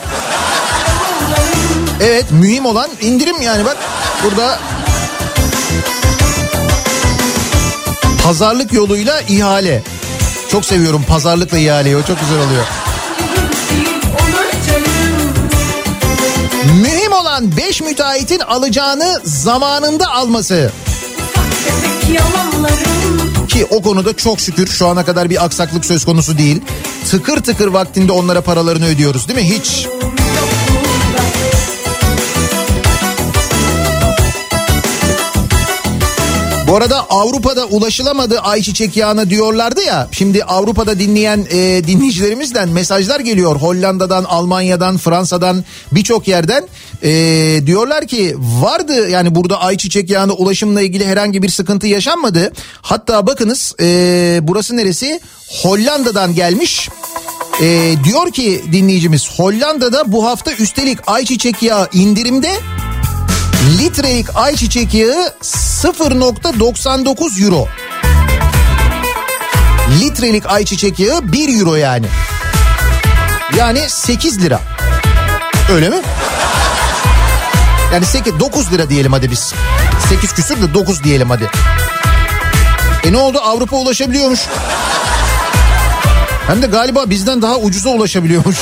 Evet 2.01 2.24
mühim 2.30 2.66
olan 2.66 2.91
indirim 3.01 3.43
yani 3.43 3.64
bak 3.64 3.76
burada 4.24 4.59
pazarlık 8.24 8.72
yoluyla 8.72 9.20
ihale. 9.20 9.82
Çok 10.51 10.64
seviyorum 10.64 11.05
pazarlıkla 11.09 11.59
ihaleyi 11.59 11.97
o 11.97 12.03
çok 12.03 12.20
güzel 12.20 12.39
oluyor. 12.39 12.64
Mühim 16.82 17.12
olan 17.12 17.57
5 17.57 17.80
müteahhitin 17.82 18.41
alacağını 18.41 19.20
zamanında 19.24 20.07
alması. 20.11 20.72
Tefek 21.64 22.16
yalanların 22.16 23.16
Ki 23.57 23.64
o 23.70 23.82
konuda 23.82 24.16
çok 24.16 24.40
şükür 24.40 24.66
şu 24.66 24.86
ana 24.86 25.04
kadar 25.04 25.30
bir 25.30 25.44
aksaklık 25.44 25.84
söz 25.84 26.04
konusu 26.04 26.38
değil. 26.38 26.61
Tıkır 27.11 27.42
tıkır 27.42 27.68
vaktinde 27.68 28.12
onlara 28.12 28.40
paralarını 28.40 28.86
ödüyoruz 28.86 29.28
değil 29.28 29.38
mi? 29.38 29.57
Hiç. 29.57 29.88
Bu 36.67 36.77
arada 36.77 37.07
Avrupa'da 37.11 37.67
ulaşılamadı 37.67 38.41
ayçiçek 38.41 38.97
yağına 38.97 39.31
diyorlardı 39.31 39.83
ya. 39.83 40.09
Şimdi 40.12 40.45
Avrupa'da 40.45 40.99
dinleyen 40.99 41.47
e, 41.51 41.87
dinleyicilerimizden 41.87 42.69
mesajlar 42.69 43.21
geliyor. 43.21 43.57
Hollanda'dan, 43.57 44.25
Almanya'dan, 44.25 44.97
Fransa'dan 44.97 45.64
birçok 45.93 46.29
yerden. 46.29 46.69
E, 47.03 47.11
diyorlar 47.67 48.07
ki 48.07 48.35
vardı 48.39 49.09
yani 49.09 49.35
burada 49.35 49.61
ayçiçek 49.61 50.11
yağına 50.11 50.33
ulaşımla 50.33 50.83
ilgili 50.83 51.07
herhangi 51.07 51.43
bir 51.43 51.49
sıkıntı 51.49 51.87
yaşanmadı. 51.87 52.53
Hatta 52.83 53.27
bakınız 53.27 53.75
e, 53.81 54.39
burası 54.43 54.77
neresi? 54.77 55.21
Hollanda'dan 55.62 56.35
gelmiş. 56.35 56.89
E, 57.62 57.95
diyor 58.05 58.31
ki 58.31 58.64
dinleyicimiz 58.73 59.31
Hollanda'da 59.37 60.12
bu 60.12 60.25
hafta 60.25 60.53
üstelik 60.53 60.99
ayçiçek 61.07 61.62
yağı 61.62 61.89
indirimde 61.93 62.51
litrelik 63.67 64.37
ayçiçek 64.37 64.95
yağı 64.95 65.33
0.99 65.43 67.45
euro. 67.45 67.69
Litrelik 70.01 70.47
ayçiçek 70.47 70.99
yağı 70.99 71.33
1 71.33 71.59
euro 71.59 71.75
yani. 71.75 72.07
Yani 73.57 73.89
8 73.89 74.43
lira. 74.43 74.61
Öyle 75.73 75.89
mi? 75.89 75.97
Yani 77.93 78.07
8 78.07 78.41
9 78.41 78.73
lira 78.73 78.91
diyelim 78.91 79.12
hadi 79.12 79.31
biz. 79.31 79.55
8 80.09 80.33
küsür 80.33 80.62
de 80.62 80.75
9 80.75 81.05
diyelim 81.05 81.31
hadi. 81.31 81.51
E 83.05 83.12
ne 83.12 83.17
oldu 83.17 83.39
Avrupa 83.39 83.77
ulaşabiliyormuş. 83.77 84.41
Hem 86.47 86.62
de 86.62 86.67
galiba 86.67 87.11
bizden 87.11 87.43
daha 87.43 87.57
ucuza 87.57 87.91
ulaşabiliyormuş. 87.91 88.57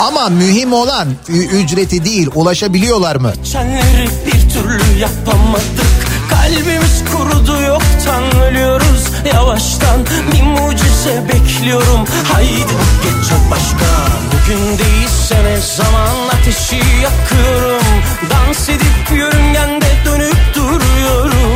Ama 0.00 0.28
mühim 0.28 0.72
olan 0.72 1.08
ücreti 1.28 2.04
değil 2.04 2.28
ulaşabiliyorlar 2.34 3.16
mı? 3.16 3.32
Geçenleri 3.44 4.08
bir 4.26 4.50
türlü 4.50 4.98
yapamadık. 4.98 6.04
Kalbimiz 6.30 7.04
kurudu 7.12 7.60
yoktan 7.62 8.42
ölüyoruz. 8.42 9.04
Yavaştan 9.34 10.00
bir 10.32 10.42
mucize 10.42 11.24
bekliyorum. 11.28 12.04
Haydi 12.32 12.74
geçecek 13.02 13.38
başka. 13.50 13.86
Bugün 14.32 14.78
değilse 14.78 15.44
ne 15.44 15.56
zaman 15.76 16.28
ateşi 16.40 16.76
yakıyorum. 16.76 17.86
Dans 18.30 18.68
edip 18.68 19.18
yörüngende 19.18 19.86
dönüp 20.06 20.36
duruyorum 20.54 21.53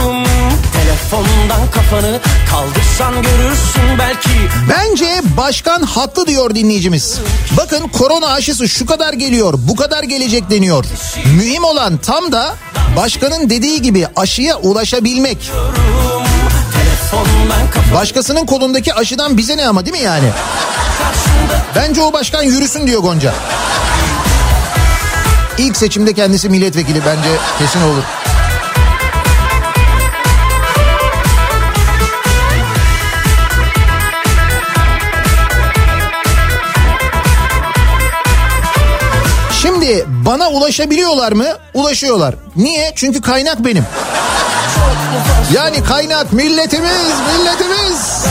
Telefondan 0.99 1.71
kafanı 1.75 2.21
kaldırsan 2.51 3.15
görürsün 3.15 3.99
belki 3.99 4.29
Bence 4.71 5.23
başkan 5.37 5.83
haklı 5.83 6.27
diyor 6.27 6.55
dinleyicimiz. 6.55 7.19
Bakın 7.57 7.89
korona 7.89 8.27
aşısı 8.33 8.69
şu 8.69 8.87
kadar 8.87 9.13
geliyor, 9.13 9.55
bu 9.57 9.77
kadar 9.77 10.03
gelecek 10.03 10.51
deniyor. 10.51 10.85
Mühim 11.37 11.65
olan 11.65 11.97
tam 11.97 12.33
da 12.33 12.55
başkanın 12.97 13.51
dediği 13.51 13.83
gibi 13.83 14.07
aşıya 14.17 14.57
ulaşabilmek. 14.57 15.53
Başkasının 17.95 18.47
kolundaki 18.47 18.95
aşıdan 18.95 19.39
bize 19.39 19.57
ne 19.57 19.69
ama 19.69 19.87
değil 19.87 19.97
mi 19.97 20.05
yani? 20.05 20.29
Bence 21.77 22.03
o 22.03 22.13
başkan 22.13 22.43
yürüsün 22.43 22.87
diyor 22.87 23.03
Gonca. 23.03 23.35
İlk 25.59 25.77
seçimde 25.77 26.13
kendisi 26.13 26.49
milletvekili 26.49 27.01
bence 27.07 27.29
kesin 27.59 27.83
olur. 27.83 28.03
Şimdi 39.89 40.05
bana 40.09 40.49
ulaşabiliyorlar 40.51 41.33
mı? 41.33 41.47
Ulaşıyorlar. 41.75 42.35
Niye? 42.57 42.93
Çünkü 42.95 43.21
kaynak 43.21 43.65
benim. 43.65 43.85
Yani 45.55 45.85
kaynak 45.85 46.33
milletimiz, 46.33 47.13
milletimiz. 47.39 48.25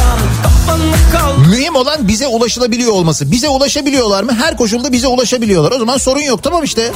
Mühim 1.50 1.76
olan 1.76 2.08
bize 2.08 2.28
ulaşılabiliyor 2.28 2.92
olması. 2.92 3.32
Bize 3.32 3.50
ulaşabiliyorlar 3.50 4.24
mı? 4.24 4.36
Her 4.44 4.58
koşulda 4.58 4.92
bize 4.92 5.08
ulaşabiliyorlar. 5.08 5.72
O 5.72 5.80
zaman 5.80 5.98
sorun 5.98 6.22
yok 6.22 6.44
tamam 6.44 6.64
işte. 6.64 6.92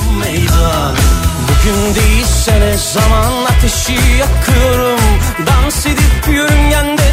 Bugün 1.44 1.96
değilse 1.96 2.60
ne 2.60 2.78
zaman 2.94 3.46
ateşi 3.46 3.94
yakıyorum 3.94 5.00
Dans 5.48 5.86
edip 5.86 6.36
yörüngende 6.36 7.11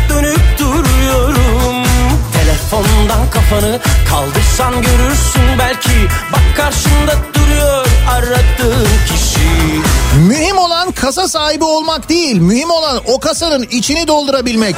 Telefondan 2.70 3.30
kafanı 3.30 3.78
kaldırsan 4.10 4.74
görürsün 4.82 5.58
belki 5.58 6.08
Bak 6.32 6.56
karşında 6.56 7.14
duruyor 7.34 7.86
aradığın 8.10 8.88
kişi 9.08 9.80
Mühim 10.18 10.58
olan 10.58 10.92
kasa 10.92 11.28
sahibi 11.28 11.64
olmak 11.64 12.08
değil. 12.08 12.36
Mühim 12.36 12.70
olan 12.70 13.00
o 13.06 13.20
kasanın 13.20 13.62
içini 13.62 14.06
doldurabilmek. 14.08 14.76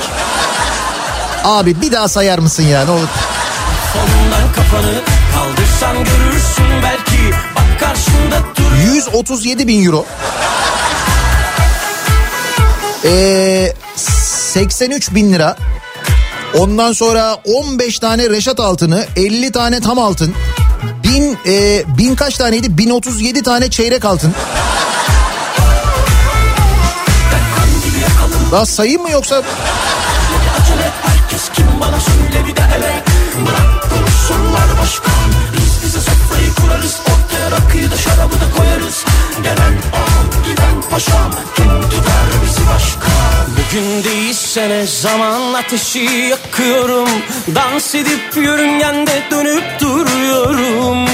Abi 1.44 1.80
bir 1.80 1.92
daha 1.92 2.08
sayar 2.08 2.38
mısın 2.38 2.62
ya 2.62 2.84
ne 2.84 2.90
olur? 2.90 3.08
Telefondan 3.92 4.52
kafanı 4.54 5.00
kaldırsan 5.34 5.96
görürsün 5.96 6.82
belki 6.82 7.36
Bak 7.56 7.80
karşında 7.80 8.42
duruyor 8.56 8.94
137 8.94 9.68
bin 9.68 9.86
euro. 9.86 10.06
Ee, 13.04 13.74
83 13.96 15.14
bin 15.14 15.32
lira. 15.32 15.56
Ondan 16.58 16.92
sonra 16.92 17.36
15 17.44 17.98
tane 17.98 18.30
reşat 18.30 18.60
altını, 18.60 19.06
50 19.16 19.52
tane 19.52 19.80
tam 19.80 19.98
altın, 19.98 20.34
bin, 21.04 21.38
e, 21.46 21.84
bin 21.98 22.14
kaç 22.14 22.36
taneydi? 22.36 22.78
1037 22.78 23.42
tane 23.42 23.70
çeyrek 23.70 24.04
altın. 24.04 24.34
Daha 28.52 28.66
sayayım 28.66 29.02
mı 29.02 29.10
yoksa? 29.10 29.42
Gelen 39.42 39.74
ağam 39.92 40.44
giden 40.44 40.90
paşam 40.90 41.30
Kim 41.56 41.66
tutar 41.90 42.26
bizi 42.44 42.60
başka 42.68 43.39
Bugün 43.70 44.04
değilse 44.04 44.68
ne 44.68 44.86
zaman 44.86 45.54
ateşi 45.54 45.98
yakıyorum 46.30 47.08
Dans 47.54 47.94
edip 47.94 48.36
yörüngende 48.36 49.22
dönüp 49.30 49.80
duruyorum 49.80 51.08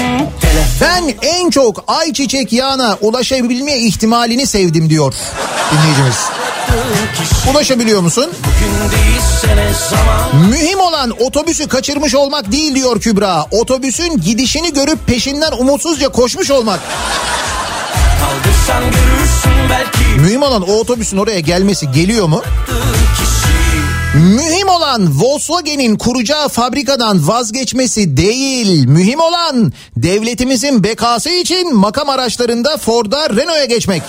Ben 0.81 1.13
en 1.21 1.49
çok 1.49 1.83
ayçiçek 1.87 2.53
yağına 2.53 2.97
ulaşabilme 3.01 3.77
ihtimalini 3.77 4.47
sevdim 4.47 4.89
diyor 4.89 5.13
dinleyicimiz. 5.71 6.15
Ulaşabiliyor 7.51 8.01
musun? 8.01 8.31
Mühim 10.49 10.79
olan 10.79 11.11
otobüsü 11.19 11.67
kaçırmış 11.67 12.15
olmak 12.15 12.51
değil 12.51 12.75
diyor 12.75 13.01
Kübra. 13.01 13.45
Otobüsün 13.51 14.21
gidişini 14.21 14.73
görüp 14.73 15.07
peşinden 15.07 15.51
umutsuzca 15.51 16.09
koşmuş 16.09 16.51
olmak. 16.51 16.79
Kaldırsan 18.19 18.83
görürsün 18.83 19.69
belki 19.69 20.21
Mühim 20.21 20.41
olan 20.41 20.61
o 20.61 20.71
otobüsün 20.73 21.17
oraya 21.17 21.39
gelmesi 21.39 21.91
geliyor 21.91 22.27
mu? 22.27 22.41
Mühim 24.15 24.67
olan 24.69 25.21
Volkswagen'in 25.21 25.97
kuracağı 25.97 26.49
fabrikadan 26.49 27.27
vazgeçmesi 27.27 28.17
değil. 28.17 28.87
Mühim 28.87 29.19
olan 29.19 29.73
devletimizin 29.97 30.83
bekası 30.83 31.29
için 31.29 31.75
makam 31.75 32.09
araçlarında 32.09 32.77
Ford'a 32.77 33.29
Renault'a 33.29 33.65
geçmek. 33.65 34.03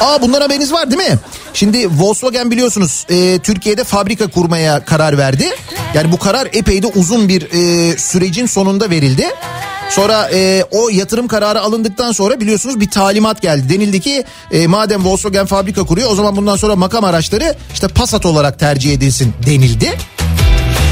Aa 0.00 0.22
bunlara 0.22 0.44
haberiniz 0.44 0.72
var 0.72 0.90
değil 0.90 1.10
mi? 1.10 1.18
Şimdi 1.54 1.88
Volkswagen 1.90 2.50
biliyorsunuz 2.50 3.06
e, 3.08 3.38
Türkiye'de 3.38 3.84
fabrika 3.84 4.26
kurmaya 4.26 4.84
karar 4.84 5.18
verdi. 5.18 5.50
Yani 5.94 6.12
bu 6.12 6.18
karar 6.18 6.48
epey 6.52 6.82
de 6.82 6.86
uzun 6.86 7.28
bir 7.28 7.42
e, 7.42 7.98
sürecin 7.98 8.46
sonunda 8.46 8.90
verildi. 8.90 9.30
Sonra 9.90 10.30
e, 10.32 10.64
o 10.70 10.88
yatırım 10.88 11.28
kararı 11.28 11.60
alındıktan 11.60 12.12
sonra 12.12 12.40
biliyorsunuz 12.40 12.80
bir 12.80 12.90
talimat 12.90 13.42
geldi. 13.42 13.68
Denildi 13.68 14.00
ki 14.00 14.24
e, 14.52 14.66
madem 14.66 15.04
Volkswagen 15.04 15.46
fabrika 15.46 15.84
kuruyor 15.84 16.10
o 16.10 16.14
zaman 16.14 16.36
bundan 16.36 16.56
sonra 16.56 16.76
makam 16.76 17.04
araçları 17.04 17.54
işte 17.72 17.88
Passat 17.88 18.26
olarak 18.26 18.58
tercih 18.58 18.92
edilsin 18.92 19.34
denildi. 19.46 19.98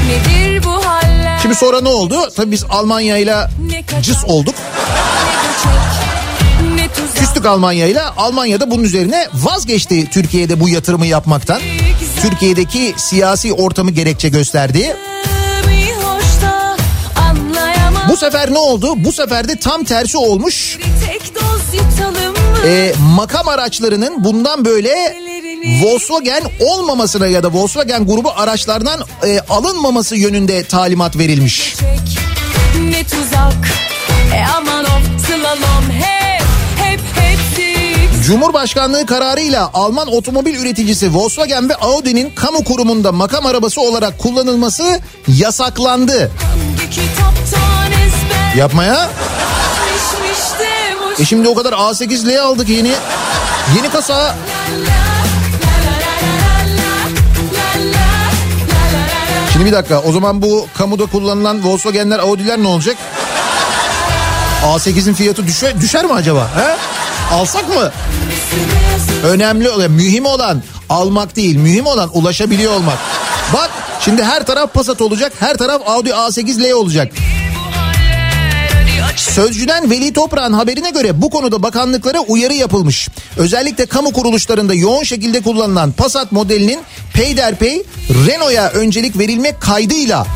Nedir 0.07 0.63
bu 0.63 0.85
haller? 0.85 1.39
Şimdi 1.41 1.55
sonra 1.55 1.81
ne 1.81 1.89
oldu? 1.89 2.29
Tabii 2.35 2.51
biz 2.51 2.63
Almanya 2.69 3.17
ile 3.17 3.35
cıs 4.01 4.23
olduk. 4.25 4.55
Ne 6.75 6.81
ne. 6.83 6.87
Küstük 7.15 7.45
Almanya 7.45 7.87
ile. 7.87 8.01
Almanya 8.01 8.59
da 8.59 8.71
bunun 8.71 8.83
üzerine 8.83 9.27
vazgeçti 9.33 10.09
Türkiye'de 10.09 10.59
bu 10.59 10.69
yatırımı 10.69 11.05
yapmaktan. 11.07 11.61
Türkiye'deki 12.21 12.93
siyasi 12.97 13.53
ortamı 13.53 13.91
gerekçe 13.91 14.29
gösterdi. 14.29 14.95
Bu 18.09 18.17
sefer 18.17 18.53
ne 18.53 18.57
oldu? 18.57 18.93
Bu 18.97 19.11
sefer 19.11 19.47
de 19.47 19.55
tam 19.55 19.83
tersi 19.83 20.17
olmuş. 20.17 20.77
Ee, 22.65 22.93
makam 23.15 23.47
araçlarının 23.47 24.23
bundan 24.23 24.65
böyle 24.65 25.17
Volkswagen 25.83 26.43
olmamasına 26.59 27.27
ya 27.27 27.43
da 27.43 27.53
Volkswagen 27.53 28.05
grubu 28.07 28.31
araçlardan 28.35 28.99
e, 29.25 29.39
alınmaması 29.49 30.15
yönünde 30.15 30.63
talimat 30.63 31.17
verilmiş. 31.17 31.75
Ne 32.89 33.03
tuzak. 33.03 33.67
E 34.35 34.45
aman 34.57 34.85
of 34.85 35.27
slalom 35.27 35.91
hep 35.91 36.43
hep 36.77 36.99
hep. 37.15 37.39
Cumhurbaşkanlığı 38.25 39.05
kararıyla 39.05 39.69
Alman 39.73 40.07
otomobil 40.07 40.55
üreticisi 40.55 41.13
Volkswagen 41.13 41.69
ve 41.69 41.75
Audi'nin 41.75 42.29
kamu 42.29 42.63
kurumunda 42.63 43.11
makam 43.11 43.45
arabası 43.45 43.81
olarak 43.81 44.19
kullanılması 44.19 45.01
yasaklandı. 45.27 46.31
Hangi 46.41 46.89
kitaptan 46.89 47.35
ezber 47.45 47.64
Yapmaya. 48.57 49.09
E 51.19 51.25
şimdi 51.25 51.47
o 51.47 51.55
kadar 51.55 51.73
A8L 51.73 52.39
aldık 52.39 52.69
yeni. 52.69 52.91
Yeni 53.75 53.89
kasa. 53.89 54.35
Şimdi 59.53 59.65
bir 59.65 59.71
dakika 59.71 60.01
o 60.01 60.11
zaman 60.11 60.41
bu 60.41 60.67
kamuda 60.77 61.05
kullanılan 61.05 61.65
Volkswagen'ler 61.65 62.19
Audi'ler 62.19 62.57
ne 62.57 62.67
olacak? 62.67 62.97
A8'in 64.65 65.13
fiyatı 65.13 65.47
düşer, 65.47 65.81
düşer 65.81 66.05
mi 66.05 66.13
acaba? 66.13 66.49
He? 66.55 66.75
Alsak 67.35 67.69
mı? 67.69 67.91
Önemli 69.23 69.69
olan, 69.69 69.91
mühim 69.91 70.25
olan 70.25 70.63
almak 70.89 71.35
değil, 71.35 71.55
mühim 71.55 71.85
olan 71.85 72.09
ulaşabiliyor 72.13 72.71
olmak. 72.73 72.97
Bak 73.53 73.69
şimdi 73.99 74.23
her 74.23 74.45
taraf 74.45 74.73
Passat 74.73 75.01
olacak, 75.01 75.33
her 75.39 75.57
taraf 75.57 75.81
Audi 75.85 76.09
A8L 76.09 76.73
olacak. 76.73 77.11
Sözcüden 79.35 79.89
Veli 79.89 80.13
Toprağ'ın 80.13 80.53
haberine 80.53 80.89
göre 80.89 81.21
bu 81.21 81.29
konuda 81.29 81.63
bakanlıklara 81.63 82.19
uyarı 82.19 82.53
yapılmış. 82.53 83.09
Özellikle 83.37 83.85
kamu 83.85 84.13
kuruluşlarında 84.13 84.73
yoğun 84.73 85.03
şekilde 85.03 85.41
kullanılan 85.41 85.91
Passat 85.91 86.31
modelinin 86.31 86.79
peyderpey 87.13 87.83
Renault'a 88.27 88.69
öncelik 88.69 89.17
verilmek 89.17 89.61
kaydıyla 89.61 90.27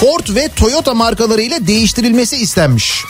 Ford 0.00 0.34
ve 0.34 0.48
Toyota 0.48 0.94
markalarıyla 0.94 1.66
değiştirilmesi 1.66 2.36
istenmiş. 2.36 3.04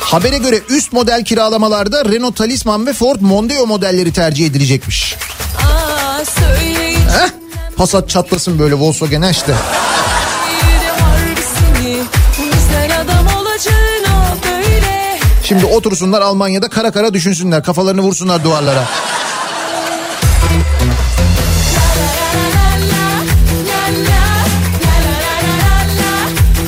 Habere 0.00 0.38
göre 0.38 0.60
üst 0.68 0.92
model 0.92 1.24
kiralamalarda 1.24 2.04
Renault 2.04 2.36
Talisman 2.36 2.86
ve 2.86 2.92
Ford 2.92 3.20
Mondeo 3.20 3.66
modelleri 3.66 4.12
tercih 4.12 4.46
edilecekmiş. 4.46 5.16
Aa, 5.58 6.18
Heh, 7.18 7.30
Passat 7.76 8.08
çatlasın 8.08 8.58
böyle 8.58 8.74
Volkswagen'e 8.74 9.30
işte. 9.30 9.54
Şimdi 15.50 15.64
otursunlar 15.64 16.22
Almanya'da 16.22 16.68
kara 16.68 16.90
kara 16.90 17.14
düşünsünler. 17.14 17.62
Kafalarını 17.62 18.00
vursunlar 18.00 18.44
duvarlara. 18.44 18.84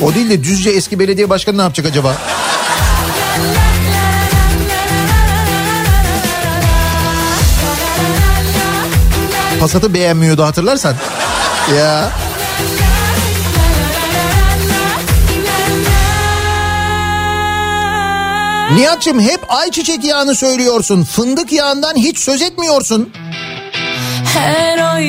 O 0.01 0.15
değil 0.15 0.29
de 0.29 0.43
Düzce 0.43 0.69
eski 0.69 0.99
belediye 0.99 1.29
başkanı 1.29 1.57
ne 1.57 1.61
yapacak 1.61 1.85
acaba? 1.85 2.15
Passat'ı 9.59 9.93
beğenmiyordu 9.93 10.43
hatırlarsan. 10.43 10.95
Ya. 11.77 12.11
Nihat'cığım 18.71 19.19
hep 19.19 19.39
ayçiçek 19.49 20.03
yağını 20.03 20.35
söylüyorsun. 20.35 21.03
Fındık 21.03 21.51
yağından 21.51 21.95
hiç 21.95 22.19
söz 22.19 22.41
etmiyorsun. 22.41 23.09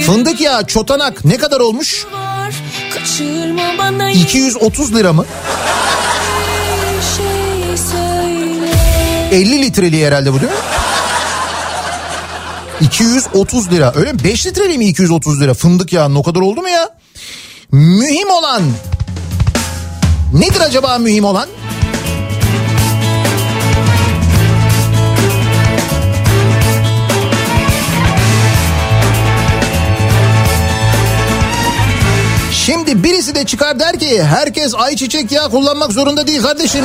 Fındık 0.06 0.40
yağı 0.40 0.66
çotanak 0.66 1.24
ne 1.24 1.36
kadar 1.36 1.60
olmuş? 1.60 2.06
var 2.12 2.54
Kaçırma 2.94 3.62
bana 3.78 4.10
230 4.10 4.94
lira 4.94 5.12
mı? 5.12 5.24
bir 6.86 7.02
şey 7.16 7.76
söyle 7.92 8.70
50 9.32 9.62
litreli 9.62 10.06
herhalde 10.06 10.32
bu 10.32 10.40
değil 10.40 10.52
mi? 10.52 10.58
230 12.80 13.70
lira 13.72 13.92
öyle 13.96 14.12
mi? 14.12 14.24
5 14.24 14.46
litreli 14.46 14.78
mi 14.78 14.84
230 14.84 15.40
lira? 15.40 15.54
Fındık 15.54 15.92
yağının 15.92 16.14
o 16.14 16.22
kadar 16.22 16.40
oldu 16.40 16.60
mu 16.60 16.68
ya? 16.68 16.88
Mühim 17.72 18.30
olan 18.30 18.62
nedir 20.32 20.60
acaba 20.60 20.98
mühim 20.98 21.24
olan? 21.24 21.48
Birisi 33.24 33.34
de 33.34 33.46
çıkar 33.46 33.80
der 33.80 33.98
ki 33.98 34.24
herkes 34.24 34.74
ayçiçek 34.74 35.32
yağı 35.32 35.50
kullanmak 35.50 35.92
zorunda 35.92 36.26
değil 36.26 36.42
kardeşim. 36.42 36.84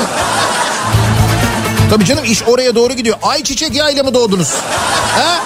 Tabii 1.89 2.05
canım 2.05 2.23
iş 2.25 2.43
oraya 2.43 2.75
doğru 2.75 2.93
gidiyor. 2.93 3.17
Ayçiçek 3.21 3.75
yağıyla 3.75 4.03
mı 4.03 4.13
doğdunuz? 4.13 4.53
Ha? 5.17 5.39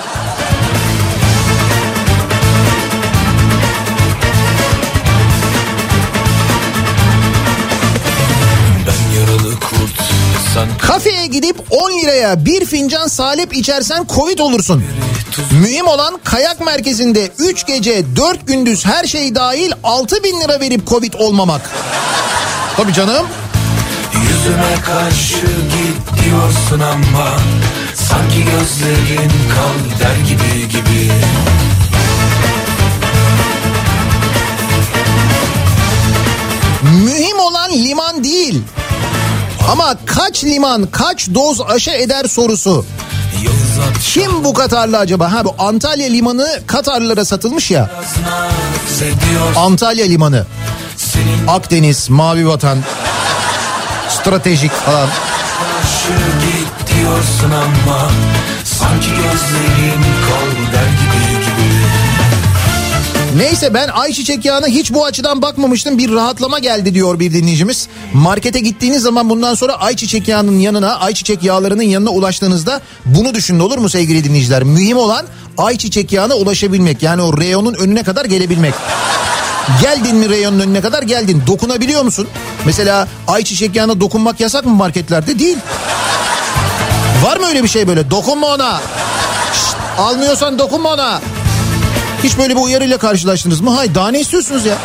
Kafeye 10.80 11.28
gidip 11.28 11.56
10 11.70 11.92
liraya 11.92 12.46
bir 12.46 12.66
fincan 12.66 13.08
salep 13.08 13.54
içersen 13.54 14.06
Covid 14.16 14.40
olursun. 14.40 14.84
Mühim 15.52 15.88
olan 15.88 16.20
kayak 16.24 16.62
merkezinde 16.62 17.32
3 17.40 17.66
gece 17.66 18.16
4 18.16 18.48
gündüz 18.48 18.86
her 18.86 19.04
şey 19.04 19.36
dahil 19.36 19.72
6 19.84 20.24
bin 20.24 20.42
lira 20.42 20.60
verip 20.60 20.88
Covid 20.88 21.14
olmamak. 21.14 21.70
Tabii 22.78 22.94
canım. 22.94 23.28
Yüzüme 24.14 24.76
karşı 24.86 25.46
git 25.46 26.24
diyorsun 26.26 26.80
ama 26.80 27.38
Sanki 27.96 28.46
gözlerin 28.46 29.32
kal 29.56 30.00
der 30.00 30.16
gibi 30.16 30.70
gibi 30.70 31.12
Mühim 36.84 37.40
olan 37.40 37.72
liman 37.72 38.24
değil. 38.24 38.62
Ama 39.72 39.96
kaç 40.06 40.44
liman 40.44 40.88
kaç 40.92 41.28
doz 41.34 41.62
aşı 41.62 41.92
eder 41.92 42.26
sorusu. 42.26 42.86
Kim 44.02 44.44
bu 44.44 44.54
Katarlı 44.54 44.98
acaba? 44.98 45.32
Ha 45.34 45.46
bu 45.46 45.56
Antalya 45.60 46.08
limanı 46.08 46.48
Katarlılara 46.68 47.26
satılmış 47.26 47.72
ya. 47.72 47.90
Antalya 49.56 50.06
limanı. 50.06 50.46
Akdeniz, 51.48 52.10
Mavi 52.10 52.48
Vatan. 52.48 52.78
Stratejik 54.10 54.72
falan. 54.72 55.08
karşı 55.84 56.14
git 56.46 56.96
diyorsun 56.98 57.52
ama 57.52 58.10
Sanki 58.64 59.10
gözlerin 59.10 60.02
kal 60.02 60.74
der 60.74 60.88
gibi 60.88 61.53
Neyse 63.36 63.74
ben 63.74 63.88
ayçiçek 63.88 64.46
yağına 64.46 64.68
hiç 64.68 64.94
bu 64.94 65.06
açıdan 65.06 65.42
bakmamıştım. 65.42 65.98
Bir 65.98 66.12
rahatlama 66.12 66.60
geldi 66.60 66.94
diyor 66.94 67.20
bir 67.20 67.34
dinleyicimiz. 67.34 67.88
Markete 68.14 68.60
gittiğiniz 68.60 69.02
zaman 69.02 69.30
bundan 69.30 69.56
sonra 69.56 69.74
ayçiçek 69.74 70.28
yağının 70.28 70.60
yanına, 70.60 71.00
ayçiçek 71.00 71.44
yağlarının 71.44 71.84
yanına 71.84 72.10
ulaştığınızda 72.10 72.82
bunu 73.06 73.34
düşünün 73.34 73.60
olur 73.60 73.78
mu 73.78 73.90
sevgili 73.90 74.24
dinleyiciler? 74.24 74.64
Mühim 74.64 74.98
olan 74.98 75.26
ayçiçek 75.58 76.12
yağına 76.12 76.36
ulaşabilmek. 76.36 77.04
Yani 77.04 77.22
o 77.22 77.38
reyonun 77.38 77.74
önüne 77.74 78.04
kadar 78.04 78.26
gelebilmek. 78.26 78.74
Geldin 79.82 80.16
mi 80.16 80.30
reyonun 80.30 80.60
önüne 80.60 80.82
kadar 80.82 81.04
geldin. 81.04 81.44
Dokunabiliyor 81.48 82.04
musun? 82.04 82.28
Mesela 82.66 83.08
ayçiçek 83.28 83.76
yağına 83.76 84.00
dokunmak 84.00 84.40
yasak 84.40 84.66
mı 84.66 84.76
marketlerde? 84.76 85.40
Değil. 85.40 85.58
Var 87.24 87.38
mı 87.38 87.48
öyle 87.48 87.64
bir 87.64 87.68
şey 87.68 87.88
böyle? 87.88 88.12
Dokunma 88.12 88.48
ona. 88.48 88.82
Şşt, 89.54 89.76
almıyorsan 89.98 90.60
dokunma 90.60 90.94
ona. 90.94 91.22
Hiç 92.24 92.38
böyle 92.38 92.56
bir 92.56 92.62
uyarıyla 92.62 92.98
karşılaştınız 92.98 93.62
mı? 93.62 93.76
Hayır 93.76 93.96
daha 93.96 94.12
ne 94.12 94.20
istiyorsunuz 94.20 94.66
ya? 94.66 94.78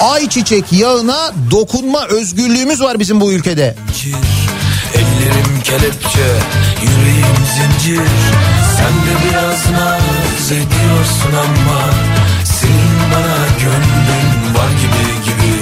Ayçiçek 0.00 0.72
yağına 0.72 1.32
dokunma 1.50 2.06
özgürlüğümüz 2.06 2.80
var 2.80 2.98
bizim 2.98 3.20
bu 3.20 3.32
ülkede. 3.32 3.74
Ellerim 4.94 5.60
kelepçe, 5.64 6.28
yüreğim 6.82 7.36
zincir 7.54 8.08
Sen 8.76 8.92
de 8.92 9.14
biraz 9.24 9.80
naz 9.80 10.52
ediyorsun 10.52 11.32
ama 11.32 11.80
Senin 12.44 13.10
bana 13.14 13.46
gönlün 13.58 14.54
var 14.54 14.70
gibi 14.70 15.24
gibi 15.24 15.52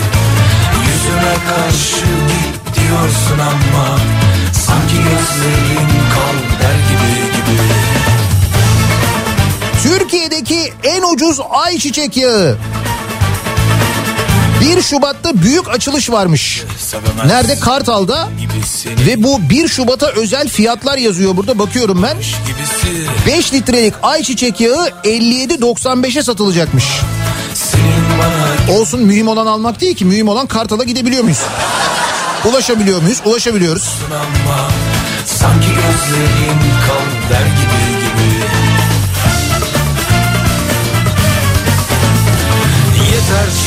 Yüzüme 0.87 1.35
karşı 1.49 2.07
git 2.07 2.77
diyorsun 2.77 3.39
ama 3.39 3.99
Sanki 4.53 4.97
gözlerin 4.97 5.89
kal 5.89 6.63
der 6.63 6.77
gibi 6.89 7.37
gibi 7.37 7.90
Türkiye'deki 9.99 10.73
en 10.85 11.03
ucuz 11.03 11.41
ayçiçek 11.51 12.17
yağı. 12.17 12.57
1 14.61 14.83
Şubat'ta 14.83 15.43
büyük 15.43 15.69
açılış 15.69 16.11
varmış. 16.11 16.63
Nerede? 17.27 17.61
Kartal'da. 17.61 18.29
Ve 19.07 19.23
bu 19.23 19.51
1 19.51 19.69
Şubat'a 19.69 20.07
özel 20.07 20.49
fiyatlar 20.49 20.99
yazıyor 20.99 21.37
burada 21.37 21.59
bakıyorum 21.59 22.03
ben. 22.03 22.17
gibisi 22.17 23.07
5 23.27 23.53
litrelik 23.53 23.95
ayçiçek 24.03 24.61
yağı 24.61 24.89
57.95'e 25.05 26.23
satılacakmış. 26.23 26.85
Olsun 28.71 29.01
mühim 29.01 29.29
olan 29.29 29.47
almak 29.47 29.81
değil 29.81 29.97
ki 29.97 30.05
mühim 30.05 30.29
olan 30.29 30.47
Kartal'a 30.47 30.85
gidebiliyor 30.85 31.23
muyuz? 31.23 31.41
Ulaşabiliyor 32.45 33.03
muyuz? 33.03 33.21
Ulaşabiliyoruz. 33.25 33.89
Sanki 35.27 35.67
gözlerin 35.67 36.59
kan 36.87 37.31
der 37.31 37.47
gibi 37.47 38.00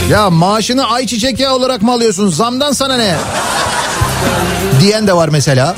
Ya 0.10 0.30
maaşını 0.30 0.90
ayçiçek 0.90 1.40
yağı 1.40 1.54
olarak 1.56 1.82
mı 1.82 1.92
alıyorsun? 1.92 2.30
Zamdan 2.30 2.72
sana 2.72 2.98
ne? 2.98 3.16
Diyen 4.82 5.08
de 5.08 5.14
var 5.16 5.30
mesela. 5.30 5.76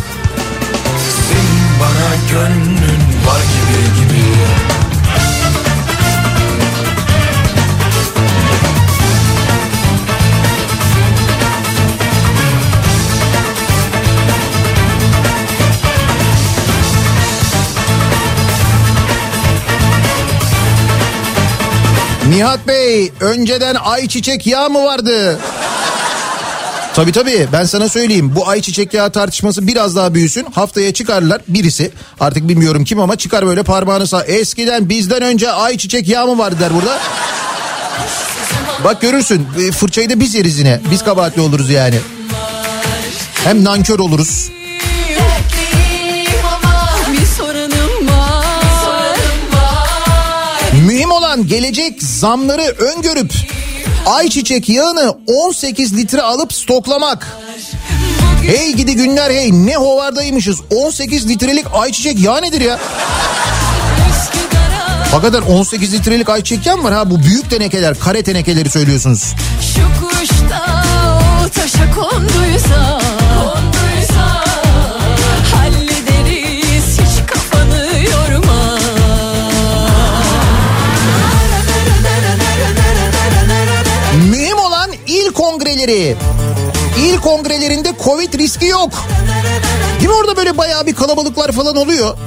senin 1.29 1.79
bana 1.79 2.15
gönlün 2.31 2.84
Nihat 22.29 22.67
Bey 22.67 23.11
önceden 23.19 23.75
ayçiçek 23.75 24.47
yağı 24.47 24.69
mı 24.69 24.83
vardı? 24.83 25.39
Tabii 26.93 27.11
tabii 27.11 27.47
ben 27.53 27.65
sana 27.65 27.89
söyleyeyim 27.89 28.35
bu 28.35 28.47
ayçiçek 28.47 28.93
yağı 28.93 29.11
tartışması 29.11 29.67
biraz 29.67 29.95
daha 29.95 30.13
büyüsün 30.13 30.45
haftaya 30.55 30.93
çıkarlar 30.93 31.41
birisi 31.47 31.91
artık 32.19 32.47
bilmiyorum 32.47 32.83
kim 32.83 32.99
ama 32.99 33.15
çıkar 33.15 33.45
böyle 33.45 33.63
parmağını 33.63 34.07
sağ 34.07 34.23
eskiden 34.23 34.89
bizden 34.89 35.21
önce 35.21 35.51
ayçiçek 35.51 36.07
yağı 36.07 36.27
mı 36.27 36.37
vardı 36.37 36.55
der 36.59 36.73
burada. 36.73 36.99
Bak 38.83 39.01
görürsün 39.01 39.47
e, 39.59 39.71
fırçayı 39.71 40.09
da 40.09 40.19
biz 40.19 40.35
yeriz 40.35 40.59
yine 40.59 40.81
biz 40.91 41.03
kabahatli 41.03 41.41
oluruz 41.41 41.69
yani. 41.69 41.99
Hem 43.43 43.63
nankör 43.63 43.99
oluruz. 43.99 44.54
Olan 51.35 51.47
gelecek 51.47 52.03
zamları 52.03 52.61
öngörüp 52.61 53.33
ayçiçek 54.05 54.69
yağını 54.69 55.15
18 55.27 55.97
litre 55.97 56.21
alıp 56.21 56.53
stoklamak. 56.53 57.27
Hey 58.41 58.73
gidi 58.73 58.95
günler 58.95 59.31
hey 59.31 59.51
ne 59.51 59.75
hovardaymışız 59.75 60.61
18 60.69 61.29
litrelik 61.29 61.65
ayçiçek 61.73 62.19
yağı 62.19 62.41
nedir 62.41 62.61
ya? 62.61 62.79
Hakikaten 65.11 65.41
18 65.41 65.93
litrelik 65.93 66.29
ayçiçek 66.29 66.65
yağı 66.65 66.77
mı 66.77 66.83
var 66.83 66.93
ha 66.93 67.09
bu 67.09 67.23
büyük 67.23 67.49
tenekeler 67.49 67.99
kare 67.99 68.23
tenekeleri 68.23 68.69
söylüyorsunuz. 68.69 69.33
Şu 69.75 70.05
kuşta 70.05 70.83
taşa 71.55 71.91
konduysa 71.95 73.01
kongreleri. 85.85 86.15
İl 86.99 87.17
kongrelerinde 87.17 87.93
Covid 88.03 88.33
riski 88.33 88.65
yok. 88.65 88.89
Değil 89.99 90.09
mi 90.09 90.15
orada 90.15 90.37
böyle 90.37 90.57
bayağı 90.57 90.85
bir 90.85 90.95
kalabalıklar 90.95 91.51
falan 91.51 91.75
oluyor. 91.75 92.17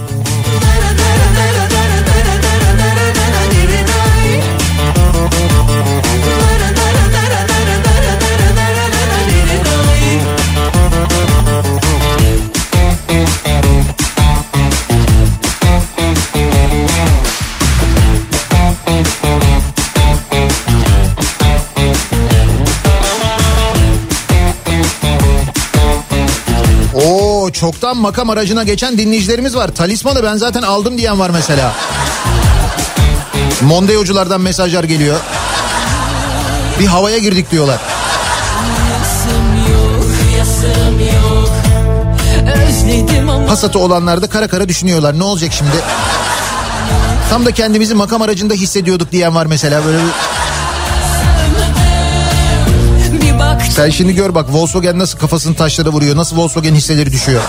Çoktan 27.59 27.97
makam 27.97 28.31
aracına 28.31 28.63
geçen 28.63 28.99
dinleyicilerimiz 28.99 29.57
var. 29.57 29.69
Talismanı 29.75 30.23
ben 30.23 30.37
zaten 30.37 30.63
aldım 30.63 30.99
diyen 30.99 31.19
var 31.19 31.31
mesela. 31.31 31.73
Mondeoculardan 33.63 34.41
mesajlar 34.41 34.85
geliyor. 34.85 35.21
Bir 36.81 36.87
havaya 36.87 37.19
girdik 37.19 37.51
diyorlar. 37.51 37.81
Yasım 38.91 39.57
yok, 39.73 40.05
Passat'ı 43.49 43.79
olanlar 43.79 44.23
da 44.23 44.27
kara 44.27 44.49
kara 44.49 44.69
düşünüyorlar. 44.69 45.19
Ne 45.19 45.25
olacak 45.25 45.53
şimdi? 45.53 45.77
Tam 47.31 47.47
da 47.47 47.53
kendimizi 47.53 47.95
makam 47.95 48.23
aracında 48.23 48.55
hissediyorduk 48.55 49.13
diyen 49.13 49.35
var 49.35 49.47
mesela. 49.47 49.85
Böyle 49.85 49.99
bir... 49.99 50.38
Sen 53.79 53.91
şimdi 53.91 54.14
gör 54.14 54.35
bak 54.35 54.47
Volkswagen 54.53 54.99
nasıl 54.99 55.18
kafasını 55.18 55.55
taşlara 55.57 55.89
vuruyor. 55.89 56.16
Nasıl 56.16 56.37
Volkswagen 56.37 56.74
hisseleri 56.74 57.12
düşüyor. 57.12 57.43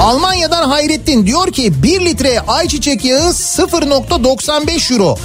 Almanya'dan 0.00 0.68
Hayrettin 0.68 1.26
diyor 1.26 1.52
ki 1.52 1.82
1 1.82 2.00
litre 2.00 2.40
ayçiçek 2.40 3.04
yağı 3.04 3.30
0.95 3.30 4.92
euro. 4.92 5.18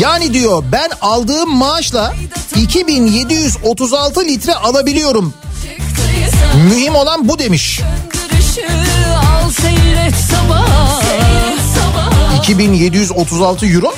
Yani 0.00 0.34
diyor 0.34 0.64
ben 0.72 0.90
aldığım 1.00 1.56
maaşla 1.56 2.14
2736 2.56 4.20
litre 4.20 4.54
alabiliyorum. 4.54 5.34
Mühim 6.70 6.94
olan 6.94 7.28
bu 7.28 7.38
demiş. 7.38 7.80
Kırışı 8.08 8.66
al 9.16 9.50
seyret 9.50 10.14
sabah. 10.14 11.00
Seyret 11.00 11.60
sabah. 11.74 12.38
2736 12.38 13.66
euro. 13.66 13.94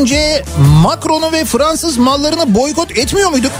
Önce 0.00 0.44
Macron'u 0.82 1.32
ve 1.32 1.44
Fransız 1.44 1.96
mallarını 1.96 2.54
boykot 2.54 2.98
etmiyor 2.98 3.30
muyduk? 3.30 3.52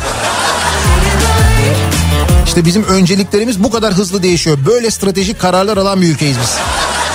İşte 2.47 2.64
bizim 2.64 2.84
önceliklerimiz 2.84 3.62
bu 3.62 3.70
kadar 3.70 3.95
hızlı 3.95 4.22
değişiyor. 4.22 4.59
Böyle 4.66 4.91
stratejik 4.91 5.41
kararlar 5.41 5.76
alan 5.76 6.03
bir 6.03 6.09
ülkeyiz 6.09 6.36
biz. 6.43 6.57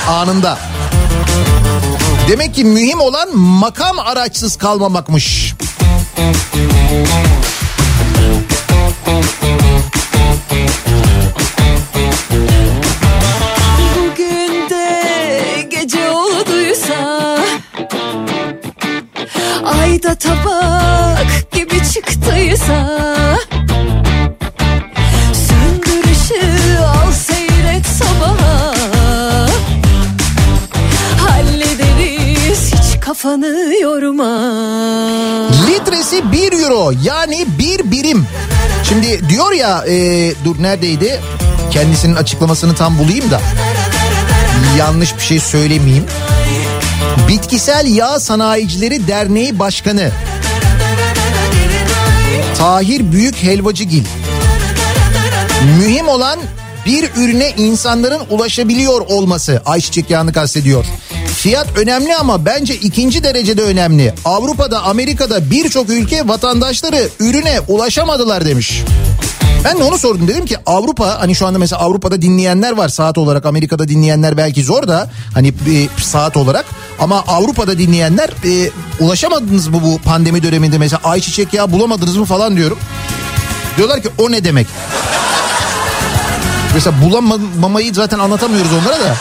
Anında. 0.07 0.57
Demek 2.29 2.55
ki 2.55 2.63
mühim 2.63 2.99
olan 2.99 3.37
makam 3.37 3.99
araçsız 3.99 4.55
kalmamakmış. 4.55 5.53
Ayda 19.95 20.15
tabak 20.15 21.51
gibi 21.51 21.83
çıktıysa 21.93 22.99
Söndür 25.33 26.03
ışığı 26.11 26.85
al 26.85 27.11
seyret 27.11 27.85
sabaha 27.85 28.73
Hallederiz 31.27 32.73
hiç 32.73 32.99
kafanı 32.99 33.73
yorma 33.81 34.39
Litresi 35.67 36.31
1 36.31 36.51
euro 36.63 36.91
yani 37.03 37.45
bir 37.59 37.91
birim. 37.91 38.27
Şimdi 38.83 39.29
diyor 39.29 39.51
ya 39.51 39.85
e, 39.87 40.33
dur 40.45 40.55
neredeydi? 40.59 41.21
Kendisinin 41.71 42.15
açıklamasını 42.15 42.75
tam 42.75 42.99
bulayım 42.99 43.31
da. 43.31 43.41
Yanlış 44.77 45.17
bir 45.17 45.23
şey 45.23 45.39
söylemeyeyim. 45.39 46.05
Bitkisel 47.27 47.87
Yağ 47.87 48.19
Sanayicileri 48.19 49.07
Derneği 49.07 49.59
Başkanı 49.59 50.11
Tahir 52.57 53.11
Büyük 53.11 53.43
Helvacıgil. 53.43 54.03
Mühim 55.79 56.07
olan 56.07 56.39
bir 56.85 57.09
ürüne 57.15 57.49
insanların 57.57 58.21
ulaşabiliyor 58.29 59.01
olması 59.01 59.61
ayçiçek 59.65 60.09
yağını 60.09 60.33
kastediyor. 60.33 60.85
Fiyat 61.37 61.77
önemli 61.77 62.15
ama 62.15 62.45
bence 62.45 62.75
ikinci 62.75 63.23
derecede 63.23 63.61
önemli. 63.61 64.13
Avrupa'da, 64.25 64.83
Amerika'da 64.83 65.51
birçok 65.51 65.89
ülke 65.89 66.27
vatandaşları 66.27 67.09
ürüne 67.19 67.59
ulaşamadılar 67.67 68.45
demiş. 68.45 68.83
Ben 69.65 69.79
de 69.79 69.83
onu 69.83 69.97
sordum 69.97 70.27
dedim 70.27 70.45
ki 70.45 70.57
Avrupa 70.65 71.19
hani 71.19 71.35
şu 71.35 71.47
anda 71.47 71.59
mesela 71.59 71.81
Avrupa'da 71.81 72.21
dinleyenler 72.21 72.71
var 72.71 72.89
saat 72.89 73.17
olarak 73.17 73.45
Amerika'da 73.45 73.87
dinleyenler 73.87 74.37
belki 74.37 74.63
zor 74.63 74.87
da 74.87 75.09
hani 75.33 75.47
e, 75.47 76.01
saat 76.01 76.37
olarak 76.37 76.65
ama 76.99 77.23
Avrupa'da 77.27 77.77
dinleyenler 77.77 78.29
e, 78.45 78.69
ulaşamadınız 78.99 79.67
mı 79.67 79.83
bu 79.83 79.97
pandemi 79.97 80.43
döneminde 80.43 80.77
mesela 80.77 80.99
ayçiçek 81.03 81.53
yağı 81.53 81.71
bulamadınız 81.71 82.17
mı 82.17 82.25
falan 82.25 82.57
diyorum. 82.57 82.77
Diyorlar 83.77 84.01
ki 84.01 84.09
o 84.17 84.31
ne 84.31 84.43
demek? 84.43 84.67
Mesela 86.73 87.01
bulamamayı 87.01 87.93
zaten 87.93 88.19
anlatamıyoruz 88.19 88.71
onlara 88.73 88.99
da. 88.99 89.15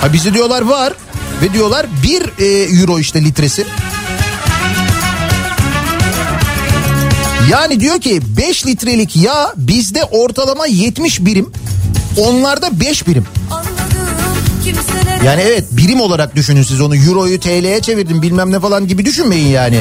Ha 0.00 0.12
bize 0.12 0.34
diyorlar 0.34 0.62
var 0.62 0.92
ve 1.42 1.52
diyorlar 1.52 1.86
1 2.02 2.22
e, 2.38 2.46
euro 2.80 2.98
işte 2.98 3.24
litresi. 3.24 3.66
Yani 7.50 7.80
diyor 7.80 8.00
ki 8.00 8.20
5 8.36 8.66
litrelik 8.66 9.16
yağ 9.16 9.52
bizde 9.56 10.04
ortalama 10.04 10.66
70 10.66 11.24
birim. 11.24 11.52
Onlarda 12.18 12.80
5 12.80 13.06
birim. 13.06 13.24
Yani 15.24 15.40
evet 15.40 15.64
birim 15.70 16.00
olarak 16.00 16.36
düşünün 16.36 16.62
siz 16.62 16.80
onu 16.80 16.96
euroyu 16.96 17.40
TL'ye 17.40 17.80
çevirdim 17.80 18.22
bilmem 18.22 18.52
ne 18.52 18.60
falan 18.60 18.88
gibi 18.88 19.04
düşünmeyin 19.04 19.48
yani. 19.48 19.80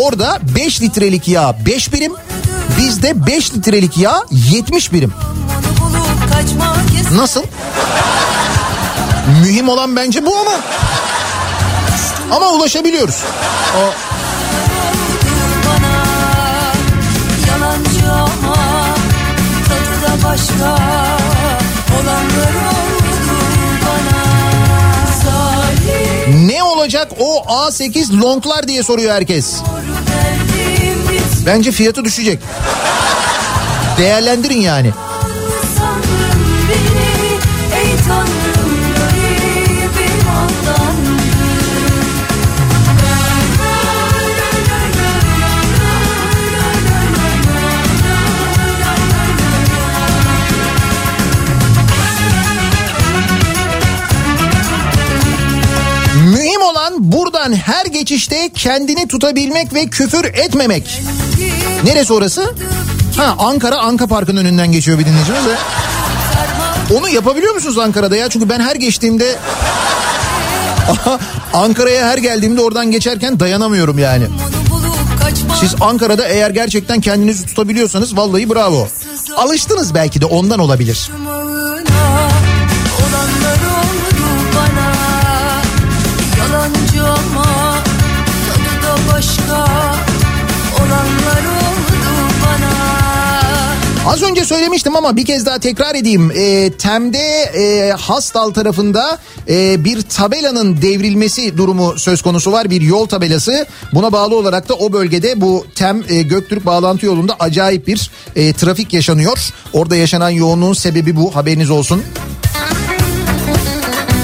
Orada 0.00 0.38
5 0.56 0.82
litrelik 0.82 1.28
yağ 1.28 1.56
5 1.66 1.92
birim. 1.92 2.12
Bizde 2.78 3.26
5 3.26 3.54
litrelik 3.54 3.98
yağ 3.98 4.22
70 4.30 4.92
birim. 4.92 5.12
Nasıl? 7.12 7.42
Mühim 9.42 9.68
olan 9.68 9.96
bence 9.96 10.26
bu 10.26 10.36
ama. 10.36 10.60
Ama 12.30 12.52
ulaşabiliyoruz. 12.52 13.16
O 13.76 13.92
başka 20.24 20.76
olanlar 21.94 22.54
oldu 22.68 23.34
bana 23.82 24.24
Zalim 25.24 26.48
ne 26.48 26.62
olacak 26.62 27.08
o 27.18 27.38
A8 27.38 28.20
longlar 28.20 28.68
diye 28.68 28.82
soruyor 28.82 29.14
herkes. 29.14 29.54
Bence 31.46 31.72
fiyatı 31.72 32.04
düşecek. 32.04 32.38
Değerlendirin 33.98 34.60
yani. 34.60 34.90
Buradan 57.48 57.62
her 57.62 57.86
geçişte 57.86 58.50
kendini 58.54 59.08
tutabilmek 59.08 59.74
ve 59.74 59.86
küfür 59.86 60.24
etmemek. 60.24 61.02
Neresi 61.84 62.12
orası? 62.12 62.54
Ha 63.16 63.36
Ankara 63.38 63.76
Anka 63.78 64.06
Park'ın 64.06 64.36
önünden 64.36 64.72
geçiyor 64.72 64.98
bir 64.98 65.06
dinleyicimiz 65.06 65.44
de. 65.44 65.56
Onu 66.98 67.08
yapabiliyor 67.08 67.54
musunuz 67.54 67.78
Ankara'da 67.78 68.16
ya? 68.16 68.28
Çünkü 68.28 68.48
ben 68.48 68.60
her 68.60 68.76
geçtiğimde 68.76 69.36
Ankara'ya 71.52 72.08
her 72.08 72.18
geldiğimde 72.18 72.60
oradan 72.60 72.90
geçerken 72.90 73.40
dayanamıyorum 73.40 73.98
yani. 73.98 74.26
Siz 75.60 75.74
Ankara'da 75.80 76.28
eğer 76.28 76.50
gerçekten 76.50 77.00
kendinizi 77.00 77.46
tutabiliyorsanız 77.46 78.16
vallahi 78.16 78.50
bravo. 78.50 78.88
Alıştınız 79.36 79.94
belki 79.94 80.20
de 80.20 80.26
ondan 80.26 80.58
olabilir. 80.58 81.10
Az 94.08 94.22
önce 94.22 94.44
söylemiştim 94.44 94.96
ama 94.96 95.16
bir 95.16 95.24
kez 95.24 95.46
daha 95.46 95.58
tekrar 95.58 95.94
edeyim. 95.94 96.32
E, 96.34 96.72
Tem'de 96.72 97.18
e, 97.18 97.92
Hastal 97.92 98.50
tarafında 98.50 99.18
e, 99.48 99.84
bir 99.84 100.02
tabelanın 100.02 100.82
devrilmesi 100.82 101.56
durumu 101.56 101.98
söz 101.98 102.22
konusu 102.22 102.52
var. 102.52 102.70
Bir 102.70 102.80
yol 102.80 103.06
tabelası. 103.06 103.66
Buna 103.92 104.12
bağlı 104.12 104.36
olarak 104.36 104.68
da 104.68 104.74
o 104.74 104.92
bölgede 104.92 105.40
bu 105.40 105.66
Tem 105.74 106.02
e, 106.08 106.22
Göktürk 106.22 106.66
bağlantı 106.66 107.06
yolunda 107.06 107.36
acayip 107.40 107.86
bir 107.86 108.10
e, 108.36 108.52
trafik 108.52 108.94
yaşanıyor. 108.94 109.38
Orada 109.72 109.96
yaşanan 109.96 110.30
yoğunluğun 110.30 110.72
sebebi 110.72 111.16
bu 111.16 111.36
haberiniz 111.36 111.70
olsun. 111.70 112.02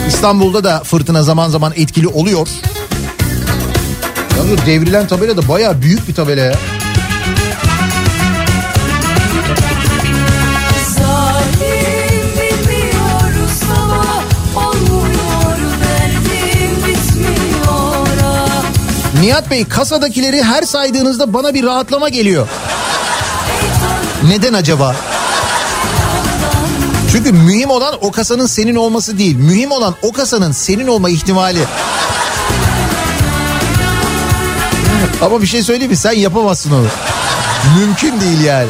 İstanbul'da 0.08 0.64
da 0.64 0.82
fırtına 0.84 1.22
zaman 1.22 1.48
zaman 1.48 1.72
etkili 1.76 2.08
oluyor. 2.08 2.48
Yalnız 4.36 4.66
devrilen 4.66 5.06
tabela 5.06 5.36
da 5.36 5.48
bayağı 5.48 5.82
büyük 5.82 6.08
bir 6.08 6.14
tabela 6.14 6.40
ya. 6.40 6.73
Nihat 19.24 19.50
Bey 19.50 19.64
kasadakileri 19.64 20.42
her 20.42 20.62
saydığınızda 20.62 21.32
bana 21.34 21.54
bir 21.54 21.64
rahatlama 21.64 22.08
geliyor. 22.08 22.48
Neden 24.28 24.52
acaba? 24.52 24.96
Çünkü 27.12 27.32
mühim 27.32 27.70
olan 27.70 27.94
o 28.00 28.10
kasanın 28.10 28.46
senin 28.46 28.74
olması 28.74 29.18
değil. 29.18 29.36
Mühim 29.36 29.70
olan 29.70 29.94
o 30.02 30.12
kasanın 30.12 30.52
senin 30.52 30.86
olma 30.86 31.10
ihtimali. 31.10 31.58
Ama 35.22 35.42
bir 35.42 35.46
şey 35.46 35.62
söyleyeyim 35.62 35.90
mi? 35.90 35.96
Sen 35.96 36.12
yapamazsın 36.12 36.70
onu. 36.72 36.86
Mümkün 37.78 38.20
değil 38.20 38.40
yani. 38.40 38.68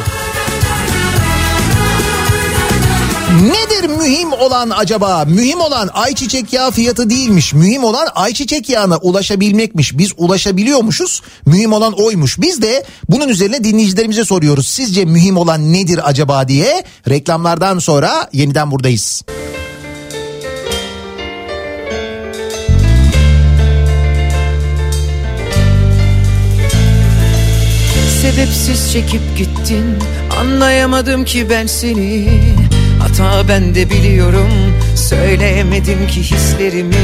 Nedir 3.41 3.89
mühim 3.89 4.33
olan 4.33 4.69
acaba? 4.69 5.25
Mühim 5.25 5.61
olan 5.61 5.89
ayçiçek 5.93 6.53
yağı 6.53 6.71
fiyatı 6.71 7.09
değilmiş. 7.09 7.53
Mühim 7.53 7.83
olan 7.83 8.07
ayçiçek 8.15 8.69
yağına 8.69 8.97
ulaşabilmekmiş. 8.97 9.97
Biz 9.97 10.11
ulaşabiliyormuşuz. 10.17 11.21
Mühim 11.45 11.73
olan 11.73 11.93
oymuş. 11.93 12.41
Biz 12.41 12.61
de 12.61 12.85
bunun 13.09 13.29
üzerine 13.29 13.63
dinleyicilerimize 13.63 14.25
soruyoruz. 14.25 14.67
Sizce 14.67 15.05
mühim 15.05 15.37
olan 15.37 15.73
nedir 15.73 16.09
acaba 16.09 16.47
diye. 16.47 16.83
Reklamlardan 17.09 17.79
sonra 17.79 18.29
yeniden 18.33 18.71
buradayız. 18.71 19.23
Sebepsiz 28.21 28.91
çekip 28.93 29.37
gittin 29.37 29.97
Anlayamadım 30.39 31.25
ki 31.25 31.49
ben 31.49 31.65
seni 31.65 32.27
Hata 33.07 33.47
ben 33.47 33.75
de 33.75 33.89
biliyorum 33.89 34.49
Söyleyemedim 34.95 36.07
ki 36.07 36.21
hislerimi 36.23 36.95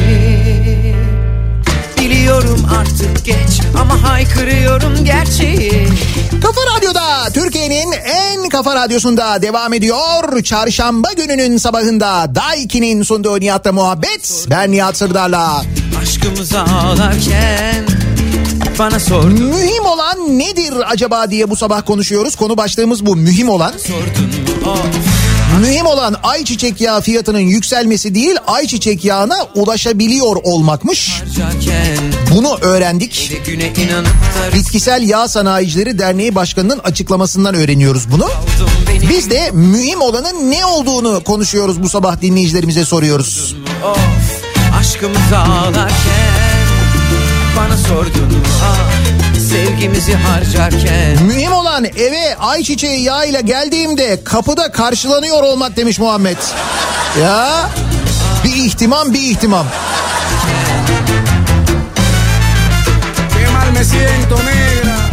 Biliyorum 2.00 2.66
artık 2.80 3.26
geç 3.26 3.62
Ama 3.82 4.04
haykırıyorum 4.04 5.06
gerçeği 5.06 5.88
Kafa 6.42 6.62
Radyo'da 6.76 7.30
Türkiye'nin 7.34 7.92
en 7.92 8.50
kafa 8.50 8.76
radyosunda 8.76 9.42
devam 9.42 9.74
ediyor. 9.74 10.44
Çarşamba 10.44 11.14
gününün 11.14 11.58
sabahında 11.58 12.36
Daiki'nin 12.36 13.04
sunduğu 13.04 13.40
Nihat'la 13.40 13.72
muhabbet. 13.72 14.46
Ben 14.50 14.72
Nihat 14.72 14.98
Sırdar'la. 14.98 15.64
Aşkımıza 16.02 16.62
ağlarken 16.62 17.86
Bana 18.80 19.00
sordun 19.00 19.44
Mühim 19.44 19.86
olan 19.86 20.40
nedir 20.40 20.74
acaba 20.88 21.32
diye 21.32 21.50
bu 21.50 21.56
sabah 21.56 21.86
konuşuyoruz. 21.86 22.36
Konu 22.36 22.58
başlığımız 22.58 23.06
bu. 23.06 23.16
Mühim 23.16 23.50
olan. 23.50 23.74
Sordun 23.78 24.66
mu 24.66 24.72
of 24.72 25.31
Mühim 25.60 25.86
olan 25.86 26.16
ayçiçek 26.24 26.82
yağı 26.82 27.02
fiyatının 27.02 27.40
yükselmesi 27.40 28.16
değil, 28.16 28.36
ayçiçek 28.48 29.06
yağına 29.06 29.36
ulaşabiliyor 29.56 30.36
olmakmış. 30.44 31.24
Bunu 32.32 32.58
öğrendik. 32.62 33.32
Bitkisel 34.54 35.10
Yağ 35.10 35.28
Sanayicileri 35.28 36.00
Derneği 36.00 36.36
Başkanı'nın 36.36 36.80
açıklamasından 36.80 37.56
öğreniyoruz 37.56 38.12
bunu. 38.12 38.30
Biz 39.10 39.30
de 39.30 39.52
mühim 39.54 40.02
olanın 40.02 40.52
ne 40.52 40.66
olduğunu 40.66 41.24
konuşuyoruz 41.24 41.84
bu 41.84 41.90
sabah 41.90 42.22
dinleyicilerimize 42.22 42.86
soruyoruz. 42.86 43.56
Of 43.86 44.00
aşkımıza 44.80 45.40
ağlarken 45.40 46.42
Bana 47.58 47.78
sordun 47.78 48.30
ah 48.64 49.01
Sevgimizi 49.52 50.14
harcarken 50.14 51.24
Mühim 51.24 51.52
olan 51.52 51.86
eve 51.86 52.36
ayçiçeği 52.36 53.04
yağıyla 53.04 53.40
geldiğimde 53.40 54.24
kapıda 54.24 54.72
karşılanıyor 54.72 55.44
olmak 55.44 55.78
demiş 55.78 56.00
Muhammed. 56.00 56.38
Ya 57.22 57.70
bir 58.44 58.56
ihtimam 58.56 59.14
bir 59.14 59.22
ihtimam. 59.22 59.66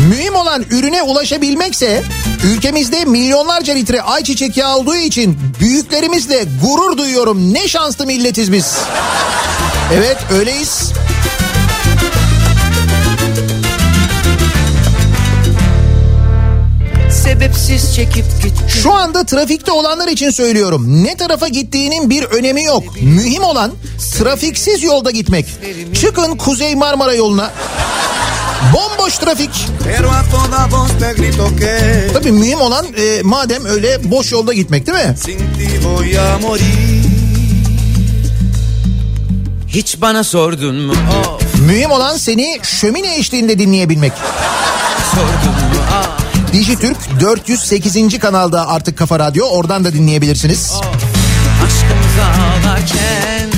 Mühim 0.08 0.34
olan 0.34 0.64
ürüne 0.70 1.02
ulaşabilmekse 1.02 2.02
ülkemizde 2.44 3.04
milyonlarca 3.04 3.74
litre 3.74 4.02
ayçiçek 4.02 4.56
yağı 4.56 4.76
olduğu 4.76 4.96
için 4.96 5.38
büyüklerimizle 5.60 6.44
gurur 6.62 6.98
duyuyorum. 6.98 7.54
Ne 7.54 7.68
şanslı 7.68 8.06
milletiz 8.06 8.52
biz. 8.52 8.76
Evet 9.92 10.18
öyleyiz. 10.32 10.92
Sebepsiz 17.28 17.94
çekip 17.94 18.24
gittin 18.42 18.66
Şu 18.68 18.94
anda 18.94 19.24
trafikte 19.24 19.72
olanlar 19.72 20.08
için 20.08 20.30
söylüyorum. 20.30 21.04
Ne 21.04 21.16
tarafa 21.16 21.48
gittiğinin 21.48 22.10
bir 22.10 22.24
önemi 22.24 22.64
yok. 22.64 22.84
Mühim 23.02 23.42
olan 23.42 23.72
trafiksiz 24.18 24.82
yolda 24.82 25.10
gitmek. 25.10 25.46
Çıkın 26.00 26.36
Kuzey 26.36 26.74
Marmara 26.74 27.14
yoluna. 27.14 27.50
Bomboş 28.74 29.18
trafik. 29.18 29.50
Tabii 32.12 32.32
mühim 32.32 32.60
olan 32.60 32.86
e, 32.96 33.22
madem 33.22 33.64
öyle 33.64 34.10
boş 34.10 34.32
yolda 34.32 34.52
gitmek 34.52 34.86
değil 34.86 34.98
mi? 34.98 35.14
Hiç 39.68 40.00
bana 40.00 40.24
sordun 40.24 40.76
mu 40.76 40.92
of 40.92 41.60
Mühim 41.60 41.90
olan 41.90 42.16
seni 42.16 42.58
şömine 42.62 43.16
eşliğinde 43.16 43.58
dinleyebilmek. 43.58 44.12
sordun 45.14 45.54
mu 45.54 45.82
ah 45.92 46.27
Dijitürk 46.52 46.96
408. 47.20 48.18
kanalda 48.18 48.68
artık 48.68 48.98
Kafa 48.98 49.18
Radyo. 49.18 49.46
Oradan 49.46 49.84
da 49.84 49.92
dinleyebilirsiniz. 49.92 50.72
Aşkımıza 51.66 52.42
ağlarken 52.42 53.50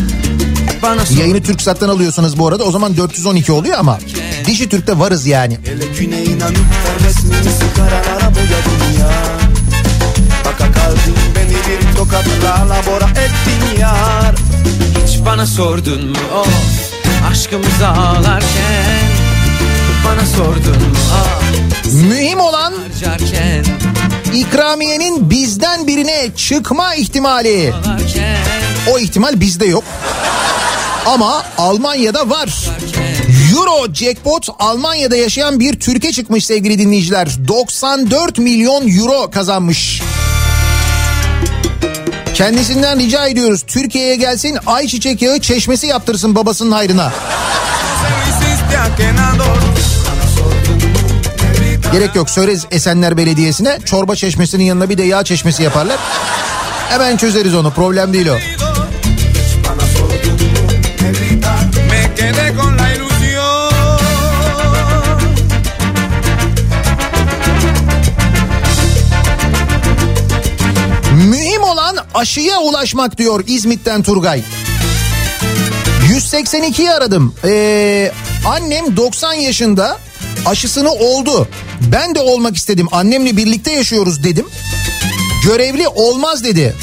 Bana 0.83 1.07
sor 1.07 1.17
Yayını 1.17 1.43
Türksat'tan 1.43 1.89
alıyorsunuz 1.89 2.39
bu 2.39 2.49
arada. 2.49 2.65
O 2.65 2.71
zaman 2.71 2.97
412 2.97 3.53
oluyor 3.53 3.79
ama 3.79 3.99
Dijitürk'te 4.47 4.99
varız 4.99 5.27
yani. 5.27 5.59
Hele 5.65 5.85
güne 5.99 6.25
inanıp 6.25 6.57
da 6.57 7.07
resmimizi 7.09 7.65
karalara 7.77 8.35
boyadın 8.35 8.99
ya 9.01 9.11
Baka 10.45 10.73
kaldın 10.73 11.15
beni 11.37 11.51
bir 11.51 11.97
tokatla 11.97 12.69
labora 12.69 13.11
ettin 13.11 13.81
yar 13.81 14.35
Hiç 15.07 15.25
bana 15.27 15.47
sordun 15.47 16.09
mu 16.09 16.17
of 16.41 16.49
Aşkımıza 17.31 17.89
ağlarken 17.89 19.01
Bana 20.05 20.27
sordun 20.37 20.83
mu 20.83 20.99
ah 21.15 21.41
Mühim 22.09 22.41
olan 22.41 22.60
Harcarken 23.01 23.65
ikramiyenin 24.35 25.31
bizden 25.31 25.87
birine 25.87 26.31
çıkma 26.37 26.95
ihtimali. 26.95 27.73
O 28.93 28.99
ihtimal 28.99 29.41
bizde 29.41 29.67
yok. 29.67 29.85
Ama 31.07 31.45
Almanya'da 31.59 32.31
var. 32.31 32.49
Euro 33.53 33.95
jackpot 33.95 34.49
Almanya'da 34.59 35.17
yaşayan 35.17 35.61
bir 35.61 35.81
Türkiye 35.81 36.13
çıkmış 36.13 36.47
sevgili 36.47 36.79
dinleyiciler. 36.79 37.29
94 37.49 38.39
milyon 38.39 38.99
euro 38.99 39.31
kazanmış. 39.31 40.03
Kendisinden 42.35 42.99
rica 42.99 43.27
ediyoruz 43.27 43.63
Türkiye'ye 43.67 44.17
gelsin 44.17 44.59
ayçiçek 44.67 45.23
yağı 45.23 45.41
çeşmesi 45.41 45.87
yaptırsın 45.87 46.35
babasının 46.35 46.73
hayrına. 46.73 47.13
Gerek 51.93 52.17
yok 52.17 52.31
söyleriz 52.31 52.67
Esenler 52.71 53.17
Belediyesi'ne 53.17 53.79
çorba 53.85 54.17
çeşmesinin 54.17 54.65
yanına 54.65 54.89
bir 54.89 54.99
de 54.99 55.03
yağ 55.03 55.25
çeşmesi 55.25 55.63
yaparlar. 55.63 55.99
Hemen 56.89 57.17
çözeriz 57.17 57.55
onu 57.55 57.71
problem 57.71 58.13
değil 58.13 58.27
o. 58.27 58.37
Mühim 71.15 71.63
olan 71.63 71.97
aşıya 72.15 72.59
ulaşmak 72.59 73.19
diyor 73.19 73.45
İzmit'ten 73.47 74.03
Turgay. 74.03 74.43
182'yi 76.13 76.91
aradım. 76.91 77.35
Ee, 77.45 78.13
annem 78.47 78.97
90 78.97 79.33
yaşında 79.33 79.99
aşısını 80.47 80.93
oldu. 80.93 81.49
Ben 81.93 82.15
de 82.15 82.21
olmak 82.21 82.57
istedim. 82.57 82.89
Annemle 82.93 83.37
birlikte 83.37 83.73
yaşıyoruz 83.73 84.25
dedim. 84.25 84.47
Görevli 85.45 85.89
olmaz 85.89 86.45
dedi. 86.45 86.75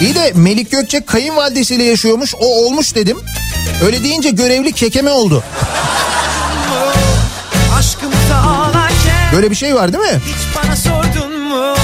İyi 0.00 0.14
de 0.14 0.32
Melik 0.34 0.70
Gökçek 0.70 1.06
kayınvalidesiyle 1.06 1.84
yaşıyormuş. 1.84 2.34
O 2.34 2.64
olmuş 2.64 2.94
dedim. 2.94 3.18
Öyle 3.84 4.04
deyince 4.04 4.30
görevli 4.30 4.72
kekeme 4.72 5.10
oldu. 5.10 5.44
Böyle 9.34 9.50
bir 9.50 9.56
şey 9.56 9.74
var 9.74 9.92
değil 9.92 10.04
mi? 10.04 10.20
Hiç 10.26 10.56
bana 10.56 10.76
sordun 10.76 11.40
mu 11.40 11.74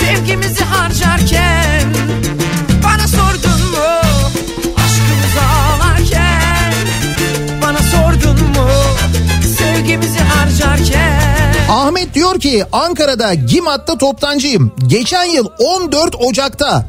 Sevgimizi 0.00 0.64
harcarken 0.64 1.94
Sevgimizi 9.88 10.18
harcarken 10.18 11.12
Ahmet 11.70 12.14
diyor 12.14 12.40
ki 12.40 12.64
Ankara'da 12.72 13.34
Gimat'ta 13.34 13.98
toptancıyım. 13.98 14.72
Geçen 14.86 15.24
yıl 15.24 15.48
14 15.58 16.14
Ocak'ta 16.14 16.86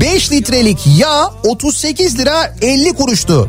5 0.00 0.32
litrelik 0.32 0.78
yağ 0.98 1.30
38 1.44 2.18
lira 2.18 2.54
50 2.62 2.92
kuruştu. 2.92 3.48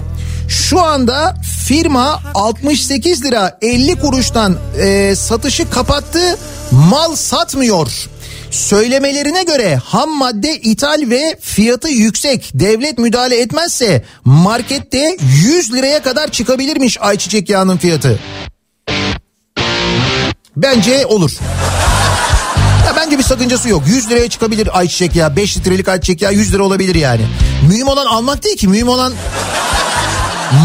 Şu 0.50 0.82
anda 0.82 1.36
firma 1.66 2.22
68 2.36 3.26
lira 3.26 3.58
50 3.62 4.00
kuruştan 4.00 4.58
e, 4.80 5.16
satışı 5.16 5.70
kapattı. 5.70 6.38
Mal 6.72 7.16
satmıyor. 7.16 8.08
Söylemelerine 8.52 9.44
göre 9.44 9.76
ham 9.76 10.18
madde 10.18 10.58
ithal 10.58 11.02
ve 11.10 11.38
fiyatı 11.42 11.90
yüksek. 11.90 12.52
Devlet 12.54 12.98
müdahale 12.98 13.42
etmezse 13.42 14.04
markette 14.26 15.18
100 15.46 15.74
liraya 15.74 16.04
kadar 16.04 16.28
çıkabilirmiş 16.32 16.98
ayçiçek 17.02 17.50
yağının 17.50 17.78
fiyatı. 17.78 18.20
Bence 20.58 21.06
olur. 21.06 21.32
Ya 22.86 22.96
bence 22.96 23.18
bir 23.18 23.24
sakıncası 23.24 23.70
yok. 23.70 23.84
100 23.88 24.10
liraya 24.10 24.30
çıkabilir 24.30 24.80
ayçiçek 24.80 25.16
yağı. 25.16 25.36
5 25.36 25.58
litrelik 25.58 25.88
ayçiçek 25.88 26.22
yağı 26.22 26.34
100 26.34 26.54
lira 26.54 26.64
olabilir 26.64 26.96
yani. 26.96 27.22
Mühim 27.68 27.88
olan 27.88 28.06
almak 28.06 28.44
değil 28.44 28.58
ki. 28.58 28.68
Mühim 28.68 28.88
olan 28.88 29.14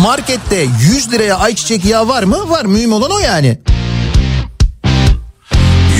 markette 0.02 0.66
100 0.81 1.12
liraya 1.12 1.39
ayçiçek 1.39 1.85
yağı 1.85 2.09
var 2.09 2.23
mı? 2.23 2.51
Var. 2.51 2.65
Mühim 2.65 2.93
olan 2.93 3.10
o 3.10 3.19
yani. 3.19 3.59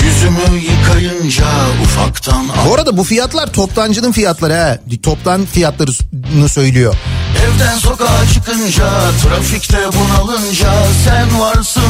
Yüzümü 0.03 0.59
yıkayınca 0.61 1.45
ufaktan 1.83 2.45
Bu 2.69 2.75
arada 2.75 2.97
bu 2.97 3.03
fiyatlar 3.03 3.53
toptancının 3.53 4.11
fiyatları 4.11 4.53
ha. 4.53 4.77
Toptan 5.03 5.45
fiyatlarını 5.45 6.49
söylüyor. 6.49 6.95
Evden 7.45 7.77
sokağa 7.77 8.25
çıkınca 8.33 8.89
Trafikte 9.23 9.77
bunalınca 9.77 10.73
Sen 11.05 11.39
varsın 11.39 11.83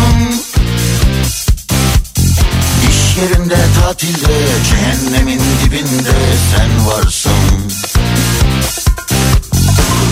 İş 3.20 3.30
yerinde 3.30 3.56
tatilde 3.82 4.34
Cehennemin 4.70 5.42
dibinde 5.66 6.12
Sen 6.56 6.88
varsın 6.88 7.32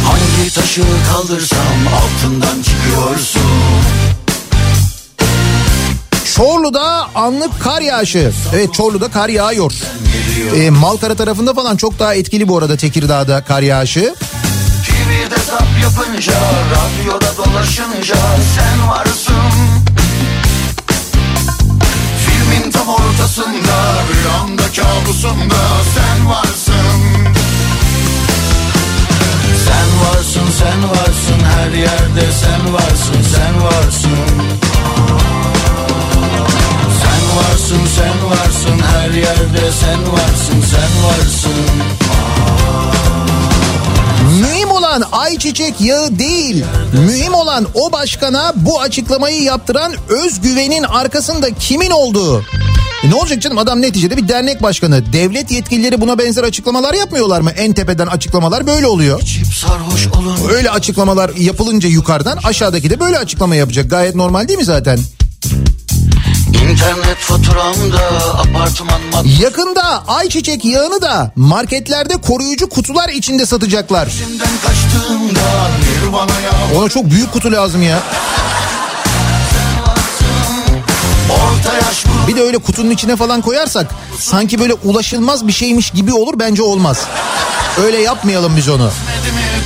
Hangi 0.06 0.54
taşı 0.54 0.84
kaldırsam 1.12 1.60
Altından 1.96 2.62
çıkıyorsun 2.64 3.42
Çorlu'da 6.36 7.08
anlık 7.16 7.62
kar 7.62 7.82
yağışı. 7.82 8.32
Evet 8.56 8.74
Çorlu'da 8.74 9.08
kar 9.12 9.30
yağıyor. 9.30 9.72
Ee, 10.56 10.70
Malkara 10.70 11.16
tarafında 11.16 11.54
falan 11.54 11.78
çok 11.78 12.00
daha 12.00 12.14
etkili 12.14 12.48
bu 12.48 12.58
arada 12.58 12.78
Tekirdağ'da 12.78 13.44
kar 13.44 13.62
yağışı. 13.62 14.16
TV'de 14.86 15.36
zap 15.48 15.68
yapınca 15.84 16.34
Radyoda 16.72 17.38
dolaşınca 17.38 18.16
Sen 18.56 18.90
varsın 18.90 19.27
tam 23.36 23.46
ortasında 23.46 23.94
Rüyamda 24.14 24.64
kabusumda 24.64 25.56
Sen 25.96 26.30
varsın 26.30 26.74
Sen 29.66 29.88
varsın 30.02 30.52
sen 30.60 30.90
varsın 30.90 31.40
Her 31.46 31.72
yerde 31.72 32.32
sen 32.32 32.74
varsın 32.74 33.22
Sen 33.36 33.64
varsın 33.64 34.10
Sen 37.02 37.38
varsın 37.38 37.88
sen 37.96 38.30
varsın 38.30 38.80
Her 38.94 39.10
yerde 39.10 39.72
sen 39.80 40.12
varsın 40.14 40.64
Sen 40.72 41.04
varsın 41.04 41.52
Mühim 44.42 44.72
olan 44.72 45.04
ayçiçek 45.12 45.82
yağı 45.82 46.20
değil. 46.20 46.66
Mühim 46.94 47.34
olan 47.34 47.66
o 47.74 47.92
başkana 47.92 48.54
bu 48.56 48.82
açıklamayı 48.82 49.44
yaptıran 49.44 49.94
özgüvenin 50.10 50.84
arkasında 50.84 51.50
kimin 51.54 51.92
olduğu. 51.92 52.44
E 53.04 53.10
ne 53.10 53.16
olacak 53.16 53.42
canım 53.42 53.58
adam 53.58 53.82
neticede 53.82 54.18
bir 54.18 54.28
dernek 54.28 54.64
başkanı. 54.64 55.14
Devlet 55.14 55.52
yetkilileri 55.52 56.02
buna 56.02 56.18
benzer 56.18 56.44
açıklamalar 56.44 56.94
yapmıyorlar 56.94 57.42
mı? 57.42 57.52
En 57.52 57.74
tepeden 57.74 58.08
açıklamalar 58.08 58.68
böyle 58.68 58.88
oluyor. 58.88 59.22
Öyle 60.52 60.70
açıklamalar 60.72 61.32
yapılınca 61.38 61.90
yukarıdan 61.90 62.38
aşağıdaki 62.44 62.90
de 62.90 63.00
böyle 63.00 63.18
açıklama 63.18 63.56
yapacak. 63.56 63.90
Gayet 63.90 64.16
normal 64.16 64.48
değil 64.48 64.60
mi 64.60 64.66
zaten? 64.66 65.00
İnternet 66.54 67.18
faturamda 67.18 68.00
apartman 68.34 69.02
mat 69.14 69.26
Yakında 69.42 70.04
ayçiçek 70.08 70.66
yağını 70.66 71.02
da 71.02 71.32
marketlerde 71.36 72.18
koruyucu 72.18 72.70
kutular 72.70 73.10
içinde 73.10 73.46
satacaklar. 73.46 74.10
Ona 76.76 76.90
çok 76.90 77.12
büyük 77.12 77.34
kutu 77.34 77.52
lazım 77.52 77.82
ya. 77.84 78.00
Bir 82.28 82.36
de 82.36 82.42
öyle 82.42 82.58
kutunun 82.58 82.90
içine 82.90 83.16
falan 83.16 83.42
koyarsak 83.42 83.88
sanki 84.20 84.60
böyle 84.60 84.74
ulaşılmaz 84.74 85.48
bir 85.48 85.52
şeymiş 85.52 85.90
gibi 85.92 86.14
olur 86.14 86.40
bence 86.40 86.62
olmaz. 86.62 86.98
Öyle 87.86 87.98
yapmayalım 87.98 88.58
biz 88.58 88.70
onu. 88.70 88.90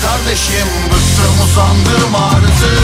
Kardeşim 0.02 0.68
bıktım 0.86 1.46
usandım 1.46 2.16
artık 2.16 2.82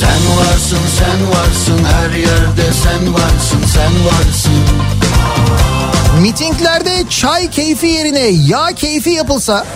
Sen 0.00 0.36
varsın 0.38 0.78
sen 0.98 1.30
varsın 1.30 1.84
her 1.84 2.10
yerde 2.10 2.72
sen 2.82 3.14
varsın 3.14 3.62
sen 3.74 3.92
varsın 4.06 4.52
Mitinglerde 6.20 7.04
çay 7.10 7.50
keyfi 7.50 7.86
yerine 7.86 8.26
yağ 8.28 8.66
keyfi 8.66 9.10
yapılsa 9.10 9.66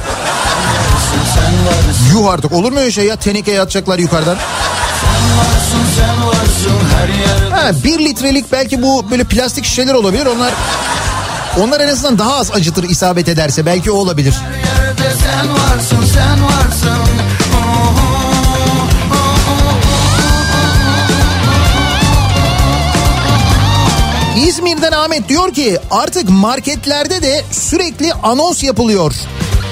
yuh 2.12 2.30
artık. 2.30 2.52
Olur 2.52 2.72
mu 2.72 2.78
öyle 2.78 2.90
şey 2.92 3.04
ya? 3.06 3.16
Tenekeye 3.16 3.60
atacaklar 3.60 3.98
yukarıdan. 3.98 4.36
sen 5.00 5.38
varsın 5.38 5.86
sen 5.98 6.26
varsın. 6.26 6.78
Her 6.98 7.08
yerde 7.08 7.54
Ha, 7.54 7.72
bir 7.84 7.98
litrelik 7.98 8.52
belki 8.52 8.82
bu 8.82 9.10
böyle 9.10 9.24
plastik 9.24 9.64
şişeler 9.64 9.94
olabilir. 9.94 10.26
Onlar 10.26 10.52
onlar 11.60 11.80
en 11.80 11.88
azından 11.88 12.18
daha 12.18 12.36
az 12.36 12.50
acıtır 12.50 12.84
isabet 12.84 13.28
ederse. 13.28 13.66
Belki 13.66 13.90
o 13.90 13.94
olabilir. 13.94 14.34
Sen 15.22 15.48
varsın 15.48 16.14
sen 16.14 16.44
varsın. 16.44 17.04
İzmir'den 24.46 24.92
Ahmet 24.92 25.28
diyor 25.28 25.54
ki 25.54 25.78
artık 25.90 26.28
marketlerde 26.28 27.22
de 27.22 27.44
sürekli 27.50 28.12
anons 28.14 28.62
yapılıyor. 28.62 29.14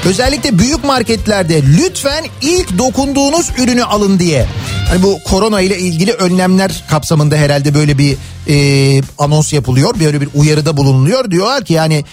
Özellikle 0.05 0.59
büyük 0.59 0.85
marketlerde 0.85 1.63
lütfen 1.63 2.25
ilk 2.43 2.79
dokunduğunuz 2.79 3.51
ürünü 3.59 3.85
alın 3.85 4.19
diye. 4.19 4.47
Hani 4.89 5.03
bu 5.03 5.19
korona 5.31 5.61
ile 5.61 5.79
ilgili 5.79 6.13
önlemler 6.13 6.85
kapsamında 6.91 7.37
herhalde 7.37 7.75
böyle 7.75 7.99
bir 7.99 8.17
e, 8.49 9.03
anons 9.19 9.53
yapılıyor. 9.53 9.95
Böyle 10.01 10.21
bir 10.21 10.29
uyarıda 10.35 10.77
bulunuluyor. 10.77 11.31
Diyorlar 11.31 11.65
ki 11.65 11.73
yani 11.73 12.05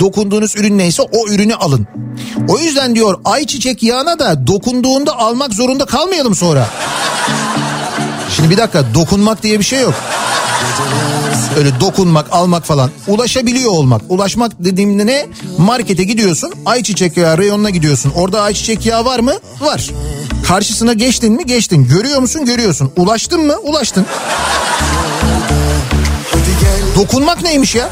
dokunduğunuz 0.00 0.56
ürün 0.56 0.78
neyse 0.78 1.02
o 1.02 1.28
ürünü 1.28 1.54
alın. 1.54 1.86
O 2.48 2.58
yüzden 2.58 2.94
diyor 2.94 3.20
ayçiçek 3.24 3.82
yağına 3.82 4.18
da 4.18 4.46
dokunduğunda 4.46 5.18
almak 5.18 5.54
zorunda 5.54 5.84
kalmayalım 5.84 6.34
sonra. 6.34 6.68
Şimdi 8.30 8.50
bir 8.50 8.56
dakika 8.56 8.84
dokunmak 8.94 9.42
diye 9.42 9.58
bir 9.58 9.64
şey 9.64 9.80
yok. 9.80 9.94
Öyle 11.58 11.80
dokunmak, 11.80 12.26
almak 12.32 12.64
falan. 12.64 12.90
Ulaşabiliyor 13.06 13.70
olmak. 13.70 14.02
Ulaşmak 14.08 14.52
dediğimde 14.58 15.06
ne? 15.06 15.26
Markete 15.58 16.04
gidiyorsun, 16.04 16.52
ayçiçek 16.66 17.16
yağı 17.16 17.38
reyonuna 17.38 17.70
gidiyorsun. 17.70 18.12
Orada 18.16 18.40
ayçiçek 18.40 18.86
yağı 18.86 19.04
var 19.04 19.18
mı? 19.18 19.32
Var. 19.60 19.90
Karşısına 20.48 20.92
geçtin 20.92 21.32
mi? 21.32 21.46
Geçtin. 21.46 21.88
Görüyor 21.88 22.18
musun? 22.20 22.44
Görüyorsun. 22.44 22.92
Ulaştın 22.96 23.46
mı? 23.46 23.56
Ulaştın. 23.62 24.06
Dokunmak 26.96 27.42
neymiş 27.42 27.74
ya? 27.74 27.88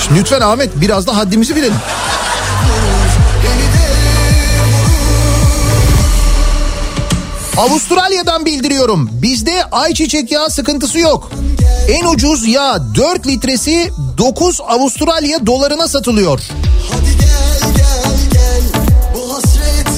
Şimdi 0.00 0.20
lütfen 0.20 0.40
Ahmet 0.40 0.80
biraz 0.80 1.06
da 1.06 1.16
haddimizi 1.16 1.56
bilelim. 1.56 1.74
Avustralya'dan 7.56 8.46
bildiriyorum. 8.46 9.08
Bizde 9.12 9.64
ayçiçek 9.72 10.32
yağı 10.32 10.50
sıkıntısı 10.50 10.98
yok. 10.98 11.30
En 11.88 12.04
ucuz 12.06 12.46
yağ 12.48 12.94
4 12.94 13.26
litresi 13.26 13.90
9 14.18 14.60
Avustralya 14.68 15.46
dolarına 15.46 15.88
satılıyor. 15.88 16.40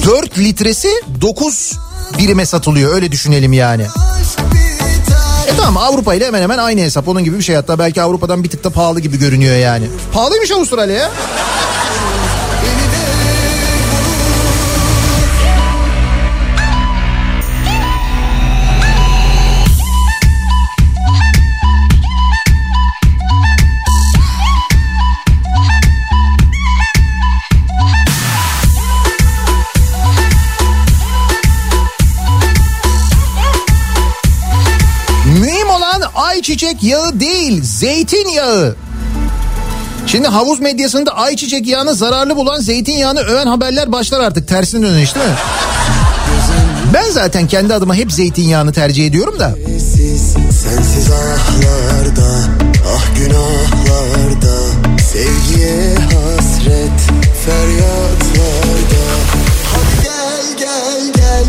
4 0.05 0.37
litresi 0.37 0.89
9 1.21 1.73
birime 2.17 2.45
satılıyor 2.45 2.93
öyle 2.93 3.11
düşünelim 3.11 3.53
yani. 3.53 3.83
E 5.47 5.55
tamam 5.57 5.77
Avrupa 5.83 6.13
ile 6.13 6.25
hemen 6.27 6.41
hemen 6.41 6.57
aynı 6.57 6.81
hesap 6.81 7.07
onun 7.07 7.23
gibi 7.23 7.37
bir 7.37 7.43
şey 7.43 7.55
hatta 7.55 7.79
belki 7.79 8.01
Avrupa'dan 8.01 8.43
bir 8.43 8.49
tık 8.49 8.63
da 8.63 8.69
pahalı 8.69 8.99
gibi 8.99 9.17
görünüyor 9.17 9.55
yani. 9.55 9.87
Pahalıymış 10.13 10.51
Avustralya 10.51 10.95
ya. 10.95 11.11
Zeytinyağı. 37.77 38.75
Şimdi 40.07 40.27
havuz 40.27 40.59
medyasında 40.59 41.11
ayçiçek 41.11 41.67
yağını 41.67 41.93
zararlı 41.93 42.35
bulan 42.35 42.59
zeytinyağını 42.59 43.19
öven 43.19 43.47
haberler 43.47 43.91
başlar 43.91 44.19
artık 44.19 44.47
tersine 44.47 44.85
dönüş 44.85 45.15
değil 45.15 45.25
mi? 45.25 45.33
Ben 46.93 47.11
zaten 47.11 47.47
kendi 47.47 47.73
adıma 47.73 47.95
hep 47.95 48.11
zeytinyağını 48.11 48.73
tercih 48.73 49.05
ediyorum 49.07 49.39
da. 49.39 49.55
Sensiz, 49.67 50.33
sensiz 50.63 51.09
ahlarda, 51.11 52.29
ah 52.95 53.05
günahlarda 53.17 54.57
Sevgiye 55.11 55.95
hasret, 55.95 56.99
feryatlarda 57.45 59.05
Hadi 59.73 60.03
gel 60.03 60.57
gel 60.59 61.13
gel, 61.15 61.45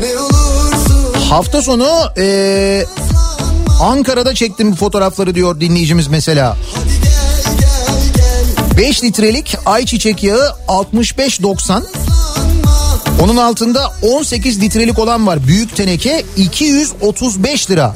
ne 0.00 0.18
olursun 0.18 1.28
Hafta 1.30 1.62
sonu 1.62 1.88
eee, 2.16 2.86
Ankara'da 3.80 4.34
çektim 4.34 4.72
bu 4.72 4.76
fotoğrafları 4.76 5.34
diyor 5.34 5.60
dinleyicimiz 5.60 6.08
mesela. 6.08 6.56
5 8.76 9.02
litrelik 9.04 9.56
ayçiçek 9.66 10.22
yağı 10.22 10.56
65.90. 10.68 11.82
Onun 13.22 13.36
altında 13.36 13.92
18 14.02 14.60
litrelik 14.60 14.98
olan 14.98 15.26
var. 15.26 15.46
Büyük 15.46 15.76
teneke 15.76 16.24
235 16.36 17.70
lira. 17.70 17.94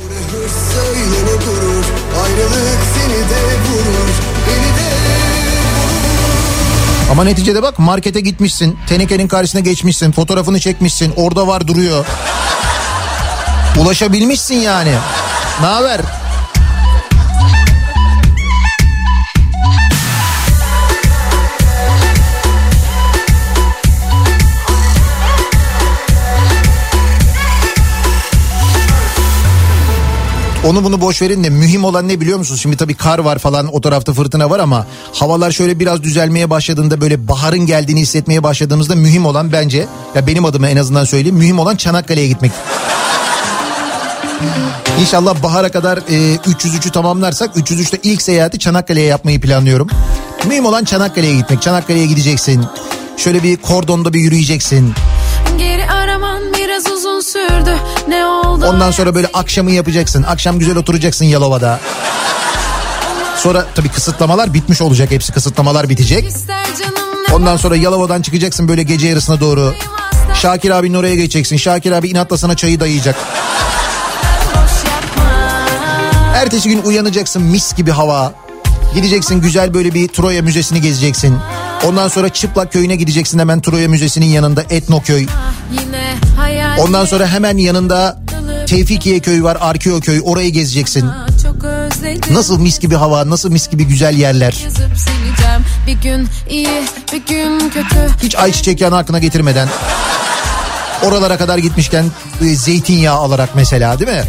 Ama 7.10 7.24
neticede 7.24 7.62
bak 7.62 7.78
markete 7.78 8.20
gitmişsin. 8.20 8.78
Tenekenin 8.88 9.28
karşısına 9.28 9.60
geçmişsin. 9.60 10.12
Fotoğrafını 10.12 10.60
çekmişsin. 10.60 11.12
Orada 11.16 11.46
var 11.46 11.68
duruyor. 11.68 12.06
Ulaşabilmişsin 13.80 14.54
yani. 14.54 14.94
Ne 15.60 15.66
haber? 15.66 16.00
Onu 30.64 30.84
bunu 30.84 31.00
boş 31.00 31.22
verin 31.22 31.44
de 31.44 31.50
mühim 31.50 31.84
olan 31.84 32.08
ne 32.08 32.20
biliyor 32.20 32.38
musunuz? 32.38 32.60
Şimdi 32.60 32.76
tabii 32.76 32.94
kar 32.94 33.18
var 33.18 33.38
falan 33.38 33.74
o 33.74 33.80
tarafta 33.80 34.12
fırtına 34.12 34.50
var 34.50 34.58
ama 34.58 34.86
havalar 35.12 35.50
şöyle 35.50 35.80
biraz 35.80 36.02
düzelmeye 36.02 36.50
başladığında 36.50 37.00
böyle 37.00 37.28
baharın 37.28 37.66
geldiğini 37.66 38.00
hissetmeye 38.00 38.42
başladığımızda 38.42 38.94
mühim 38.94 39.26
olan 39.26 39.52
bence 39.52 39.86
ya 40.14 40.26
benim 40.26 40.44
adıma 40.44 40.68
en 40.68 40.76
azından 40.76 41.04
söyleyeyim 41.04 41.36
mühim 41.36 41.58
olan 41.58 41.76
Çanakkale'ye 41.76 42.28
gitmek. 42.28 42.52
İnşallah 45.00 45.42
bahara 45.42 45.70
kadar 45.70 45.98
e, 45.98 46.34
303'ü 46.36 46.90
tamamlarsak 46.92 47.56
303'te 47.56 47.98
ilk 48.02 48.22
seyahati 48.22 48.58
Çanakkale'ye 48.58 49.06
yapmayı 49.06 49.40
planlıyorum. 49.40 49.88
Mühim 50.46 50.66
olan 50.66 50.84
Çanakkale'ye 50.84 51.36
gitmek. 51.36 51.62
Çanakkale'ye 51.62 52.06
gideceksin. 52.06 52.64
Şöyle 53.16 53.42
bir 53.42 53.56
kordonda 53.56 54.12
bir 54.12 54.20
yürüyeceksin. 54.20 54.94
Geri 55.58 55.90
araman 55.90 56.42
biraz 56.58 56.86
uzun 56.90 57.20
sürdü. 57.20 57.76
Ne 58.08 58.26
oldu? 58.26 58.66
Ondan 58.66 58.90
sonra 58.90 59.14
böyle 59.14 59.26
akşamı 59.34 59.70
yapacaksın. 59.70 60.22
Akşam 60.22 60.58
güzel 60.58 60.76
oturacaksın 60.76 61.24
Yalova'da. 61.24 61.80
Sonra 63.36 63.66
tabii 63.74 63.88
kısıtlamalar 63.88 64.54
bitmiş 64.54 64.80
olacak. 64.82 65.10
Hepsi 65.10 65.32
kısıtlamalar 65.32 65.88
bitecek. 65.88 66.32
Ondan 67.32 67.56
sonra 67.56 67.76
Yalova'dan 67.76 68.22
çıkacaksın 68.22 68.68
böyle 68.68 68.82
gece 68.82 69.08
yarısına 69.08 69.40
doğru. 69.40 69.74
Şakir 70.42 70.70
abinin 70.70 70.94
oraya 70.94 71.14
geçeceksin. 71.14 71.56
Şakir 71.56 71.92
abi 71.92 72.08
inatla 72.08 72.38
sana 72.38 72.56
çayı 72.56 72.80
dayayacak. 72.80 73.16
Ertesi 76.34 76.68
gün 76.68 76.82
uyanacaksın 76.82 77.42
mis 77.42 77.74
gibi 77.74 77.90
hava. 77.90 78.32
Gideceksin 78.94 79.40
güzel 79.40 79.74
böyle 79.74 79.94
bir 79.94 80.08
Troya 80.08 80.42
Müzesi'ni 80.42 80.80
gezeceksin. 80.80 81.38
Ondan 81.84 82.08
sonra 82.08 82.28
Çıplak 82.28 82.72
Köyü'ne 82.72 82.96
gideceksin 82.96 83.38
hemen 83.38 83.60
Troya 83.60 83.88
Müzesi'nin 83.88 84.26
yanında 84.26 84.62
Etnoköy. 84.70 85.26
Ondan 86.78 87.04
sonra 87.04 87.28
hemen 87.28 87.56
yanında 87.56 88.20
Tevfikiye 88.66 89.20
Köyü 89.20 89.44
var 89.44 89.58
Arkeo 89.60 90.00
Köy 90.00 90.20
orayı 90.24 90.52
gezeceksin. 90.52 91.10
Nasıl 92.30 92.58
mis 92.60 92.78
gibi 92.78 92.94
hava 92.94 93.30
nasıl 93.30 93.50
mis 93.50 93.68
gibi 93.70 93.84
güzel 93.84 94.16
yerler. 94.16 94.64
Bir 95.86 95.92
gün 95.92 96.28
iyi, 96.50 96.68
bir 97.12 97.26
gün 97.26 97.58
kötü. 97.70 98.08
Hiç 98.22 98.36
ayçiçek 98.36 98.80
yağını 98.80 98.96
aklına 98.96 99.18
getirmeden. 99.18 99.68
Oralara 101.02 101.36
kadar 101.36 101.58
gitmişken 101.58 102.04
e, 102.40 102.44
zeytinyağı 102.44 103.16
alarak 103.16 103.48
mesela 103.54 103.98
değil 103.98 104.10
mi? 104.10 104.24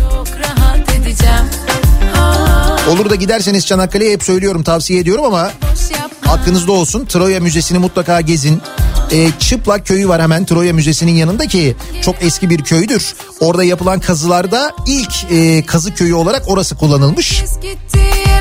Olur 2.90 3.10
da 3.10 3.16
giderseniz 3.16 3.66
Çanakkale'ye 3.66 4.12
hep 4.14 4.24
söylüyorum 4.24 4.64
tavsiye 4.64 5.00
ediyorum 5.00 5.26
ama 5.26 5.52
aklınızda 6.28 6.72
olsun. 6.72 7.06
Troya 7.06 7.40
Müzesi'ni 7.40 7.78
mutlaka 7.80 8.22
gezin. 8.22 8.62
E, 9.12 9.28
Çıplak 9.40 9.86
köyü 9.86 10.08
var 10.10 10.22
hemen 10.22 10.46
Troya 10.46 10.74
Müzesi'nin 10.74 11.12
yanında 11.12 11.48
ki 11.48 11.76
çok 12.02 12.16
eski 12.22 12.50
bir 12.50 12.64
köydür. 12.64 13.16
Orada 13.40 13.64
yapılan 13.64 14.00
kazılarda 14.00 14.72
ilk 14.88 15.32
e, 15.32 15.66
kazı 15.66 15.94
köyü 15.94 16.14
olarak 16.14 16.44
orası 16.48 16.76
kullanılmış. 16.76 17.44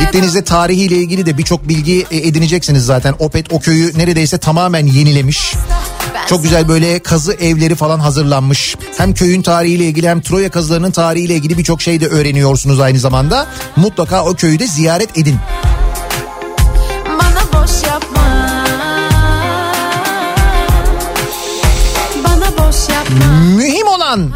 Gittiğinizde 0.00 0.44
tarihiyle 0.44 0.96
ilgili 0.96 1.26
de 1.26 1.38
birçok 1.38 1.68
bilgi 1.68 2.06
e, 2.10 2.16
edineceksiniz 2.16 2.84
zaten. 2.86 3.14
Opet 3.18 3.52
o 3.52 3.60
köyü 3.60 3.98
neredeyse 3.98 4.38
tamamen 4.38 4.86
yenilemiş. 4.86 5.54
Çok 6.28 6.43
güzel 6.43 6.69
böyle 6.69 6.99
kazı 6.99 7.32
evleri 7.32 7.74
falan 7.74 8.01
hazırlanmış. 8.01 8.77
Hem 8.99 9.15
köyün 9.15 9.43
tarihiyle 9.43 9.85
ilgili 9.85 10.09
hem 10.09 10.20
Troya 10.20 10.51
kazılarının 10.51 10.91
tarihiyle 10.91 11.35
ilgili 11.35 11.59
birçok 11.59 11.82
şey 11.82 12.01
de 12.01 12.07
öğreniyorsunuz 12.07 12.81
aynı 12.81 12.99
zamanda. 12.99 13.47
Mutlaka 13.77 14.24
o 14.24 14.35
köyü 14.35 14.59
de 14.59 14.66
ziyaret 14.66 15.19
edin. 15.19 15.36
Bana 17.07 17.62
boş 17.62 17.82
yapma 17.82 18.23
Bana 22.24 22.66
boş 22.66 22.89
yapma 22.89 23.27
Mühim 23.57 23.86
olan 23.86 24.31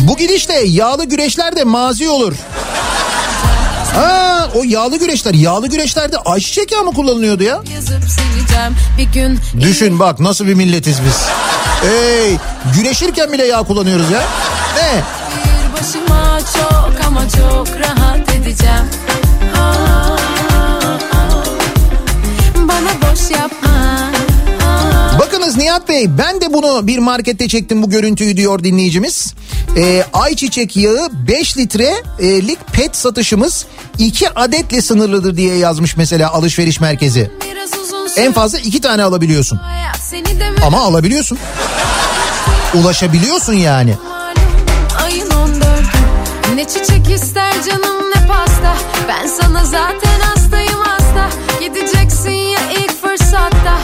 bu 0.00 0.16
gidişte 0.16 0.60
yağlı 0.64 1.04
güreşler 1.04 1.56
de 1.56 1.64
mazi 1.64 2.08
olur. 2.08 2.34
Aa, 3.96 4.31
o 4.54 4.62
yağlı 4.64 4.98
güreşler, 4.98 5.34
yağlı 5.34 5.68
güreşlerde 5.68 6.16
ayçiçek 6.18 6.72
yağı 6.72 6.84
mı 6.84 6.92
kullanılıyordu 6.94 7.42
ya? 7.42 7.60
Gün 9.14 9.38
Düşün 9.60 9.98
bak 9.98 10.20
nasıl 10.20 10.46
bir 10.46 10.54
milletiz 10.54 10.98
biz. 11.06 11.22
Ey, 11.90 12.36
güreşirken 12.76 13.32
bile 13.32 13.46
yağ 13.46 13.62
kullanıyoruz 13.62 14.10
ya. 14.10 14.22
Ne? 14.76 15.02
Bir 15.44 15.80
başıma 15.80 16.38
çok 16.52 17.06
ama 17.06 17.20
çok 17.28 17.68
rahat 17.80 18.34
edeceğim 18.34 18.84
Aa, 19.56 20.16
Bana 22.56 23.10
boş 23.12 23.30
yapma 23.30 23.70
Bakınız 25.42 25.56
Nihat 25.56 25.88
Bey 25.88 26.18
ben 26.18 26.40
de 26.40 26.52
bunu 26.52 26.86
bir 26.86 26.98
markette 26.98 27.48
çektim 27.48 27.82
bu 27.82 27.90
görüntüyü 27.90 28.36
diyor 28.36 28.64
dinleyicimiz. 28.64 29.34
Ee, 29.76 30.04
ayçiçek 30.12 30.76
yağı 30.76 31.08
5 31.28 31.56
litrelik 31.56 32.58
pet 32.72 32.96
satışımız 32.96 33.66
2 33.98 34.38
adetle 34.38 34.82
sınırlıdır 34.82 35.36
diye 35.36 35.56
yazmış 35.56 35.96
mesela 35.96 36.32
alışveriş 36.32 36.80
merkezi. 36.80 37.30
En 38.16 38.32
fazla 38.32 38.58
2 38.58 38.80
tane 38.80 39.02
alabiliyorsun. 39.02 39.60
Ama 40.66 40.80
alabiliyorsun. 40.80 41.38
Ulaşabiliyorsun 42.74 43.52
yani. 43.52 43.94
ayın 45.04 45.30
14'ü 45.30 46.56
Ne 46.56 46.64
çiçek 46.68 47.10
ister 47.10 47.52
canım 47.52 48.10
ne 48.16 48.26
pasta 48.26 48.76
Ben 49.08 49.26
sana 49.26 49.64
zaten 49.64 50.20
hastayım 50.20 50.80
hasta 50.80 51.28
Gideceksin 51.60 52.30
ya 52.30 52.60
ilk 52.72 53.02
fırsatta 53.02 53.78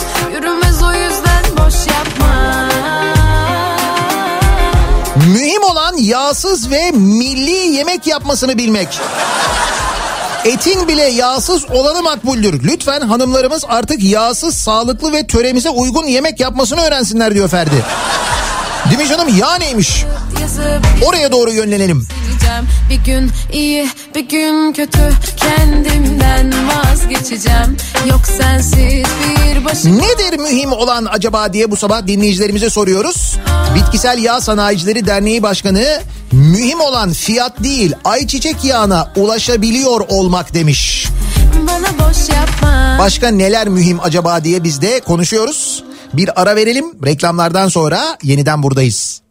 yağsız 6.09 6.70
ve 6.70 6.90
milli 6.90 7.76
yemek 7.76 8.06
yapmasını 8.06 8.59
bilmek. 8.59 8.89
Etin 10.44 10.89
bile 10.89 11.02
yağsız 11.02 11.70
olanı 11.70 12.02
makbuldür. 12.02 12.62
Lütfen 12.64 13.01
hanımlarımız 13.01 13.64
artık 13.68 14.02
yağsız, 14.02 14.55
sağlıklı 14.55 15.12
ve 15.12 15.26
töremize 15.26 15.70
uygun 15.70 16.06
yemek 16.06 16.40
yapmasını 16.40 16.80
öğrensinler 16.80 17.35
diyor 17.35 17.48
Ferdi. 17.48 17.85
Değil 18.90 19.01
mi 19.01 19.09
canım? 19.09 19.39
Yağ 19.39 19.55
neymiş? 19.55 20.05
Oraya 21.05 21.32
doğru 21.32 21.52
yönlenelim. 21.52 22.09
Bir 22.90 23.05
gün 23.05 23.31
iyi 23.52 23.89
bir 24.15 24.28
gün 24.28 24.73
kötü 24.73 25.12
Kendimden 25.36 26.52
vazgeçeceğim 26.69 27.77
Yok 28.10 28.20
sensiz 28.39 29.05
bir 29.55 29.65
başım 29.65 29.98
Nedir 29.98 30.39
mühim 30.39 30.73
olan 30.73 31.06
acaba 31.10 31.52
diye 31.52 31.70
bu 31.70 31.77
sabah 31.77 32.06
dinleyicilerimize 32.06 32.70
soruyoruz. 32.70 33.39
Bitkisel 33.74 34.19
Yağ 34.19 34.40
Sanayicileri 34.40 35.06
Derneği 35.06 35.43
Başkanı 35.43 36.01
mühim 36.32 36.81
olan 36.81 37.12
fiyat 37.12 37.62
değil 37.62 37.93
ayçiçek 38.05 38.65
yağına 38.65 39.12
ulaşabiliyor 39.16 40.01
olmak 40.09 40.55
demiş. 40.55 41.09
Başka 42.98 43.28
neler 43.28 43.69
mühim 43.69 44.01
acaba 44.01 44.44
diye 44.44 44.65
biz 44.65 44.82
de 44.82 45.01
konuşuyoruz. 45.01 45.85
Bir 46.14 46.43
ara 46.43 46.56
verelim. 46.56 46.85
Reklamlardan 47.06 47.68
sonra 47.68 48.18
yeniden 48.22 48.62
buradayız. 48.62 49.22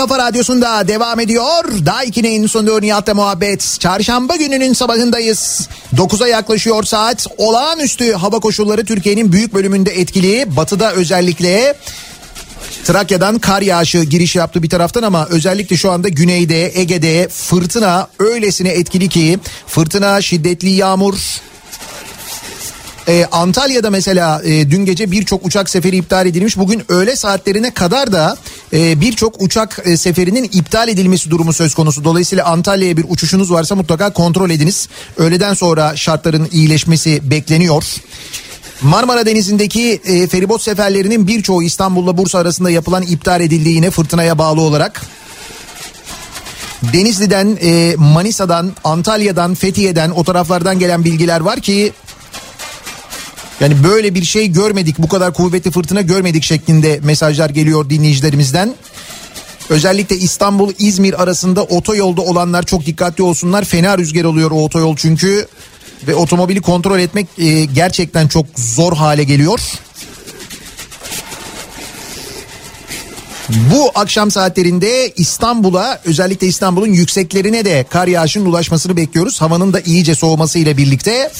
Kafa 0.00 0.18
radyosunda 0.18 0.88
devam 0.88 1.20
ediyor. 1.20 1.64
Daiki'nin 1.86 2.46
sunduğu 2.46 2.80
Nihat'la 2.80 3.14
muhabbet. 3.14 3.76
Çarşamba 3.80 4.36
gününün 4.36 4.72
sabahındayız. 4.72 5.68
9'a 5.96 6.28
yaklaşıyor 6.28 6.84
saat. 6.84 7.26
Olağanüstü 7.36 8.12
hava 8.12 8.40
koşulları 8.40 8.84
Türkiye'nin 8.84 9.32
büyük 9.32 9.54
bölümünde 9.54 9.90
etkili. 10.00 10.56
Batıda 10.56 10.92
özellikle 10.92 11.74
Trakya'dan 12.84 13.38
kar 13.38 13.62
yağışı 13.62 13.98
giriş 13.98 14.36
yaptı 14.36 14.62
bir 14.62 14.68
taraftan 14.68 15.02
ama 15.02 15.26
özellikle 15.26 15.76
şu 15.76 15.90
anda 15.90 16.08
güneyde 16.08 16.80
Ege'de 16.80 17.28
fırtına 17.28 18.08
öylesine 18.18 18.68
etkili 18.68 19.08
ki 19.08 19.38
fırtına 19.66 20.22
şiddetli 20.22 20.70
yağmur 20.70 21.40
ee, 23.08 23.26
Antalya'da 23.32 23.90
mesela 23.90 24.42
e, 24.44 24.70
dün 24.70 24.84
gece 24.84 25.10
birçok 25.10 25.46
uçak 25.46 25.70
seferi 25.70 25.96
iptal 25.96 26.26
edilmiş. 26.26 26.56
Bugün 26.56 26.82
öğle 26.88 27.16
saatlerine 27.16 27.74
kadar 27.74 28.12
da 28.12 28.36
e, 28.72 29.00
birçok 29.00 29.42
uçak 29.42 29.82
e, 29.84 29.96
seferinin 29.96 30.44
iptal 30.44 30.88
edilmesi 30.88 31.30
durumu 31.30 31.52
söz 31.52 31.74
konusu. 31.74 32.04
Dolayısıyla 32.04 32.44
Antalya'ya 32.44 32.96
bir 32.96 33.04
uçuşunuz 33.08 33.52
varsa 33.52 33.74
mutlaka 33.74 34.12
kontrol 34.12 34.50
ediniz. 34.50 34.88
Öğleden 35.16 35.54
sonra 35.54 35.96
şartların 35.96 36.48
iyileşmesi 36.52 37.30
bekleniyor. 37.30 37.84
Marmara 38.82 39.26
Denizi'ndeki 39.26 40.00
e, 40.04 40.26
feribot 40.26 40.62
seferlerinin 40.62 41.26
birçoğu 41.26 41.62
İstanbul'la 41.62 42.16
Bursa 42.16 42.38
arasında 42.38 42.70
yapılan 42.70 43.02
iptal 43.02 43.40
edildi 43.40 43.68
yine 43.68 43.90
fırtınaya 43.90 44.38
bağlı 44.38 44.60
olarak. 44.60 45.02
Denizli'den, 46.82 47.58
e, 47.62 47.94
Manisa'dan, 47.96 48.72
Antalya'dan, 48.84 49.54
Fethiye'den 49.54 50.10
o 50.10 50.24
taraflardan 50.24 50.78
gelen 50.78 51.04
bilgiler 51.04 51.40
var 51.40 51.60
ki 51.60 51.92
yani 53.60 53.84
böyle 53.84 54.14
bir 54.14 54.24
şey 54.24 54.52
görmedik 54.52 54.98
bu 54.98 55.08
kadar 55.08 55.34
kuvvetli 55.34 55.70
fırtına 55.70 56.00
görmedik 56.00 56.42
şeklinde 56.42 57.00
mesajlar 57.02 57.50
geliyor 57.50 57.90
dinleyicilerimizden. 57.90 58.74
Özellikle 59.68 60.16
İstanbul 60.16 60.72
İzmir 60.78 61.22
arasında 61.22 61.64
otoyolda 61.64 62.20
olanlar 62.20 62.62
çok 62.62 62.86
dikkatli 62.86 63.22
olsunlar. 63.22 63.64
Fena 63.64 63.98
rüzgar 63.98 64.24
oluyor 64.24 64.50
o 64.50 64.64
otoyol 64.64 64.96
çünkü 64.96 65.46
ve 66.08 66.14
otomobili 66.14 66.60
kontrol 66.60 66.98
etmek 66.98 67.26
e, 67.38 67.64
gerçekten 67.64 68.28
çok 68.28 68.46
zor 68.56 68.96
hale 68.96 69.24
geliyor. 69.24 69.60
Bu 73.72 73.90
akşam 73.94 74.30
saatlerinde 74.30 75.12
İstanbul'a 75.16 76.00
özellikle 76.04 76.46
İstanbul'un 76.46 76.92
yükseklerine 76.92 77.64
de 77.64 77.86
kar 77.90 78.06
yağışının 78.06 78.46
ulaşmasını 78.46 78.96
bekliyoruz. 78.96 79.40
Havanın 79.40 79.72
da 79.72 79.80
iyice 79.80 80.14
soğumasıyla 80.14 80.76
birlikte. 80.76 81.30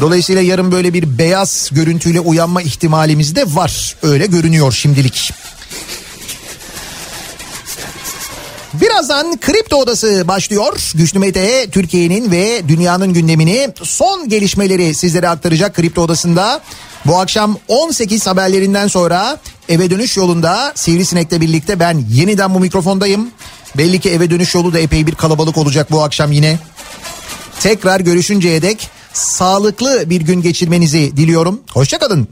Dolayısıyla 0.00 0.42
yarın 0.42 0.72
böyle 0.72 0.94
bir 0.94 1.18
beyaz 1.18 1.70
görüntüyle 1.72 2.20
uyanma 2.20 2.62
ihtimalimiz 2.62 3.36
de 3.36 3.44
var. 3.46 3.96
Öyle 4.02 4.26
görünüyor 4.26 4.72
şimdilik. 4.72 5.32
Birazdan 8.74 9.36
Kripto 9.40 9.76
Odası 9.76 10.28
başlıyor. 10.28 10.92
Güçlü 10.94 11.18
Mete 11.18 11.70
Türkiye'nin 11.70 12.30
ve 12.30 12.68
dünyanın 12.68 13.12
gündemini 13.12 13.68
son 13.82 14.28
gelişmeleri 14.28 14.94
sizlere 14.94 15.28
aktaracak 15.28 15.74
Kripto 15.74 16.02
Odası'nda. 16.02 16.60
Bu 17.06 17.18
akşam 17.18 17.56
18 17.68 18.26
haberlerinden 18.26 18.88
sonra 18.88 19.38
eve 19.68 19.90
dönüş 19.90 20.16
yolunda 20.16 20.72
Sivrisinek'le 20.74 21.40
birlikte 21.40 21.80
ben 21.80 22.04
yeniden 22.10 22.54
bu 22.54 22.60
mikrofondayım. 22.60 23.30
Belli 23.76 24.00
ki 24.00 24.10
eve 24.10 24.30
dönüş 24.30 24.54
yolu 24.54 24.72
da 24.72 24.78
epey 24.78 25.06
bir 25.06 25.14
kalabalık 25.14 25.58
olacak 25.58 25.90
bu 25.90 26.02
akşam 26.02 26.32
yine. 26.32 26.58
Tekrar 27.60 28.00
görüşünceye 28.00 28.62
dek 28.62 28.88
sağlıklı 29.12 30.10
bir 30.10 30.20
gün 30.20 30.42
geçirmenizi 30.42 31.16
diliyorum. 31.16 31.60
Hoşçakalın. 31.72 32.28